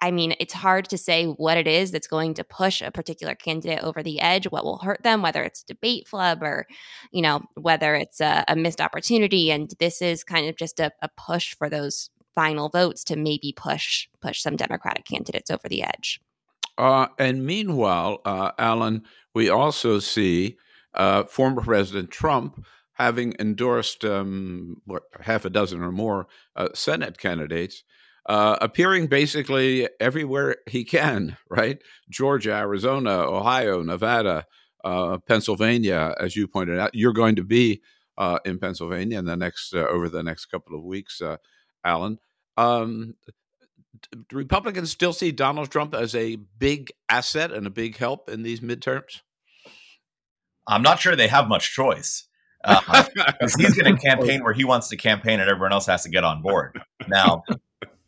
I, 0.00 0.10
mean, 0.10 0.34
it's 0.38 0.52
hard 0.52 0.88
to 0.90 0.98
say 0.98 1.24
what 1.24 1.56
it 1.56 1.66
is 1.66 1.90
that's 1.90 2.06
going 2.06 2.34
to 2.34 2.44
push 2.44 2.82
a 2.82 2.90
particular 2.90 3.34
candidate 3.34 3.82
over 3.82 4.02
the 4.02 4.20
edge, 4.20 4.44
what 4.44 4.64
will 4.64 4.78
hurt 4.78 5.02
them, 5.02 5.22
whether 5.22 5.42
it's 5.42 5.62
a 5.62 5.74
debate 5.74 6.06
flub 6.06 6.42
or, 6.42 6.66
you 7.10 7.22
know, 7.22 7.40
whether 7.54 7.94
it's 7.94 8.20
a, 8.20 8.44
a 8.46 8.54
missed 8.54 8.80
opportunity. 8.80 9.50
And 9.50 9.72
this 9.80 10.02
is 10.02 10.22
kind 10.22 10.48
of 10.48 10.56
just 10.56 10.78
a, 10.78 10.92
a 11.00 11.08
push 11.16 11.54
for 11.54 11.68
those 11.68 12.10
final 12.34 12.68
votes 12.68 13.04
to 13.04 13.16
maybe 13.16 13.52
push 13.56 14.08
push 14.20 14.40
some 14.40 14.56
Democratic 14.56 15.04
candidates 15.04 15.50
over 15.50 15.68
the 15.68 15.82
edge. 15.82 16.20
Uh, 16.78 17.08
and 17.18 17.44
meanwhile, 17.44 18.20
uh, 18.24 18.52
Alan, 18.58 19.02
we 19.34 19.48
also 19.48 19.98
see 19.98 20.56
uh, 20.94 21.24
former 21.24 21.62
President 21.62 22.10
Trump 22.10 22.64
having 22.94 23.34
endorsed 23.38 24.04
um, 24.04 24.76
what, 24.84 25.02
half 25.20 25.44
a 25.44 25.50
dozen 25.50 25.82
or 25.82 25.92
more 25.92 26.26
uh, 26.56 26.68
Senate 26.74 27.18
candidates, 27.18 27.84
uh, 28.26 28.56
appearing 28.60 29.06
basically 29.06 29.88
everywhere 29.98 30.56
he 30.68 30.84
can, 30.84 31.36
right? 31.50 31.78
Georgia, 32.10 32.52
Arizona, 32.52 33.10
Ohio, 33.10 33.82
Nevada, 33.82 34.46
uh, 34.84 35.18
Pennsylvania, 35.26 36.14
as 36.20 36.36
you 36.36 36.46
pointed 36.46 36.78
out. 36.78 36.94
You're 36.94 37.12
going 37.12 37.36
to 37.36 37.44
be 37.44 37.82
in 38.44 38.58
Pennsylvania 38.58 39.18
in 39.18 39.24
the 39.24 39.36
next 39.36 39.74
over 39.74 40.08
the 40.08 40.22
next 40.22 40.46
couple 40.46 40.78
of 40.78 40.84
weeks, 40.84 41.20
Alan. 41.84 42.18
Um, 42.56 43.14
Republicans 44.32 44.90
still 44.90 45.12
see 45.12 45.32
Donald 45.32 45.70
Trump 45.70 45.94
as 45.94 46.14
a 46.14 46.36
big 46.36 46.92
asset 47.08 47.52
and 47.52 47.66
a 47.66 47.70
big 47.70 47.96
help 47.96 48.28
in 48.28 48.42
these 48.42 48.60
midterms? 48.60 49.20
I'm 50.66 50.82
not 50.82 51.00
sure 51.00 51.16
they 51.16 51.28
have 51.28 51.48
much 51.48 51.72
choice 51.72 52.28
uh, 52.64 53.04
he's 53.40 53.74
going 53.74 53.96
to 53.96 54.00
campaign 54.00 54.42
where 54.42 54.52
he 54.52 54.64
wants 54.64 54.88
to 54.88 54.96
campaign 54.96 55.40
and 55.40 55.50
everyone 55.50 55.72
else 55.72 55.86
has 55.86 56.02
to 56.04 56.08
get 56.08 56.24
on 56.24 56.42
board. 56.42 56.80
Now, 57.08 57.44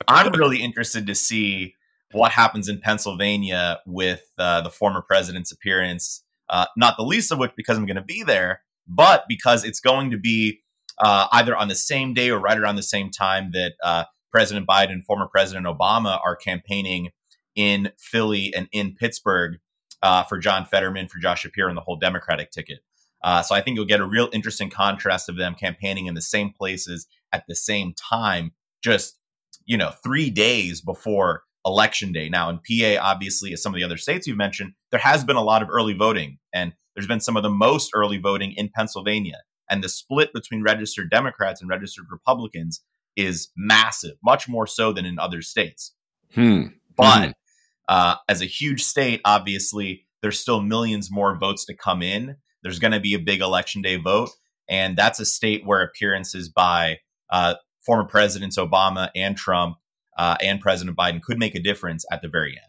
I'm 0.08 0.32
really 0.32 0.62
interested 0.62 1.06
to 1.06 1.14
see 1.14 1.74
what 2.12 2.32
happens 2.32 2.68
in 2.68 2.80
Pennsylvania 2.80 3.80
with 3.86 4.22
uh, 4.38 4.60
the 4.60 4.70
former 4.70 5.02
president's 5.02 5.50
appearance, 5.50 6.22
uh, 6.48 6.66
not 6.76 6.96
the 6.96 7.02
least 7.02 7.32
of 7.32 7.38
which 7.38 7.52
because 7.56 7.76
I'm 7.76 7.86
going 7.86 7.96
to 7.96 8.02
be 8.02 8.22
there, 8.22 8.62
but 8.86 9.24
because 9.28 9.64
it's 9.64 9.80
going 9.80 10.10
to 10.12 10.18
be 10.18 10.60
uh, 10.98 11.28
either 11.32 11.56
on 11.56 11.68
the 11.68 11.74
same 11.74 12.14
day 12.14 12.30
or 12.30 12.38
right 12.38 12.58
around 12.58 12.76
the 12.76 12.82
same 12.82 13.10
time 13.10 13.50
that 13.52 13.74
uh, 13.82 14.04
President 14.30 14.66
Biden 14.66 14.92
and 14.92 15.04
former 15.04 15.26
President 15.26 15.66
Obama 15.66 16.20
are 16.24 16.36
campaigning 16.36 17.10
in 17.54 17.92
Philly 17.98 18.52
and 18.54 18.68
in 18.72 18.94
Pittsburgh 18.94 19.58
uh, 20.02 20.24
for 20.24 20.38
John 20.38 20.66
Fetterman, 20.66 21.08
for 21.08 21.18
Josh 21.18 21.42
Shapiro, 21.42 21.68
and 21.68 21.76
the 21.76 21.82
whole 21.82 21.96
Democratic 21.96 22.50
ticket. 22.50 22.80
Uh, 23.22 23.42
so 23.42 23.54
I 23.54 23.62
think 23.62 23.76
you'll 23.76 23.86
get 23.86 24.00
a 24.00 24.06
real 24.06 24.28
interesting 24.32 24.68
contrast 24.68 25.28
of 25.28 25.36
them 25.36 25.54
campaigning 25.54 26.06
in 26.06 26.14
the 26.14 26.20
same 26.20 26.52
places 26.52 27.06
at 27.32 27.44
the 27.48 27.54
same 27.54 27.94
time, 27.94 28.52
just 28.82 29.18
you 29.64 29.76
know, 29.76 29.92
three 30.02 30.30
days 30.30 30.80
before 30.80 31.42
election 31.64 32.12
day. 32.12 32.28
Now 32.28 32.50
in 32.50 32.56
PA, 32.58 33.00
obviously, 33.00 33.52
as 33.52 33.62
some 33.62 33.72
of 33.72 33.78
the 33.78 33.84
other 33.84 33.96
states 33.96 34.26
you've 34.26 34.36
mentioned, 34.36 34.72
there 34.90 35.00
has 35.00 35.24
been 35.24 35.36
a 35.36 35.42
lot 35.42 35.62
of 35.62 35.70
early 35.70 35.94
voting, 35.94 36.38
and 36.52 36.74
there's 36.94 37.06
been 37.06 37.20
some 37.20 37.36
of 37.36 37.42
the 37.42 37.50
most 37.50 37.90
early 37.94 38.18
voting 38.18 38.52
in 38.52 38.68
Pennsylvania. 38.74 39.38
And 39.70 39.82
the 39.82 39.88
split 39.88 40.32
between 40.32 40.62
registered 40.62 41.10
Democrats 41.10 41.60
and 41.60 41.70
registered 41.70 42.06
Republicans 42.10 42.82
is 43.16 43.48
massive, 43.56 44.16
much 44.22 44.48
more 44.48 44.66
so 44.66 44.92
than 44.92 45.06
in 45.06 45.18
other 45.18 45.40
states. 45.42 45.94
Hmm. 46.34 46.64
But 46.96 47.26
hmm 47.26 47.30
uh, 47.88 48.16
as 48.28 48.40
a 48.40 48.46
huge 48.46 48.82
state, 48.82 49.20
obviously, 49.24 50.06
there's 50.22 50.38
still 50.38 50.60
millions 50.60 51.10
more 51.10 51.36
votes 51.36 51.64
to 51.66 51.74
come 51.74 52.02
in. 52.02 52.36
There's 52.62 52.78
going 52.78 52.92
to 52.92 53.00
be 53.00 53.14
a 53.14 53.18
big 53.18 53.40
election 53.40 53.82
day 53.82 53.96
vote. 53.96 54.30
And 54.68 54.96
that's 54.96 55.20
a 55.20 55.26
state 55.26 55.66
where 55.66 55.82
appearances 55.82 56.48
by 56.48 57.00
uh, 57.30 57.54
former 57.84 58.04
presidents 58.04 58.56
Obama 58.56 59.10
and 59.14 59.36
Trump 59.36 59.76
uh, 60.16 60.36
and 60.40 60.60
President 60.60 60.96
Biden 60.96 61.20
could 61.20 61.38
make 61.38 61.54
a 61.54 61.60
difference 61.60 62.06
at 62.10 62.22
the 62.22 62.28
very 62.28 62.52
end. 62.52 62.60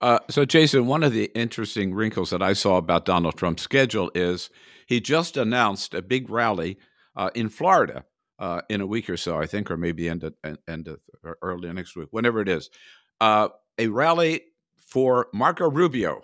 Uh, 0.00 0.18
so, 0.30 0.44
Jason, 0.44 0.86
one 0.86 1.02
of 1.02 1.12
the 1.12 1.30
interesting 1.34 1.94
wrinkles 1.94 2.30
that 2.30 2.42
I 2.42 2.52
saw 2.52 2.76
about 2.76 3.04
Donald 3.04 3.36
Trump's 3.36 3.62
schedule 3.62 4.10
is 4.14 4.50
he 4.86 5.00
just 5.00 5.36
announced 5.36 5.94
a 5.94 6.02
big 6.02 6.30
rally 6.30 6.78
uh, 7.16 7.30
in 7.34 7.48
Florida 7.48 8.04
uh, 8.38 8.62
in 8.68 8.80
a 8.80 8.86
week 8.86 9.08
or 9.08 9.16
so, 9.16 9.38
I 9.38 9.46
think, 9.46 9.70
or 9.70 9.76
maybe 9.76 10.08
end 10.08 10.24
of, 10.24 10.34
end 10.68 10.88
of 10.88 10.98
early 11.42 11.72
next 11.72 11.96
week, 11.96 12.08
whenever 12.10 12.40
it 12.40 12.48
is. 12.48 12.70
Uh, 13.20 13.48
a 13.78 13.88
rally 13.88 14.42
for 14.76 15.28
Marco 15.32 15.70
Rubio. 15.70 16.22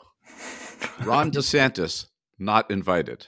Ron 1.04 1.30
DeSantis 1.32 2.06
not 2.38 2.70
invited. 2.70 3.26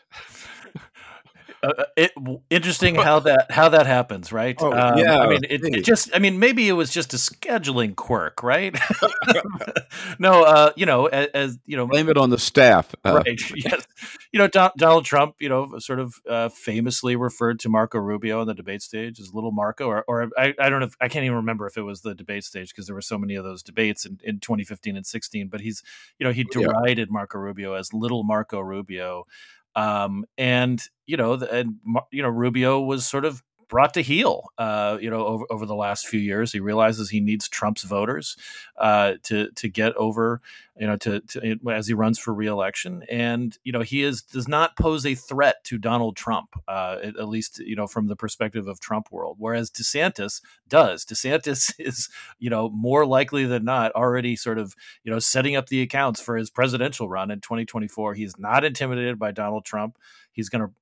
Uh, 1.62 1.72
uh, 1.78 1.84
it, 1.96 2.10
interesting 2.50 2.96
how 2.96 3.20
that 3.20 3.50
how 3.50 3.68
that 3.68 3.86
happens, 3.86 4.32
right? 4.32 4.56
Oh, 4.60 4.72
um, 4.72 4.98
yeah, 4.98 5.20
I 5.20 5.28
mean, 5.28 5.44
it, 5.48 5.62
it, 5.62 5.84
just 5.84 6.10
I 6.14 6.18
mean, 6.18 6.38
maybe 6.38 6.68
it 6.68 6.72
was 6.72 6.90
just 6.90 7.14
a 7.14 7.16
scheduling 7.16 7.94
quirk, 7.94 8.42
right? 8.42 8.76
no, 10.18 10.42
uh, 10.42 10.72
you 10.76 10.86
know, 10.86 11.06
as, 11.06 11.28
as, 11.34 11.58
you 11.66 11.76
know, 11.76 11.86
blame 11.86 12.08
it 12.08 12.16
on 12.16 12.30
the 12.30 12.38
staff, 12.38 12.94
uh, 13.04 13.22
right? 13.24 13.40
Yes, 13.54 13.86
you 14.32 14.40
know, 14.40 14.48
Don, 14.48 14.70
Donald 14.76 15.04
Trump, 15.04 15.36
you 15.38 15.48
know, 15.48 15.78
sort 15.78 16.00
of 16.00 16.14
uh, 16.28 16.48
famously 16.48 17.14
referred 17.14 17.60
to 17.60 17.68
Marco 17.68 17.98
Rubio 17.98 18.40
on 18.40 18.46
the 18.48 18.54
debate 18.54 18.82
stage 18.82 19.20
as 19.20 19.32
"Little 19.32 19.52
Marco," 19.52 19.86
or, 19.86 20.04
or 20.08 20.30
I, 20.36 20.54
I 20.58 20.68
don't 20.68 20.80
know, 20.80 20.86
if, 20.86 20.96
I 21.00 21.08
can't 21.08 21.24
even 21.24 21.36
remember 21.36 21.66
if 21.66 21.76
it 21.76 21.82
was 21.82 22.00
the 22.00 22.14
debate 22.14 22.42
stage 22.42 22.70
because 22.70 22.86
there 22.86 22.94
were 22.94 23.00
so 23.00 23.18
many 23.18 23.36
of 23.36 23.44
those 23.44 23.62
debates 23.62 24.04
in, 24.04 24.18
in 24.24 24.40
2015 24.40 24.96
and 24.96 25.06
16. 25.06 25.46
But 25.46 25.60
he's, 25.60 25.82
you 26.18 26.26
know, 26.26 26.32
he 26.32 26.42
derided 26.42 27.08
yeah. 27.08 27.12
Marco 27.12 27.38
Rubio 27.38 27.74
as 27.74 27.92
"Little 27.92 28.24
Marco 28.24 28.58
Rubio." 28.58 29.26
Um, 29.74 30.24
and 30.36 30.82
you 31.06 31.16
know, 31.16 31.36
the, 31.36 31.52
and 31.52 31.76
you 32.10 32.22
know, 32.22 32.28
Rubio 32.28 32.80
was 32.80 33.06
sort 33.06 33.24
of 33.24 33.42
brought 33.72 33.94
to 33.94 34.02
heel, 34.02 34.50
uh, 34.58 34.98
you 35.00 35.08
know, 35.08 35.24
over, 35.24 35.46
over 35.48 35.64
the 35.64 35.74
last 35.74 36.06
few 36.06 36.20
years. 36.20 36.52
He 36.52 36.60
realizes 36.60 37.08
he 37.08 37.20
needs 37.20 37.48
Trump's 37.48 37.84
voters 37.84 38.36
uh, 38.76 39.14
to 39.22 39.50
to 39.50 39.66
get 39.66 39.96
over, 39.96 40.42
you 40.78 40.86
know, 40.86 40.96
to, 40.98 41.20
to, 41.20 41.58
as 41.70 41.86
he 41.86 41.94
runs 41.94 42.18
for 42.18 42.34
reelection, 42.34 43.02
and 43.10 43.56
you 43.64 43.72
know, 43.72 43.80
he 43.80 44.02
is 44.02 44.20
does 44.20 44.46
not 44.46 44.76
pose 44.76 45.06
a 45.06 45.14
threat 45.14 45.64
to 45.64 45.78
Donald 45.78 46.16
Trump, 46.16 46.50
uh, 46.68 46.98
at, 47.02 47.16
at, 47.16 47.28
least 47.28 47.60
you 47.60 47.74
know 47.74 47.86
from 47.86 48.08
the 48.08 48.14
perspective 48.14 48.68
of 48.68 48.78
Trump 48.78 49.10
world. 49.10 49.36
Whereas 49.38 49.70
DeSantis 49.70 50.42
does. 50.68 51.06
DeSantis 51.06 51.72
is 51.78 52.10
you 52.38 52.50
know 52.50 52.68
more 52.68 53.06
likely 53.06 53.46
than 53.46 53.64
not 53.64 53.90
already 53.92 54.36
sort 54.36 54.58
of 54.58 54.76
you 55.02 55.10
know 55.10 55.18
setting 55.18 55.56
up 55.56 55.68
the 55.68 55.80
accounts 55.80 56.20
for 56.20 56.36
his 56.36 56.50
presidential 56.50 57.08
run 57.08 57.30
in 57.30 57.40
2024. 57.40 58.12
He's 58.12 58.38
not 58.38 58.64
intimidated 58.64 59.18
by 59.18 59.30
Donald 59.30 59.64
Trump. 59.64 59.96
He's 60.30 60.50
going 60.50 60.66
to 60.66 60.74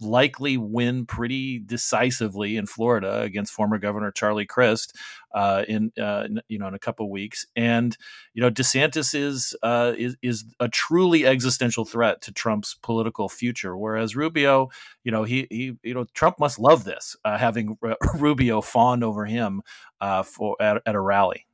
likely 0.00 0.56
win 0.56 1.06
pretty 1.06 1.58
decisively 1.58 2.56
in 2.56 2.66
Florida 2.66 3.20
against 3.20 3.52
former 3.52 3.78
Governor 3.78 4.10
Charlie 4.10 4.46
Crist 4.46 4.96
uh, 5.34 5.64
in 5.66 5.92
uh, 6.00 6.28
you 6.48 6.58
know 6.58 6.68
in 6.68 6.74
a 6.74 6.78
couple 6.78 7.10
weeks. 7.10 7.46
And 7.56 7.96
you 8.32 8.42
know 8.42 8.50
DeSantis 8.50 9.14
is 9.14 9.54
uh, 9.62 9.92
is 9.96 10.16
is 10.22 10.44
a 10.60 10.68
truly 10.68 11.26
existential 11.26 11.84
threat 11.84 12.20
to 12.22 12.32
Trump's 12.32 12.74
political 12.82 13.28
future, 13.28 13.76
whereas 13.76 14.16
Rubio, 14.16 14.70
you 15.02 15.12
know 15.12 15.24
he 15.24 15.46
he 15.50 15.76
you 15.82 15.94
know 15.94 16.04
Trump 16.14 16.38
must 16.38 16.58
love 16.58 16.84
this 16.84 17.16
uh, 17.24 17.38
having 17.38 17.78
Rubio 18.14 18.60
fawn 18.60 19.02
over 19.02 19.24
him 19.24 19.62
uh, 20.00 20.22
for 20.22 20.56
at, 20.60 20.82
at 20.86 20.94
a 20.94 21.00
rally. 21.00 21.46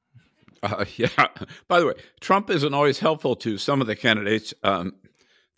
Uh, 0.63 0.85
yeah. 0.97 1.09
By 1.69 1.81
the 1.81 1.87
way, 1.87 1.95
Trump 2.21 2.51
isn't 2.51 2.75
always 2.75 2.99
helpful 2.99 3.37
to 3.37 3.59
some 3.59 3.81
of 3.81 3.87
the 3.87 3.97
candidates. 3.97 4.55
Um, 4.63 4.95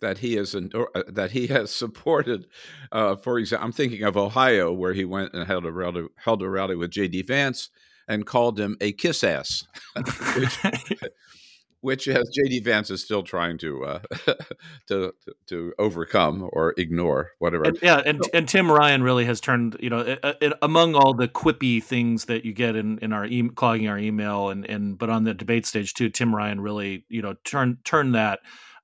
that 0.03 0.17
he 0.17 0.35
has 0.35 0.53
uh, 0.53 0.85
that 1.07 1.31
he 1.31 1.47
has 1.47 1.71
supported. 1.71 2.45
Uh, 2.91 3.15
for 3.15 3.39
example, 3.39 3.65
I'm 3.65 3.71
thinking 3.71 4.03
of 4.03 4.17
Ohio, 4.17 4.71
where 4.71 4.93
he 4.93 5.05
went 5.05 5.33
and 5.33 5.47
held 5.47 5.65
a 5.65 5.71
rally, 5.71 6.05
held 6.17 6.43
a 6.43 6.49
rally 6.49 6.75
with 6.75 6.91
J.D. 6.91 7.23
Vance 7.23 7.69
and 8.07 8.25
called 8.25 8.59
him 8.59 8.75
a 8.81 8.91
kiss 8.91 9.23
ass, 9.23 9.65
which, 10.35 10.59
which 11.79 12.07
as 12.09 12.29
J.D. 12.35 12.59
Vance 12.59 12.89
is 12.91 13.01
still 13.01 13.23
trying 13.23 13.57
to, 13.59 13.85
uh, 13.85 13.99
to, 14.87 15.13
to 15.23 15.33
to 15.47 15.73
overcome 15.79 16.49
or 16.51 16.73
ignore, 16.77 17.31
whatever. 17.39 17.63
And, 17.63 17.79
yeah, 17.81 18.01
and 18.05 18.21
and 18.33 18.47
Tim 18.47 18.69
Ryan 18.69 19.03
really 19.03 19.23
has 19.23 19.39
turned 19.39 19.77
you 19.79 19.89
know 19.89 20.17
among 20.61 20.95
all 20.95 21.13
the 21.13 21.29
quippy 21.29 21.81
things 21.81 22.25
that 22.25 22.43
you 22.43 22.51
get 22.51 22.75
in 22.75 22.99
in 22.99 23.13
our 23.13 23.25
e- 23.25 23.49
clogging 23.55 23.87
our 23.87 23.97
email 23.97 24.49
and 24.49 24.65
and 24.65 24.97
but 24.97 25.09
on 25.09 25.23
the 25.23 25.33
debate 25.33 25.65
stage 25.65 25.93
too, 25.93 26.09
Tim 26.09 26.35
Ryan 26.35 26.59
really 26.59 27.05
you 27.07 27.21
know 27.21 27.35
turned 27.45 27.85
turned 27.85 28.15
that 28.15 28.41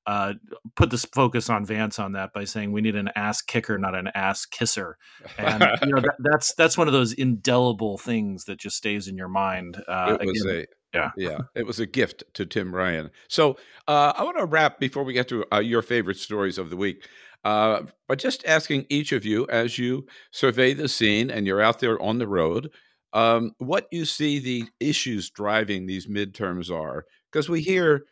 uh, 0.09 0.33
put 0.75 0.89
this 0.89 1.05
focus 1.05 1.51
on 1.51 1.63
Vance 1.63 1.99
on 1.99 2.13
that 2.13 2.33
by 2.33 2.43
saying 2.43 2.71
we 2.71 2.81
need 2.81 2.95
an 2.95 3.11
ass 3.15 3.43
kicker, 3.43 3.77
not 3.77 3.93
an 3.93 4.09
ass 4.15 4.43
kisser, 4.43 4.97
and 5.37 5.61
you 5.83 5.93
know 5.93 6.01
that, 6.01 6.15
that's 6.17 6.51
that's 6.55 6.75
one 6.75 6.87
of 6.87 6.93
those 6.93 7.13
indelible 7.13 7.99
things 7.99 8.45
that 8.45 8.57
just 8.57 8.75
stays 8.75 9.07
in 9.07 9.15
your 9.15 9.27
mind. 9.27 9.77
Uh, 9.87 10.17
it 10.19 10.25
was 10.25 10.43
again, 10.43 10.65
a 10.93 10.97
yeah, 10.97 11.11
yeah, 11.15 11.37
it 11.53 11.67
was 11.67 11.79
a 11.79 11.85
gift 11.85 12.23
to 12.33 12.47
Tim 12.47 12.73
Ryan. 12.73 13.11
So 13.27 13.57
uh, 13.87 14.13
I 14.15 14.23
want 14.23 14.39
to 14.39 14.45
wrap 14.45 14.79
before 14.79 15.03
we 15.03 15.13
get 15.13 15.27
to 15.27 15.45
uh, 15.53 15.59
your 15.59 15.83
favorite 15.83 16.17
stories 16.17 16.57
of 16.57 16.71
the 16.71 16.77
week. 16.77 17.07
Uh, 17.43 17.83
by 18.07 18.15
just 18.15 18.43
asking 18.47 18.87
each 18.89 19.11
of 19.11 19.25
you 19.25 19.45
as 19.47 19.77
you 19.77 20.07
survey 20.31 20.73
the 20.73 20.89
scene 20.89 21.29
and 21.29 21.45
you're 21.45 21.61
out 21.61 21.81
there 21.81 22.01
on 22.01 22.17
the 22.17 22.27
road, 22.27 22.71
um, 23.13 23.51
what 23.59 23.85
you 23.91 24.05
see 24.05 24.39
the 24.39 24.63
issues 24.79 25.29
driving 25.29 25.85
these 25.85 26.07
midterms 26.07 26.71
are. 26.71 27.05
Because 27.31 27.47
we 27.47 27.61
hear 27.61 28.05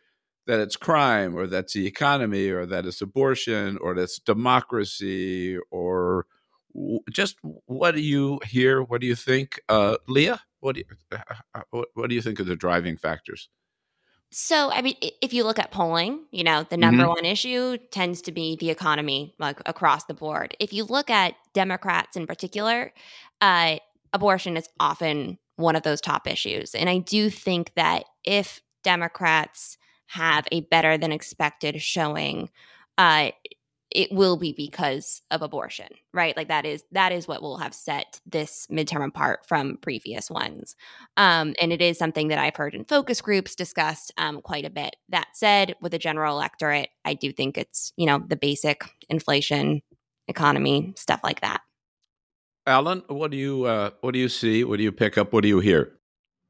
that 0.48 0.60
it's 0.60 0.76
crime 0.76 1.36
or 1.36 1.46
that's 1.46 1.74
the 1.74 1.86
economy 1.86 2.48
or 2.50 2.66
that 2.66 2.86
it's 2.86 3.02
abortion 3.02 3.78
or 3.78 3.94
that's 3.94 4.18
democracy 4.18 5.58
or 5.70 6.26
just 7.10 7.36
what 7.66 7.94
do 7.94 8.00
you 8.00 8.40
hear? 8.46 8.82
What 8.82 9.00
do 9.02 9.06
you 9.06 9.14
think? 9.14 9.60
Uh, 9.68 9.98
Leah, 10.08 10.40
what 10.60 10.74
do 10.76 10.80
you, 10.82 10.96
uh, 11.16 11.34
uh, 11.54 11.62
what, 11.70 11.88
what 11.94 12.08
do 12.08 12.16
you 12.16 12.22
think 12.22 12.40
of 12.40 12.46
the 12.46 12.56
driving 12.56 12.96
factors? 12.96 13.48
So, 14.30 14.70
I 14.70 14.82
mean, 14.82 14.94
if 15.22 15.32
you 15.32 15.44
look 15.44 15.58
at 15.58 15.70
polling, 15.70 16.26
you 16.30 16.44
know, 16.44 16.62
the 16.64 16.76
number 16.76 17.04
Mhm. 17.04 17.08
one 17.08 17.24
issue 17.24 17.78
tends 17.90 18.20
to 18.22 18.32
be 18.32 18.56
the 18.56 18.68
economy, 18.70 19.34
like 19.38 19.58
across 19.64 20.04
the 20.04 20.12
board. 20.14 20.54
If 20.60 20.72
you 20.72 20.84
look 20.84 21.08
at 21.08 21.34
Democrats 21.54 22.16
in 22.16 22.26
particular, 22.26 22.92
uh, 23.40 23.78
abortion 24.12 24.56
is 24.56 24.68
often 24.78 25.38
one 25.56 25.76
of 25.76 25.82
those 25.82 26.02
top 26.02 26.26
issues. 26.26 26.74
And 26.74 26.90
I 26.90 26.98
do 26.98 27.30
think 27.30 27.72
that 27.74 28.04
if 28.24 28.60
Democrats 28.84 29.78
have 30.08 30.46
a 30.50 30.62
better 30.62 30.98
than 30.98 31.12
expected 31.12 31.80
showing, 31.80 32.50
uh, 32.96 33.30
it 33.90 34.12
will 34.12 34.36
be 34.36 34.52
because 34.52 35.22
of 35.30 35.40
abortion, 35.40 35.88
right? 36.12 36.36
Like 36.36 36.48
that 36.48 36.66
is 36.66 36.84
that 36.92 37.10
is 37.10 37.26
what 37.26 37.40
will 37.40 37.56
have 37.56 37.74
set 37.74 38.20
this 38.26 38.66
midterm 38.70 39.06
apart 39.06 39.46
from 39.46 39.78
previous 39.80 40.30
ones. 40.30 40.76
Um, 41.16 41.54
and 41.60 41.72
it 41.72 41.80
is 41.80 41.96
something 41.96 42.28
that 42.28 42.38
I've 42.38 42.56
heard 42.56 42.74
in 42.74 42.84
focus 42.84 43.22
groups 43.22 43.54
discussed 43.54 44.12
um, 44.18 44.42
quite 44.42 44.66
a 44.66 44.70
bit. 44.70 44.96
That 45.08 45.28
said, 45.32 45.74
with 45.80 45.92
the 45.92 45.98
general 45.98 46.36
electorate, 46.36 46.90
I 47.06 47.14
do 47.14 47.32
think 47.32 47.56
it's 47.56 47.92
you 47.96 48.04
know 48.04 48.18
the 48.18 48.36
basic 48.36 48.84
inflation, 49.08 49.80
economy, 50.26 50.92
stuff 50.96 51.20
like 51.24 51.40
that. 51.40 51.62
Alan, 52.66 53.02
what 53.06 53.30
do 53.30 53.38
you 53.38 53.64
uh, 53.64 53.90
what 54.02 54.12
do 54.12 54.18
you 54.18 54.28
see? 54.28 54.64
What 54.64 54.76
do 54.76 54.82
you 54.82 54.92
pick 54.92 55.16
up? 55.16 55.32
What 55.32 55.42
do 55.42 55.48
you 55.48 55.60
hear? 55.60 55.98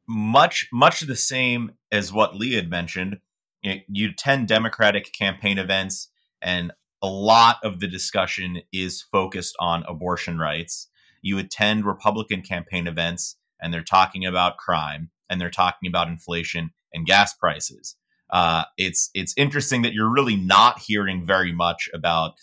much 0.09 0.68
much 0.72 1.02
the 1.02 1.14
same 1.14 1.72
as 1.92 2.12
what 2.12 2.34
Lee 2.34 2.54
had 2.54 2.70
mentioned. 2.70 3.18
You, 3.62 4.11
attend 4.11 4.48
Democratic 4.48 5.12
campaign 5.12 5.59
events, 5.59 6.09
and 6.40 6.72
a 7.02 7.09
lot 7.09 7.59
of 7.62 7.80
the 7.80 7.88
discussion 7.88 8.62
is 8.72 9.02
focused 9.02 9.56
on 9.61 9.84
abortion 9.88 10.38
rights. 10.38 10.88
You 11.22 11.38
attend 11.38 11.84
Republican 11.84 12.42
campaign 12.42 12.86
events, 12.86 13.36
and 13.61 13.72
they're 13.72 13.82
talking 13.82 14.24
about 14.24 14.59
crime, 14.59 15.11
and 15.28 15.40
they're 15.40 15.50
talking 15.50 15.88
about 15.88 16.09
inflation 16.09 16.70
and 16.92 17.06
gas 17.06 17.34
prices. 17.34 17.96
Uh, 18.30 18.64
it's 18.76 19.11
it's 19.14 19.34
interesting 19.36 19.82
that 19.82 19.92
you're 19.92 20.12
really 20.12 20.36
not 20.36 20.78
hearing 20.80 21.26
very 21.26 21.52
much 21.52 21.88
about 21.94 22.34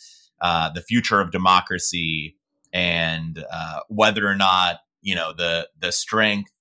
uh, 0.41 0.69
the 0.71 0.81
future 0.81 1.21
of 1.21 1.31
democracy 1.31 2.35
and 2.73 3.43
uh, 3.51 3.79
whether 3.87 4.27
or 4.27 4.35
not 4.35 4.79
you 5.01 5.15
know 5.15 5.31
the 5.33 5.67
the 5.79 5.91
strength 5.91 6.51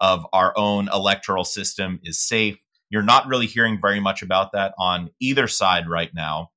of 0.00 0.26
our 0.32 0.52
own 0.56 0.88
electoral 0.92 1.44
system 1.44 2.00
is 2.02 2.18
safe. 2.18 2.61
You're 2.92 3.02
not 3.02 3.26
really 3.26 3.46
hearing 3.46 3.80
very 3.80 4.00
much 4.00 4.20
about 4.20 4.52
that 4.52 4.74
on 4.78 5.10
either 5.18 5.48
side 5.48 5.88
right 5.88 6.10
now 6.14 6.50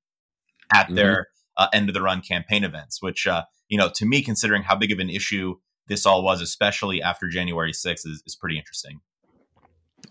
at 0.70 0.94
their 0.94 1.28
uh, 1.56 1.68
end 1.72 1.88
of 1.88 1.94
the 1.94 2.02
run 2.02 2.20
campaign 2.20 2.62
events, 2.62 3.00
which, 3.00 3.26
uh, 3.26 3.44
you 3.68 3.78
know, 3.78 3.88
to 3.94 4.04
me, 4.04 4.20
considering 4.20 4.62
how 4.62 4.76
big 4.76 4.92
of 4.92 4.98
an 4.98 5.08
issue 5.08 5.54
this 5.88 6.04
all 6.04 6.22
was, 6.22 6.42
especially 6.42 7.00
after 7.00 7.26
January 7.28 7.72
6th, 7.72 8.06
is, 8.06 8.22
is 8.26 8.36
pretty 8.36 8.58
interesting. 8.58 9.00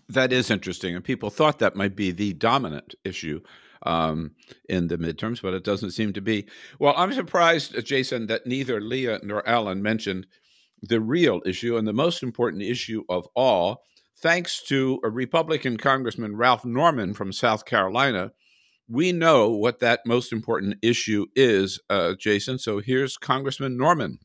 That 0.08 0.32
is 0.32 0.50
interesting, 0.50 0.96
and 0.96 1.04
people 1.04 1.30
thought 1.30 1.60
that 1.60 1.76
might 1.76 1.94
be 1.94 2.10
the 2.10 2.32
dominant 2.32 2.96
issue 3.04 3.40
um, 3.84 4.32
in 4.68 4.88
the 4.88 4.98
midterms, 4.98 5.40
but 5.40 5.54
it 5.54 5.62
doesn't 5.62 5.92
seem 5.92 6.12
to 6.14 6.20
be. 6.20 6.48
Well, 6.80 6.94
I'm 6.96 7.12
surprised, 7.12 7.76
uh, 7.76 7.82
Jason, 7.82 8.26
that 8.26 8.46
neither 8.46 8.80
Leah 8.80 9.20
nor 9.22 9.46
Alan 9.48 9.80
mentioned 9.80 10.26
the 10.82 11.00
real 11.00 11.40
issue 11.46 11.76
and 11.76 11.86
the 11.86 11.92
most 11.92 12.22
important 12.22 12.62
issue 12.62 13.04
of 13.08 13.28
all. 13.36 13.82
Thanks 14.18 14.62
to 14.64 14.98
a 15.04 15.10
Republican 15.10 15.76
Congressman 15.76 16.36
Ralph 16.36 16.64
Norman 16.64 17.12
from 17.12 17.32
South 17.32 17.66
Carolina, 17.66 18.32
we 18.88 19.12
know 19.12 19.50
what 19.50 19.80
that 19.80 20.06
most 20.06 20.32
important 20.32 20.78
issue 20.80 21.26
is, 21.34 21.80
uh, 21.90 22.14
Jason. 22.14 22.58
So 22.58 22.78
here's 22.78 23.18
Congressman 23.18 23.76
Norman. 23.76 24.18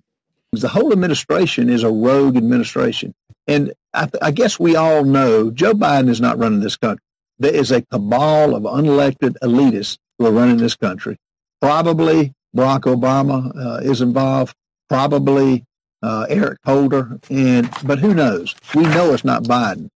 The 0.53 0.69
whole 0.69 0.93
administration 0.93 1.69
is 1.69 1.83
a 1.83 1.91
rogue 1.91 2.37
administration. 2.37 3.13
And 3.47 3.73
I, 3.93 4.09
I 4.21 4.31
guess 4.31 4.59
we 4.59 4.75
all 4.75 5.03
know 5.03 5.51
Joe 5.51 5.73
Biden 5.73 6.09
is 6.09 6.21
not 6.21 6.37
running 6.37 6.61
this 6.61 6.77
country. 6.77 7.03
There 7.39 7.53
is 7.53 7.71
a 7.71 7.81
cabal 7.81 8.55
of 8.55 8.63
unelected 8.63 9.35
elitists 9.43 9.97
who 10.17 10.27
are 10.27 10.31
running 10.31 10.57
this 10.57 10.75
country. 10.75 11.17
Probably 11.59 12.33
Barack 12.55 12.81
Obama 12.81 13.51
uh, 13.57 13.79
is 13.81 13.99
involved. 14.01 14.55
Probably 14.89 15.65
uh, 16.01 16.25
Eric 16.29 16.59
Holder. 16.65 17.19
And 17.29 17.69
but 17.83 17.99
who 17.99 18.13
knows? 18.13 18.55
We 18.75 18.83
know 18.83 19.13
it's 19.13 19.25
not 19.25 19.43
Biden. 19.43 19.89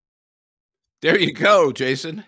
There 1.02 1.18
you 1.18 1.32
go, 1.32 1.72
Jason. 1.72 2.24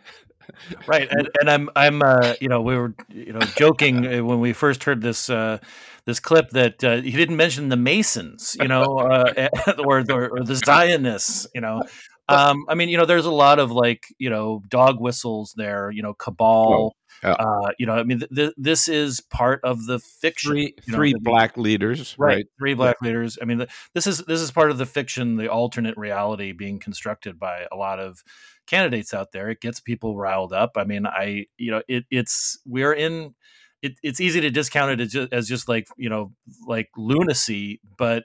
right 0.87 1.09
and, 1.11 1.29
and 1.41 1.51
i'm 1.51 1.71
i'm 1.77 2.03
uh 2.03 2.35
you 2.41 2.49
know 2.49 2.63
we 2.63 2.77
were 2.77 2.95
you 3.11 3.33
know 3.33 3.41
joking 3.57 4.07
uh, 4.07 4.25
when 4.25 4.41
we 4.41 4.53
first 4.53 4.85
heard 4.85 5.03
this 5.03 5.29
uh 5.29 5.59
this 6.07 6.21
clip 6.21 6.49
that 6.51 6.83
uh, 6.83 6.97
he 6.97 7.11
didn't 7.11 7.37
mention 7.37 7.69
the 7.69 7.77
masons 7.77 8.57
you 8.61 8.67
know 8.67 8.99
uh 8.99 9.49
or, 9.79 10.03
or, 10.11 10.29
or 10.29 10.45
the 10.45 10.55
zionists 10.65 11.47
you 11.55 11.61
know 11.61 11.83
um 12.29 12.65
i 12.69 12.75
mean 12.75 12.89
you 12.89 12.97
know 12.97 13.05
there's 13.05 13.27
a 13.27 13.31
lot 13.31 13.59
of 13.59 13.71
like 13.71 14.07
you 14.19 14.31
know 14.31 14.63
dog 14.69 15.01
whistles 15.01 15.53
there 15.57 15.91
you 15.91 16.03
know 16.03 16.15
cabal 16.15 16.95
Yeah. 17.23 17.33
uh 17.33 17.71
you 17.79 17.87
know 17.87 17.95
i 17.95 18.03
mean 18.05 18.21
th- 18.21 18.31
th- 18.35 18.55
this 18.57 18.87
is 18.87 19.21
part 19.21 19.61
of 19.65 19.87
the 19.87 19.99
fiction 19.99 20.51
Three, 20.53 20.75
you 20.87 20.93
know, 20.93 20.97
three 20.97 21.13
that- 21.15 21.23
black 21.25 21.57
leaders, 21.57 22.15
right, 22.19 22.37
right? 22.37 22.47
three 22.59 22.75
black 22.75 22.97
leaders 23.03 23.39
i 23.43 23.45
mean 23.45 23.59
th- 23.59 23.71
this 23.95 24.07
is 24.07 24.19
this 24.27 24.41
is 24.41 24.51
part 24.53 24.71
of 24.71 24.79
the 24.79 24.87
fiction 24.87 25.37
the 25.37 25.49
alternate 25.49 25.97
reality 25.97 26.53
being 26.53 26.79
constructed 26.79 27.39
by 27.39 27.67
a 27.73 27.77
lot 27.77 27.99
of 27.99 28.23
candidates 28.67 29.13
out 29.15 29.33
there 29.33 29.49
it 29.51 29.61
gets 29.61 29.81
people 29.81 30.17
riled 30.17 30.53
up 30.53 30.73
i 30.77 30.85
mean 30.85 31.07
i 31.07 31.45
you 31.57 31.71
know 31.73 31.83
it, 31.89 32.05
it's 32.11 32.59
we're 32.67 32.93
in 32.93 33.35
it, 33.83 33.93
it's 34.03 34.21
easy 34.21 34.41
to 34.41 34.51
discount 34.51 34.91
it 34.93 35.01
as 35.01 35.13
just, 35.13 35.33
as 35.33 35.49
just 35.49 35.69
like 35.69 35.89
you 35.97 36.09
know 36.09 36.33
like 36.67 36.89
lunacy 36.97 37.81
but 37.97 38.25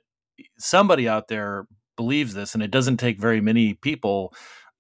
somebody 0.58 1.08
out 1.08 1.28
there 1.28 1.66
believes 1.96 2.34
this 2.34 2.54
and 2.56 2.64
it 2.64 2.72
doesn't 2.72 2.98
take 2.98 3.20
very 3.20 3.39
many 3.39 3.74
people 3.76 4.34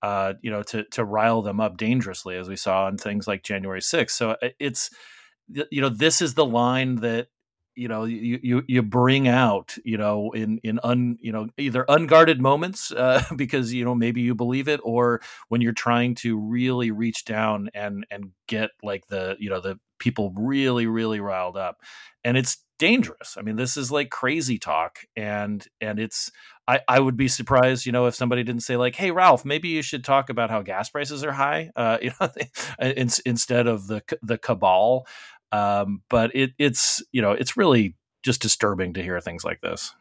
uh, 0.03 0.35
you 0.43 0.51
know 0.51 0.63
to 0.63 0.83
to 0.85 1.03
rile 1.05 1.41
them 1.41 1.59
up 1.61 1.77
dangerously 1.77 2.37
as 2.37 2.49
we 2.49 2.57
saw 2.57 2.87
in 2.89 2.97
things 2.97 3.27
like 3.27 3.43
january 3.43 3.81
6th 3.81 4.11
so 4.11 4.31
uh, 4.31 4.49
it's 4.59 4.91
you 5.71 5.81
know 5.81 5.89
this 5.89 6.21
is 6.21 6.33
the 6.33 6.45
line 6.45 6.95
that 6.97 7.27
you 7.75 7.87
know 7.87 8.03
you 8.05 8.39
you 8.43 8.63
you 8.67 8.81
bring 8.83 9.27
out 9.27 9.75
you 9.83 9.97
know 9.97 10.31
in 10.31 10.59
in 10.63 10.79
un 10.83 11.17
you 11.21 11.31
know 11.31 11.47
either 11.57 11.85
unguarded 11.89 12.39
moments 12.41 12.91
uh, 12.91 13.23
because 13.35 13.73
you 13.73 13.83
know 13.83 13.95
maybe 13.95 14.21
you 14.21 14.35
believe 14.35 14.67
it 14.67 14.79
or 14.83 15.21
when 15.49 15.59
you're 15.61 15.73
trying 15.73 16.13
to 16.15 16.37
really 16.37 16.91
reach 16.91 17.25
down 17.25 17.69
and 17.73 18.05
and 18.11 18.31
get 18.47 18.69
like 18.83 19.07
the 19.07 19.35
you 19.39 19.49
know 19.49 19.59
the 19.59 19.79
people 19.99 20.33
really 20.35 20.85
really 20.85 21.19
riled 21.19 21.57
up. 21.57 21.77
And 22.23 22.37
it's 22.37 22.62
dangerous 22.79 23.35
i 23.37 23.41
mean 23.41 23.55
this 23.55 23.77
is 23.77 23.91
like 23.91 24.09
crazy 24.09 24.57
talk 24.57 24.99
and 25.15 25.67
and 25.79 25.99
it's 25.99 26.31
I, 26.67 26.79
I 26.87 26.99
would 26.99 27.17
be 27.17 27.27
surprised, 27.27 27.85
you 27.85 27.91
know, 27.91 28.05
if 28.05 28.15
somebody 28.15 28.43
didn't 28.43 28.63
say 28.63 28.77
like, 28.77 28.95
"Hey, 28.95 29.11
Ralph, 29.11 29.43
maybe 29.43 29.67
you 29.67 29.81
should 29.81 30.03
talk 30.03 30.29
about 30.29 30.49
how 30.49 30.61
gas 30.61 30.89
prices 30.89 31.23
are 31.23 31.33
high," 31.33 31.71
uh, 31.75 31.97
you 32.01 32.11
know, 32.19 32.29
in, 32.79 33.09
instead 33.25 33.67
of 33.67 33.87
the 33.87 34.01
the 34.21 34.37
cabal. 34.37 35.05
Um, 35.51 36.01
but 36.09 36.33
it, 36.35 36.51
it's 36.57 37.03
you 37.11 37.21
know, 37.21 37.31
it's 37.31 37.57
really 37.57 37.95
just 38.23 38.41
disturbing 38.41 38.93
to 38.93 39.03
hear 39.03 39.19
things 39.19 39.43
like 39.43 39.61
this. 39.61 39.93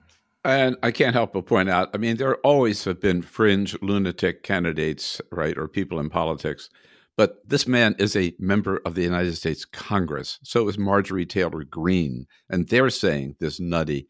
And 0.44 0.76
I 0.82 0.90
can't 0.90 1.14
help 1.14 1.34
but 1.34 1.46
point 1.46 1.68
out, 1.68 1.90
I 1.94 1.98
mean, 1.98 2.16
there 2.16 2.36
always 2.38 2.84
have 2.84 3.00
been 3.00 3.22
fringe 3.22 3.80
lunatic 3.80 4.42
candidates, 4.42 5.20
right, 5.30 5.56
or 5.56 5.68
people 5.68 6.00
in 6.00 6.08
politics. 6.08 6.68
But 7.16 7.46
this 7.46 7.66
man 7.66 7.94
is 7.98 8.16
a 8.16 8.34
member 8.38 8.80
of 8.86 8.94
the 8.94 9.02
United 9.02 9.36
States 9.36 9.64
Congress. 9.64 10.38
So 10.42 10.68
is 10.68 10.78
Marjorie 10.78 11.26
Taylor 11.26 11.64
Greene. 11.64 12.26
And 12.48 12.68
they're 12.68 12.90
saying 12.90 13.36
this 13.38 13.60
nutty, 13.60 14.08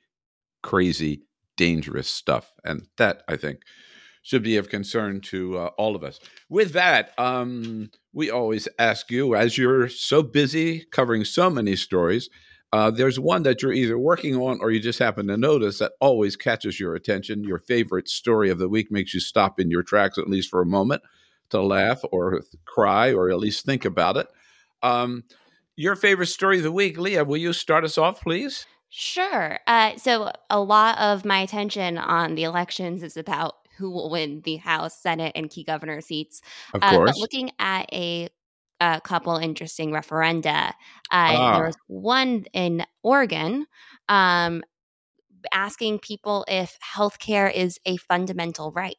crazy, 0.63 1.23
dangerous 1.57 2.09
stuff. 2.09 2.53
And 2.65 2.87
that, 2.99 3.23
I 3.29 3.37
think, 3.37 3.61
should 4.23 4.45
be 4.45 4.57
of 4.57 4.69
concern 4.69 5.21
to 5.21 5.59
uh, 5.59 5.71
all 5.77 5.97
of 5.97 6.05
us. 6.05 6.21
With 6.49 6.73
that, 6.73 7.11
um, 7.19 7.91
we 8.13 8.31
always 8.31 8.69
ask 8.79 9.11
you, 9.11 9.35
as 9.35 9.59
you're 9.59 9.89
so 9.89 10.23
busy 10.23 10.87
covering 10.93 11.25
so 11.25 11.51
many 11.51 11.75
stories, 11.75 12.31
uh, 12.73 12.91
there's 12.91 13.19
one 13.21 13.43
that 13.43 13.61
you're 13.61 13.73
either 13.73 13.99
working 13.99 14.37
on 14.37 14.59
or 14.61 14.71
you 14.71 14.81
just 14.81 14.99
happen 14.99 15.27
to 15.27 15.37
notice 15.37 15.79
that 15.79 15.93
always 16.01 16.37
catches 16.37 16.81
your 16.81 16.95
attention. 16.95 17.45
Your 17.45 17.59
favorite 17.59 18.09
story 18.09 18.49
of 18.49 18.59
the 18.59 18.69
week 18.69 18.91
makes 18.91 19.13
you 19.13 19.21
stop 19.21 19.59
in 19.61 19.71
your 19.71 19.83
tracks, 19.83 20.17
at 20.17 20.31
least 20.31 20.49
for 20.49 20.63
a 20.63 20.67
moment, 20.67 21.03
to 21.53 21.63
laugh 21.63 22.01
or 22.11 22.43
cry 22.67 23.13
or 23.15 23.31
at 23.31 23.39
least 23.39 23.65
think 23.65 23.85
about 23.85 24.17
it. 24.17 24.27
Um, 24.83 25.25
your 25.77 25.97
favorite 25.97 26.27
story 26.27 26.59
of 26.59 26.65
the 26.65 26.73
week, 26.73 26.99
Leah, 26.99 27.25
will 27.25 27.39
you 27.39 27.53
start 27.53 27.85
us 27.85 27.97
off, 27.97 28.21
please? 28.21 28.67
Sure. 28.91 29.59
Uh, 29.67 29.97
so, 29.97 30.31
a 30.51 30.61
lot 30.61 30.99
of 30.99 31.25
my 31.25 31.39
attention 31.41 31.97
on 31.97 32.35
the 32.35 32.45
elections 32.45 33.03
is 33.03 33.17
about 33.17 33.55
who 33.79 33.91
will 33.91 34.11
win 34.11 34.43
the 34.45 34.57
House, 34.57 35.01
Senate, 35.01 35.33
and 35.35 35.49
key 35.49 35.65
governor 35.65 36.01
seats. 36.03 36.43
Of 36.75 36.83
Uh, 36.83 36.91
course. 36.91 37.13
but 37.13 37.19
looking 37.19 37.53
at 37.59 37.89
a, 37.93 38.29
a 38.81 39.01
couple 39.03 39.35
interesting 39.37 39.93
referenda, 39.93 40.69
uh, 40.69 40.73
Ah. 41.11 41.55
there 41.57 41.67
was 41.67 41.77
one 41.87 42.45
in 42.53 42.85
Oregon 43.03 43.67
um, 44.11 44.63
asking 45.53 45.99
people 46.01 46.45
if 46.49 46.79
healthcare 46.97 47.53
is 47.53 47.79
a 47.87 47.97
fundamental 47.99 48.73
right, 48.73 48.97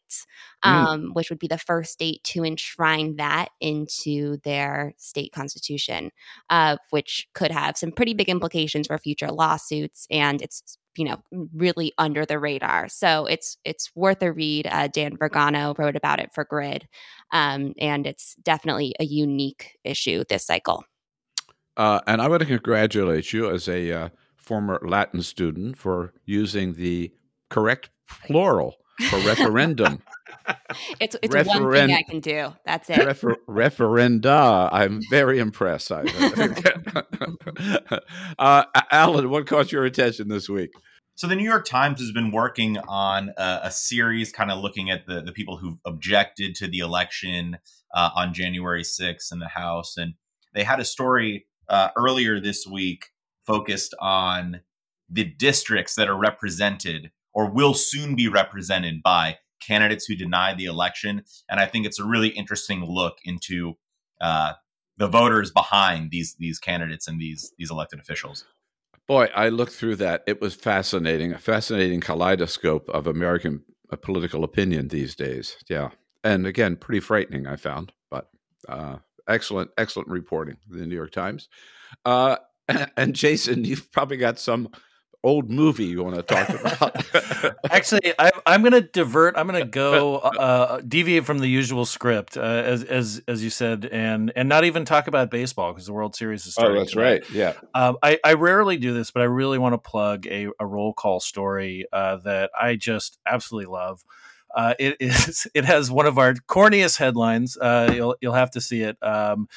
Mm. 0.66 0.70
um, 0.88 1.10
which 1.14 1.30
would 1.30 1.40
be 1.40 1.48
the 1.48 1.58
first 1.58 1.92
state 1.94 2.24
to 2.24 2.44
enshrine 2.46 3.16
that 3.18 3.50
into 3.60 4.38
their 4.44 4.94
state 4.98 5.32
constitution, 5.34 6.12
uh, 6.50 6.78
which 6.92 7.28
could 7.34 7.52
have 7.52 7.78
some 7.78 7.92
pretty 7.92 8.14
big 8.14 8.30
implications 8.30 8.88
for 8.88 8.98
future 8.98 9.32
lawsuits. 9.32 10.08
And 10.10 10.42
it's 10.42 10.78
you 10.96 11.06
know 11.06 11.18
really 11.56 11.92
under 11.98 12.26
the 12.26 12.40
radar, 12.40 12.88
so 12.88 13.26
it's 13.26 13.58
it's 13.66 13.92
worth 13.96 14.22
a 14.22 14.32
read. 14.32 14.68
Uh, 14.68 14.88
Dan 14.88 15.18
Vergano 15.18 15.74
wrote 15.78 15.96
about 15.96 16.20
it 16.20 16.32
for 16.34 16.46
Grid, 16.46 16.88
um, 17.32 17.74
and 17.80 18.06
it's 18.08 18.36
definitely 18.44 18.94
a 19.00 19.04
unique 19.06 19.78
issue 19.84 20.24
this 20.30 20.46
cycle. 20.46 20.86
Uh, 21.78 22.00
and 22.06 22.22
I 22.22 22.28
want 22.28 22.42
to 22.42 22.46
congratulate 22.46 23.34
you 23.34 23.50
as 23.50 23.68
a 23.68 23.92
uh, 23.92 24.10
former 24.44 24.80
Latin 24.84 25.22
student 25.22 25.78
for 25.78 26.14
using 26.26 26.74
the 26.74 27.12
correct 27.50 27.90
plural 28.28 28.76
for 29.10 29.18
referendum. 29.20 30.02
It's 31.00 31.16
it's 31.22 31.34
one 31.34 31.72
thing 31.72 31.92
I 31.92 32.02
can 32.02 32.20
do. 32.20 32.54
That's 32.66 32.90
it. 32.90 33.06
Refer- 33.06 33.38
referenda. 33.48 34.68
I'm 34.74 35.00
very 35.10 35.40
impressed. 35.40 35.90
I, 35.90 36.02
uh, 38.40 38.66
Alan, 38.92 39.30
what 39.30 39.48
caught 39.48 39.72
your 39.72 39.86
attention 39.86 40.28
this 40.28 40.50
week? 40.50 40.72
So 41.16 41.28
the 41.28 41.36
New 41.36 41.46
York 41.48 41.66
Times 41.66 42.02
has 42.02 42.12
been 42.12 42.32
working 42.32 42.78
on 42.90 43.32
a, 43.38 43.60
a 43.64 43.72
series, 43.72 44.34
kind 44.34 44.52
of 44.52 44.60
looking 44.60 44.90
at 44.90 45.06
the 45.06 45.22
the 45.22 45.32
people 45.32 45.58
who 45.58 45.80
objected 45.86 46.56
to 46.56 46.68
the 46.68 46.80
election 46.80 47.58
uh, 47.94 48.10
on 48.16 48.34
January 48.34 48.84
6th 48.84 49.32
in 49.32 49.40
the 49.40 49.50
House, 49.50 49.96
and 49.96 50.16
they 50.54 50.64
had 50.64 50.82
a 50.82 50.86
story 50.86 51.46
uh, 51.70 51.90
earlier 51.96 52.42
this 52.42 52.68
week 52.68 53.06
focused 53.46 53.94
on 54.00 54.62
the 55.10 55.24
districts 55.24 55.96
that 55.96 56.08
are 56.08 56.18
represented 56.18 57.12
or 57.34 57.50
will 57.50 57.74
soon 57.74 58.16
be 58.16 58.28
represented 58.28 59.02
by 59.04 59.38
candidates 59.60 60.06
who 60.06 60.16
deny 60.16 60.54
the 60.54 60.66
election, 60.66 61.24
and 61.50 61.60
I 61.60 61.66
think 61.66 61.86
it's 61.86 62.00
a 62.00 62.06
really 62.06 62.30
interesting 62.30 62.86
look 62.86 63.18
into 63.24 63.74
uh, 64.22 64.54
the 64.98 65.08
voters 65.08 65.52
behind 65.52 66.12
these 66.12 66.36
these 66.38 66.60
candidates 66.60 67.08
and 67.08 67.20
these 67.20 67.52
these 67.58 67.72
elected 67.72 68.00
officials. 68.00 68.46
Boy, 69.08 69.30
I 69.36 69.50
looked 69.50 69.74
through 69.74 69.98
that. 69.98 70.24
It 70.28 70.40
was 70.40 70.56
fascinating, 70.56 71.34
a 71.34 71.38
fascinating 71.38 72.00
kaleidoscope 72.00 72.88
of 72.90 73.06
American 73.06 73.64
uh, 73.92 73.98
political 73.98 74.44
opinion 74.44 74.88
these 74.88 75.16
days. 75.16 75.58
Yeah. 75.70 75.90
And 76.24 76.48
again, 76.48 76.78
pretty 76.78 77.02
frightening, 77.02 77.46
I 77.46 77.58
found, 77.58 77.92
but 78.10 78.30
uh, 78.70 78.98
excellent, 79.28 79.72
excellent 79.78 80.08
reporting, 80.08 80.56
the 80.70 80.86
New 80.86 80.96
York 80.96 81.12
Times. 81.12 81.50
Uh, 82.06 82.38
and 82.98 83.16
Jason, 83.16 83.66
you've 83.66 83.92
probably 83.92 84.18
got 84.18 84.40
some 84.40 84.70
old 85.24 85.50
movie 85.50 85.86
you 85.86 86.04
want 86.04 86.16
to 86.16 86.22
talk 86.22 86.50
about. 86.50 87.56
Actually, 87.72 88.14
I, 88.20 88.32
I'm 88.46 88.62
going 88.62 88.74
to 88.74 88.82
divert. 88.82 89.38
I'm 89.38 89.48
going 89.48 89.62
to 89.64 89.70
go 89.70 90.18
uh, 90.18 90.82
deviate 90.82 91.26
from 91.26 91.40
the 91.40 91.48
usual 91.48 91.86
script, 91.86 92.38
uh, 92.38 92.42
as 92.42 92.84
as 92.84 93.22
as 93.28 93.44
you 93.44 93.50
said, 93.50 93.86
and 93.86 94.32
and 94.36 94.50
not 94.50 94.66
even 94.66 94.86
talk 94.86 95.08
about 95.08 95.32
baseball 95.32 95.72
because 95.72 95.86
the 95.86 95.94
World 95.94 96.16
Series 96.16 96.46
is 96.46 96.54
starting. 96.54 96.82
oh, 96.82 96.86
starting. 96.86 97.20
that's 97.20 97.28
tonight. 97.32 97.46
right. 97.46 97.64
Yeah. 97.74 97.88
Um, 97.88 97.98
I, 98.04 98.20
I 98.24 98.34
rarely 98.34 98.78
do 98.78 98.94
this, 98.94 99.12
but 99.12 99.22
I 99.22 99.26
really 99.26 99.58
want 99.58 99.74
to 99.74 99.78
plug 99.78 100.28
a, 100.28 100.48
a 100.60 100.66
roll 100.66 100.94
call 100.94 101.20
story 101.20 101.86
uh, 101.92 102.18
that 102.18 102.52
I 102.60 102.76
just 102.76 103.18
absolutely 103.26 103.72
love. 103.72 104.04
Uh, 104.54 104.74
it 104.80 104.98
is 105.00 105.48
it 105.56 105.66
has 105.66 105.90
one 105.92 106.06
of 106.06 106.18
our 106.18 106.34
corniest 106.34 106.98
headlines. 106.98 107.58
Uh, 107.58 107.92
you'll 107.94 108.16
you'll 108.22 108.34
have 108.34 108.52
to 108.52 108.62
see 108.62 108.82
it 108.82 108.98
um, 109.02 109.48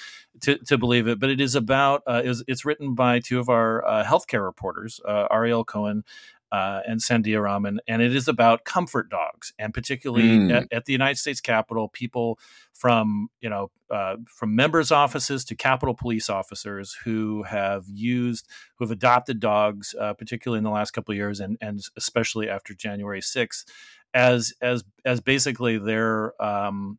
to 0.40 0.58
to 0.58 0.78
believe 0.78 1.06
it, 1.08 1.18
but 1.20 1.30
it 1.30 1.40
is 1.40 1.54
about 1.54 2.02
uh, 2.06 2.22
is 2.24 2.42
it's 2.48 2.64
written 2.64 2.94
by 2.94 3.20
two 3.20 3.38
of 3.38 3.48
our 3.48 3.86
uh, 3.86 4.04
healthcare 4.04 4.44
reporters, 4.44 5.00
uh, 5.06 5.26
Ariel 5.30 5.64
Cohen. 5.64 6.04
Uh, 6.52 6.80
and 6.86 7.00
Sandhya 7.00 7.42
Raman, 7.42 7.80
and 7.88 8.00
it 8.00 8.14
is 8.14 8.28
about 8.28 8.64
comfort 8.64 9.10
dogs, 9.10 9.52
and 9.58 9.74
particularly 9.74 10.28
Mm. 10.38 10.54
at, 10.54 10.68
at 10.72 10.84
the 10.84 10.92
United 10.92 11.18
States 11.18 11.40
Capitol, 11.40 11.88
people 11.88 12.38
from 12.72 13.28
you 13.40 13.50
know 13.50 13.72
uh, 13.90 14.14
from 14.28 14.54
members' 14.54 14.92
offices 14.92 15.44
to 15.46 15.56
Capitol 15.56 15.92
police 15.92 16.30
officers 16.30 16.96
who 17.04 17.42
have 17.42 17.86
used 17.88 18.46
who 18.76 18.84
have 18.84 18.92
adopted 18.92 19.40
dogs, 19.40 19.92
uh, 20.00 20.14
particularly 20.14 20.58
in 20.58 20.64
the 20.64 20.70
last 20.70 20.92
couple 20.92 21.10
of 21.12 21.16
years, 21.16 21.40
and 21.40 21.58
and 21.60 21.80
especially 21.96 22.48
after 22.48 22.74
January 22.74 23.20
sixth, 23.20 23.68
as 24.16 24.54
as 24.62 24.82
as 25.04 25.20
basically 25.20 25.78
their 25.78 26.32
um, 26.42 26.98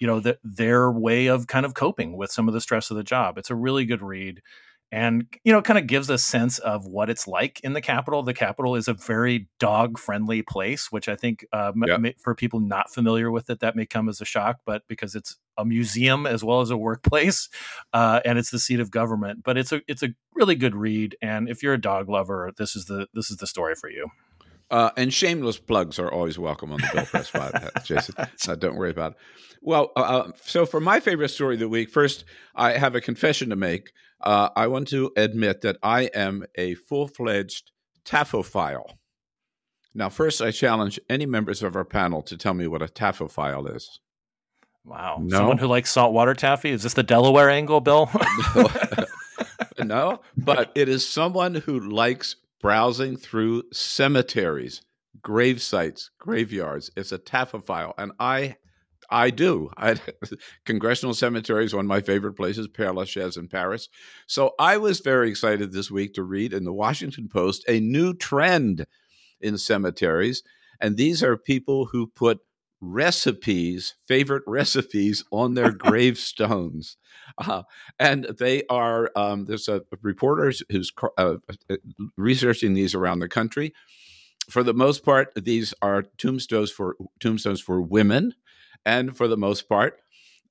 you 0.00 0.06
know 0.06 0.20
the, 0.20 0.36
their 0.44 0.90
way 0.90 1.28
of 1.28 1.46
kind 1.46 1.64
of 1.64 1.72
coping 1.74 2.16
with 2.16 2.30
some 2.30 2.48
of 2.48 2.54
the 2.54 2.60
stress 2.60 2.90
of 2.90 2.96
the 2.98 3.04
job. 3.04 3.38
It's 3.38 3.50
a 3.50 3.54
really 3.54 3.86
good 3.86 4.02
read. 4.02 4.42
And 4.92 5.26
you 5.42 5.52
know, 5.52 5.62
kind 5.62 5.80
of 5.80 5.88
gives 5.88 6.08
a 6.10 6.16
sense 6.16 6.58
of 6.60 6.86
what 6.86 7.10
it's 7.10 7.26
like 7.26 7.58
in 7.64 7.72
the 7.72 7.80
Capitol. 7.80 8.22
The 8.22 8.32
Capitol 8.32 8.76
is 8.76 8.86
a 8.86 8.94
very 8.94 9.48
dog-friendly 9.58 10.42
place, 10.42 10.92
which 10.92 11.08
I 11.08 11.16
think 11.16 11.44
uh, 11.52 11.72
Yeah. 11.74 12.10
for 12.22 12.36
people 12.36 12.60
not 12.60 12.92
familiar 12.94 13.32
with 13.32 13.50
it, 13.50 13.58
that 13.60 13.74
may 13.74 13.84
come 13.84 14.08
as 14.08 14.20
a 14.20 14.24
shock. 14.24 14.60
But 14.64 14.82
because 14.86 15.16
it's 15.16 15.36
a 15.58 15.64
museum 15.64 16.24
as 16.24 16.44
well 16.44 16.60
as 16.60 16.70
a 16.70 16.76
workplace, 16.76 17.48
uh, 17.92 18.20
and 18.24 18.38
it's 18.38 18.50
the 18.50 18.60
seat 18.60 18.78
of 18.78 18.92
government, 18.92 19.42
but 19.42 19.58
it's 19.58 19.72
a 19.72 19.82
it's 19.88 20.04
a 20.04 20.10
really 20.36 20.54
good 20.54 20.76
read. 20.76 21.16
And 21.20 21.48
if 21.48 21.64
you're 21.64 21.74
a 21.74 21.80
dog 21.80 22.08
lover, 22.08 22.52
this 22.56 22.76
is 22.76 22.84
the 22.84 23.08
this 23.12 23.28
is 23.28 23.38
the 23.38 23.46
story 23.48 23.74
for 23.74 23.90
you. 23.90 24.08
Uh, 24.70 24.90
and 24.96 25.12
shameless 25.14 25.58
plugs 25.58 25.98
are 25.98 26.10
always 26.10 26.38
welcome 26.38 26.72
on 26.72 26.80
the 26.80 26.90
Bill 26.92 27.06
Press 27.06 27.30
podcast, 27.32 27.84
Jason. 27.84 28.14
Uh, 28.18 28.54
don't 28.56 28.74
worry 28.76 28.90
about 28.90 29.12
it. 29.12 29.18
Well, 29.62 29.92
uh, 29.96 30.00
uh, 30.00 30.30
so 30.42 30.66
for 30.66 30.80
my 30.80 30.98
favorite 31.00 31.28
story 31.28 31.54
of 31.54 31.60
the 31.60 31.68
week, 31.68 31.88
first, 31.90 32.24
I 32.54 32.72
have 32.72 32.94
a 32.94 33.00
confession 33.00 33.50
to 33.50 33.56
make. 33.56 33.92
Uh, 34.20 34.48
I 34.56 34.66
want 34.66 34.88
to 34.88 35.12
admit 35.16 35.60
that 35.60 35.76
I 35.82 36.04
am 36.14 36.44
a 36.56 36.74
full 36.74 37.06
fledged 37.06 37.70
taphophile. 38.04 38.98
Now, 39.94 40.08
first, 40.08 40.42
I 40.42 40.50
challenge 40.50 40.98
any 41.08 41.26
members 41.26 41.62
of 41.62 41.74
our 41.76 41.84
panel 41.84 42.22
to 42.22 42.36
tell 42.36 42.54
me 42.54 42.66
what 42.66 42.82
a 42.82 42.86
taphophile 42.86 43.74
is. 43.74 44.00
Wow, 44.84 45.18
No. 45.20 45.38
someone 45.38 45.58
who 45.58 45.66
likes 45.66 45.90
saltwater 45.90 46.34
taffy. 46.34 46.70
Is 46.70 46.82
this 46.82 46.94
the 46.94 47.02
Delaware 47.02 47.50
angle, 47.50 47.80
Bill? 47.80 48.10
no, 49.78 50.20
but 50.36 50.70
it 50.74 50.88
is 50.88 51.06
someone 51.06 51.54
who 51.56 51.80
likes 51.80 52.36
browsing 52.60 53.16
through 53.16 53.64
cemeteries, 53.72 54.82
grave 55.22 55.62
sites, 55.62 56.10
graveyards. 56.18 56.90
It's 56.96 57.12
a 57.12 57.18
taphophile, 57.18 57.94
and 57.98 58.12
I, 58.18 58.56
I 59.10 59.30
do. 59.30 59.70
I, 59.76 59.96
Congressional 60.64 61.14
Cemetery 61.14 61.64
is 61.64 61.74
one 61.74 61.84
of 61.84 61.88
my 61.88 62.00
favorite 62.00 62.34
places, 62.34 62.68
Père 62.68 62.94
Lachaise 62.94 63.36
in 63.36 63.48
Paris. 63.48 63.88
So 64.26 64.52
I 64.58 64.76
was 64.76 65.00
very 65.00 65.30
excited 65.30 65.72
this 65.72 65.90
week 65.90 66.14
to 66.14 66.22
read 66.22 66.52
in 66.52 66.64
the 66.64 66.72
Washington 66.72 67.28
Post 67.28 67.64
a 67.68 67.80
new 67.80 68.14
trend 68.14 68.86
in 69.40 69.58
cemeteries, 69.58 70.42
and 70.80 70.96
these 70.96 71.22
are 71.22 71.36
people 71.36 71.86
who 71.86 72.06
put 72.06 72.40
recipes, 72.86 73.94
favorite 74.06 74.44
recipes, 74.46 75.24
on 75.30 75.54
their 75.54 75.72
gravestones. 75.72 76.96
Uh, 77.38 77.62
and 77.98 78.24
they 78.38 78.62
are 78.70 79.10
um, 79.16 79.44
there's 79.46 79.68
a 79.68 79.82
reporter 80.02 80.52
who's 80.70 80.92
uh, 81.18 81.34
researching 82.16 82.74
these 82.74 82.94
around 82.94 83.18
the 83.18 83.28
country. 83.28 83.74
For 84.48 84.62
the 84.62 84.74
most 84.74 85.04
part, 85.04 85.32
these 85.34 85.74
are 85.82 86.04
tombstones 86.18 86.70
for 86.70 86.96
tombstones 87.20 87.60
for 87.60 87.80
women, 87.80 88.34
and 88.84 89.16
for 89.16 89.26
the 89.26 89.36
most 89.36 89.68
part, 89.68 90.00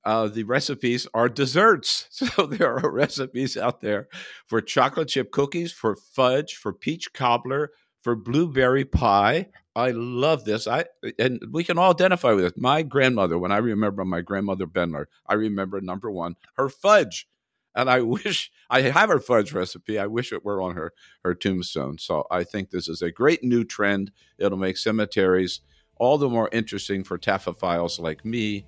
uh, 0.04 0.28
the 0.28 0.44
recipes 0.44 1.06
are 1.12 1.28
desserts. 1.28 2.08
So 2.36 2.46
there 2.46 2.78
are 2.78 2.90
recipes 2.90 3.56
out 3.56 3.80
there 3.80 4.08
for 4.46 4.60
chocolate 4.60 5.08
chip 5.08 5.32
cookies, 5.32 5.72
for 5.72 5.96
fudge, 5.96 6.56
for 6.56 6.72
peach 6.72 7.12
cobbler, 7.12 7.72
for 8.02 8.14
blueberry 8.14 8.84
pie. 8.84 9.48
I 9.76 9.90
love 9.90 10.46
this. 10.46 10.66
I 10.66 10.86
and 11.18 11.38
we 11.52 11.62
can 11.62 11.76
all 11.76 11.90
identify 11.90 12.32
with 12.32 12.46
it. 12.46 12.56
My 12.56 12.82
grandmother, 12.82 13.38
when 13.38 13.52
I 13.52 13.58
remember 13.58 14.06
my 14.06 14.22
grandmother 14.22 14.66
Benler, 14.66 15.04
I 15.26 15.34
remember 15.34 15.82
number 15.82 16.10
one, 16.10 16.36
her 16.54 16.70
fudge. 16.70 17.28
And 17.74 17.90
I 17.90 18.00
wish 18.16 18.50
I 18.70 18.80
have 18.80 19.10
her 19.10 19.20
fudge 19.20 19.52
recipe. 19.52 19.98
I 19.98 20.06
wish 20.06 20.32
it 20.32 20.46
were 20.46 20.62
on 20.62 20.76
her 20.76 20.94
her 21.22 21.34
tombstone. 21.34 21.98
So 21.98 22.26
I 22.30 22.42
think 22.42 22.70
this 22.70 22.88
is 22.88 23.02
a 23.02 23.12
great 23.12 23.44
new 23.44 23.64
trend. 23.64 24.12
It'll 24.38 24.56
make 24.56 24.78
cemeteries 24.78 25.60
all 25.98 26.16
the 26.16 26.30
more 26.30 26.48
interesting 26.52 27.04
for 27.04 27.18
taphophiles 27.18 28.00
like 28.00 28.24
me. 28.24 28.64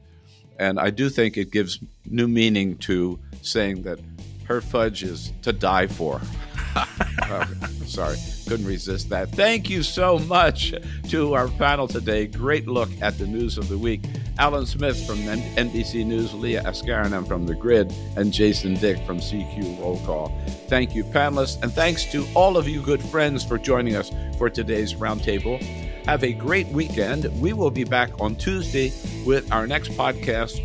And 0.59 0.79
I 0.79 0.91
do 0.91 1.09
think 1.09 1.39
it 1.39 1.51
gives 1.51 1.81
new 2.05 2.29
meaning 2.29 2.77
to 2.79 3.19
saying 3.41 3.83
that 3.83 3.99
her 4.45 4.61
fudge 4.61 5.03
is 5.05 5.33
to 5.41 5.55
die 5.55 5.87
for. 5.87 6.21
Sorry, 7.87 8.17
couldn't 8.47 8.67
resist 8.67 9.09
that. 9.11 9.31
Thank 9.31 9.71
you 9.71 9.83
so 9.83 10.19
much 10.19 10.75
to 11.09 11.35
our 11.35 11.49
panel 11.49 11.89
today. 11.89 12.27
Great 12.27 12.67
look 12.67 12.91
at 13.01 13.19
the 13.19 13.27
news 13.27 13.59
of 13.59 13.69
the 13.69 13.79
week. 13.79 14.03
Alan 14.39 14.67
Smith 14.67 15.05
from 15.07 15.19
NBC 15.19 16.07
News, 16.07 16.33
Leah 16.33 16.63
Askarinam 16.63 17.27
from 17.27 17.47
The 17.47 17.55
Grid, 17.55 17.93
and 18.17 18.33
Jason 18.33 18.75
Dick 18.75 19.05
from 19.05 19.19
CQ 19.19 19.81
Roll 19.81 20.01
Call. 20.07 20.29
Thank 20.69 20.95
you, 20.95 21.05
panelists, 21.05 21.61
and 21.63 21.73
thanks 21.73 22.05
to 22.13 22.27
all 22.35 22.57
of 22.57 22.69
you 22.69 22.81
good 22.81 23.03
friends 23.03 23.45
for 23.45 23.59
joining 23.59 23.97
us 23.97 24.13
for 24.37 24.49
today's 24.49 24.95
roundtable. 24.95 25.61
Have 26.07 26.25
a 26.25 26.33
great 26.33 26.69
weekend. 26.69 27.25
We 27.41 27.53
will 27.53 27.71
be 27.71 27.85
back 27.85 28.21
on 28.21 28.37
Tuesday 28.37 28.93
with 29.27 29.51
our 29.53 29.67
next 29.67 29.91
podcast 29.91 30.63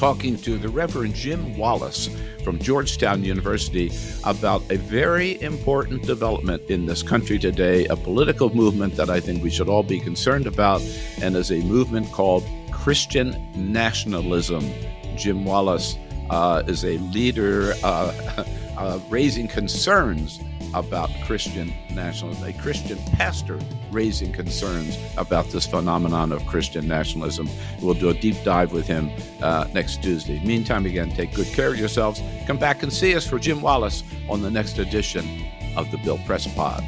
talking 0.00 0.34
to 0.38 0.56
the 0.56 0.68
Reverend 0.70 1.14
Jim 1.14 1.58
Wallis 1.58 2.08
from 2.42 2.58
Georgetown 2.58 3.22
University 3.22 3.92
about 4.24 4.62
a 4.70 4.78
very 4.78 5.38
important 5.42 6.02
development 6.04 6.62
in 6.70 6.86
this 6.86 7.02
country 7.02 7.38
today, 7.38 7.84
a 7.84 7.96
political 7.96 8.48
movement 8.54 8.96
that 8.96 9.10
I 9.10 9.20
think 9.20 9.42
we 9.42 9.50
should 9.50 9.68
all 9.68 9.82
be 9.82 10.00
concerned 10.00 10.46
about, 10.46 10.80
and 11.20 11.36
is 11.36 11.52
a 11.52 11.60
movement 11.64 12.10
called 12.12 12.48
Christian 12.70 13.36
nationalism. 13.54 14.66
Jim 15.18 15.44
Wallis 15.44 15.96
uh, 16.30 16.62
is 16.66 16.82
a 16.86 16.96
leader 17.12 17.74
uh, 17.84 18.44
uh, 18.78 18.98
raising 19.10 19.48
concerns 19.48 20.40
about 20.74 21.10
Christian 21.24 21.72
nationalism, 21.90 22.48
a 22.48 22.52
Christian 22.52 22.98
pastor 23.12 23.58
raising 23.90 24.32
concerns 24.32 24.98
about 25.16 25.46
this 25.46 25.66
phenomenon 25.66 26.32
of 26.32 26.44
Christian 26.46 26.86
nationalism. 26.86 27.48
We'll 27.80 27.94
do 27.94 28.10
a 28.10 28.14
deep 28.14 28.36
dive 28.44 28.72
with 28.72 28.86
him 28.86 29.10
uh, 29.42 29.66
next 29.72 30.02
Tuesday. 30.02 30.44
Meantime, 30.44 30.86
again, 30.86 31.10
take 31.10 31.34
good 31.34 31.48
care 31.48 31.70
of 31.70 31.78
yourselves. 31.78 32.22
Come 32.46 32.58
back 32.58 32.82
and 32.82 32.92
see 32.92 33.14
us 33.14 33.26
for 33.26 33.38
Jim 33.38 33.60
Wallis 33.60 34.04
on 34.28 34.42
the 34.42 34.50
next 34.50 34.78
edition 34.78 35.46
of 35.76 35.90
the 35.90 35.98
Bill 35.98 36.18
Press 36.26 36.46
Pod. 36.54 36.84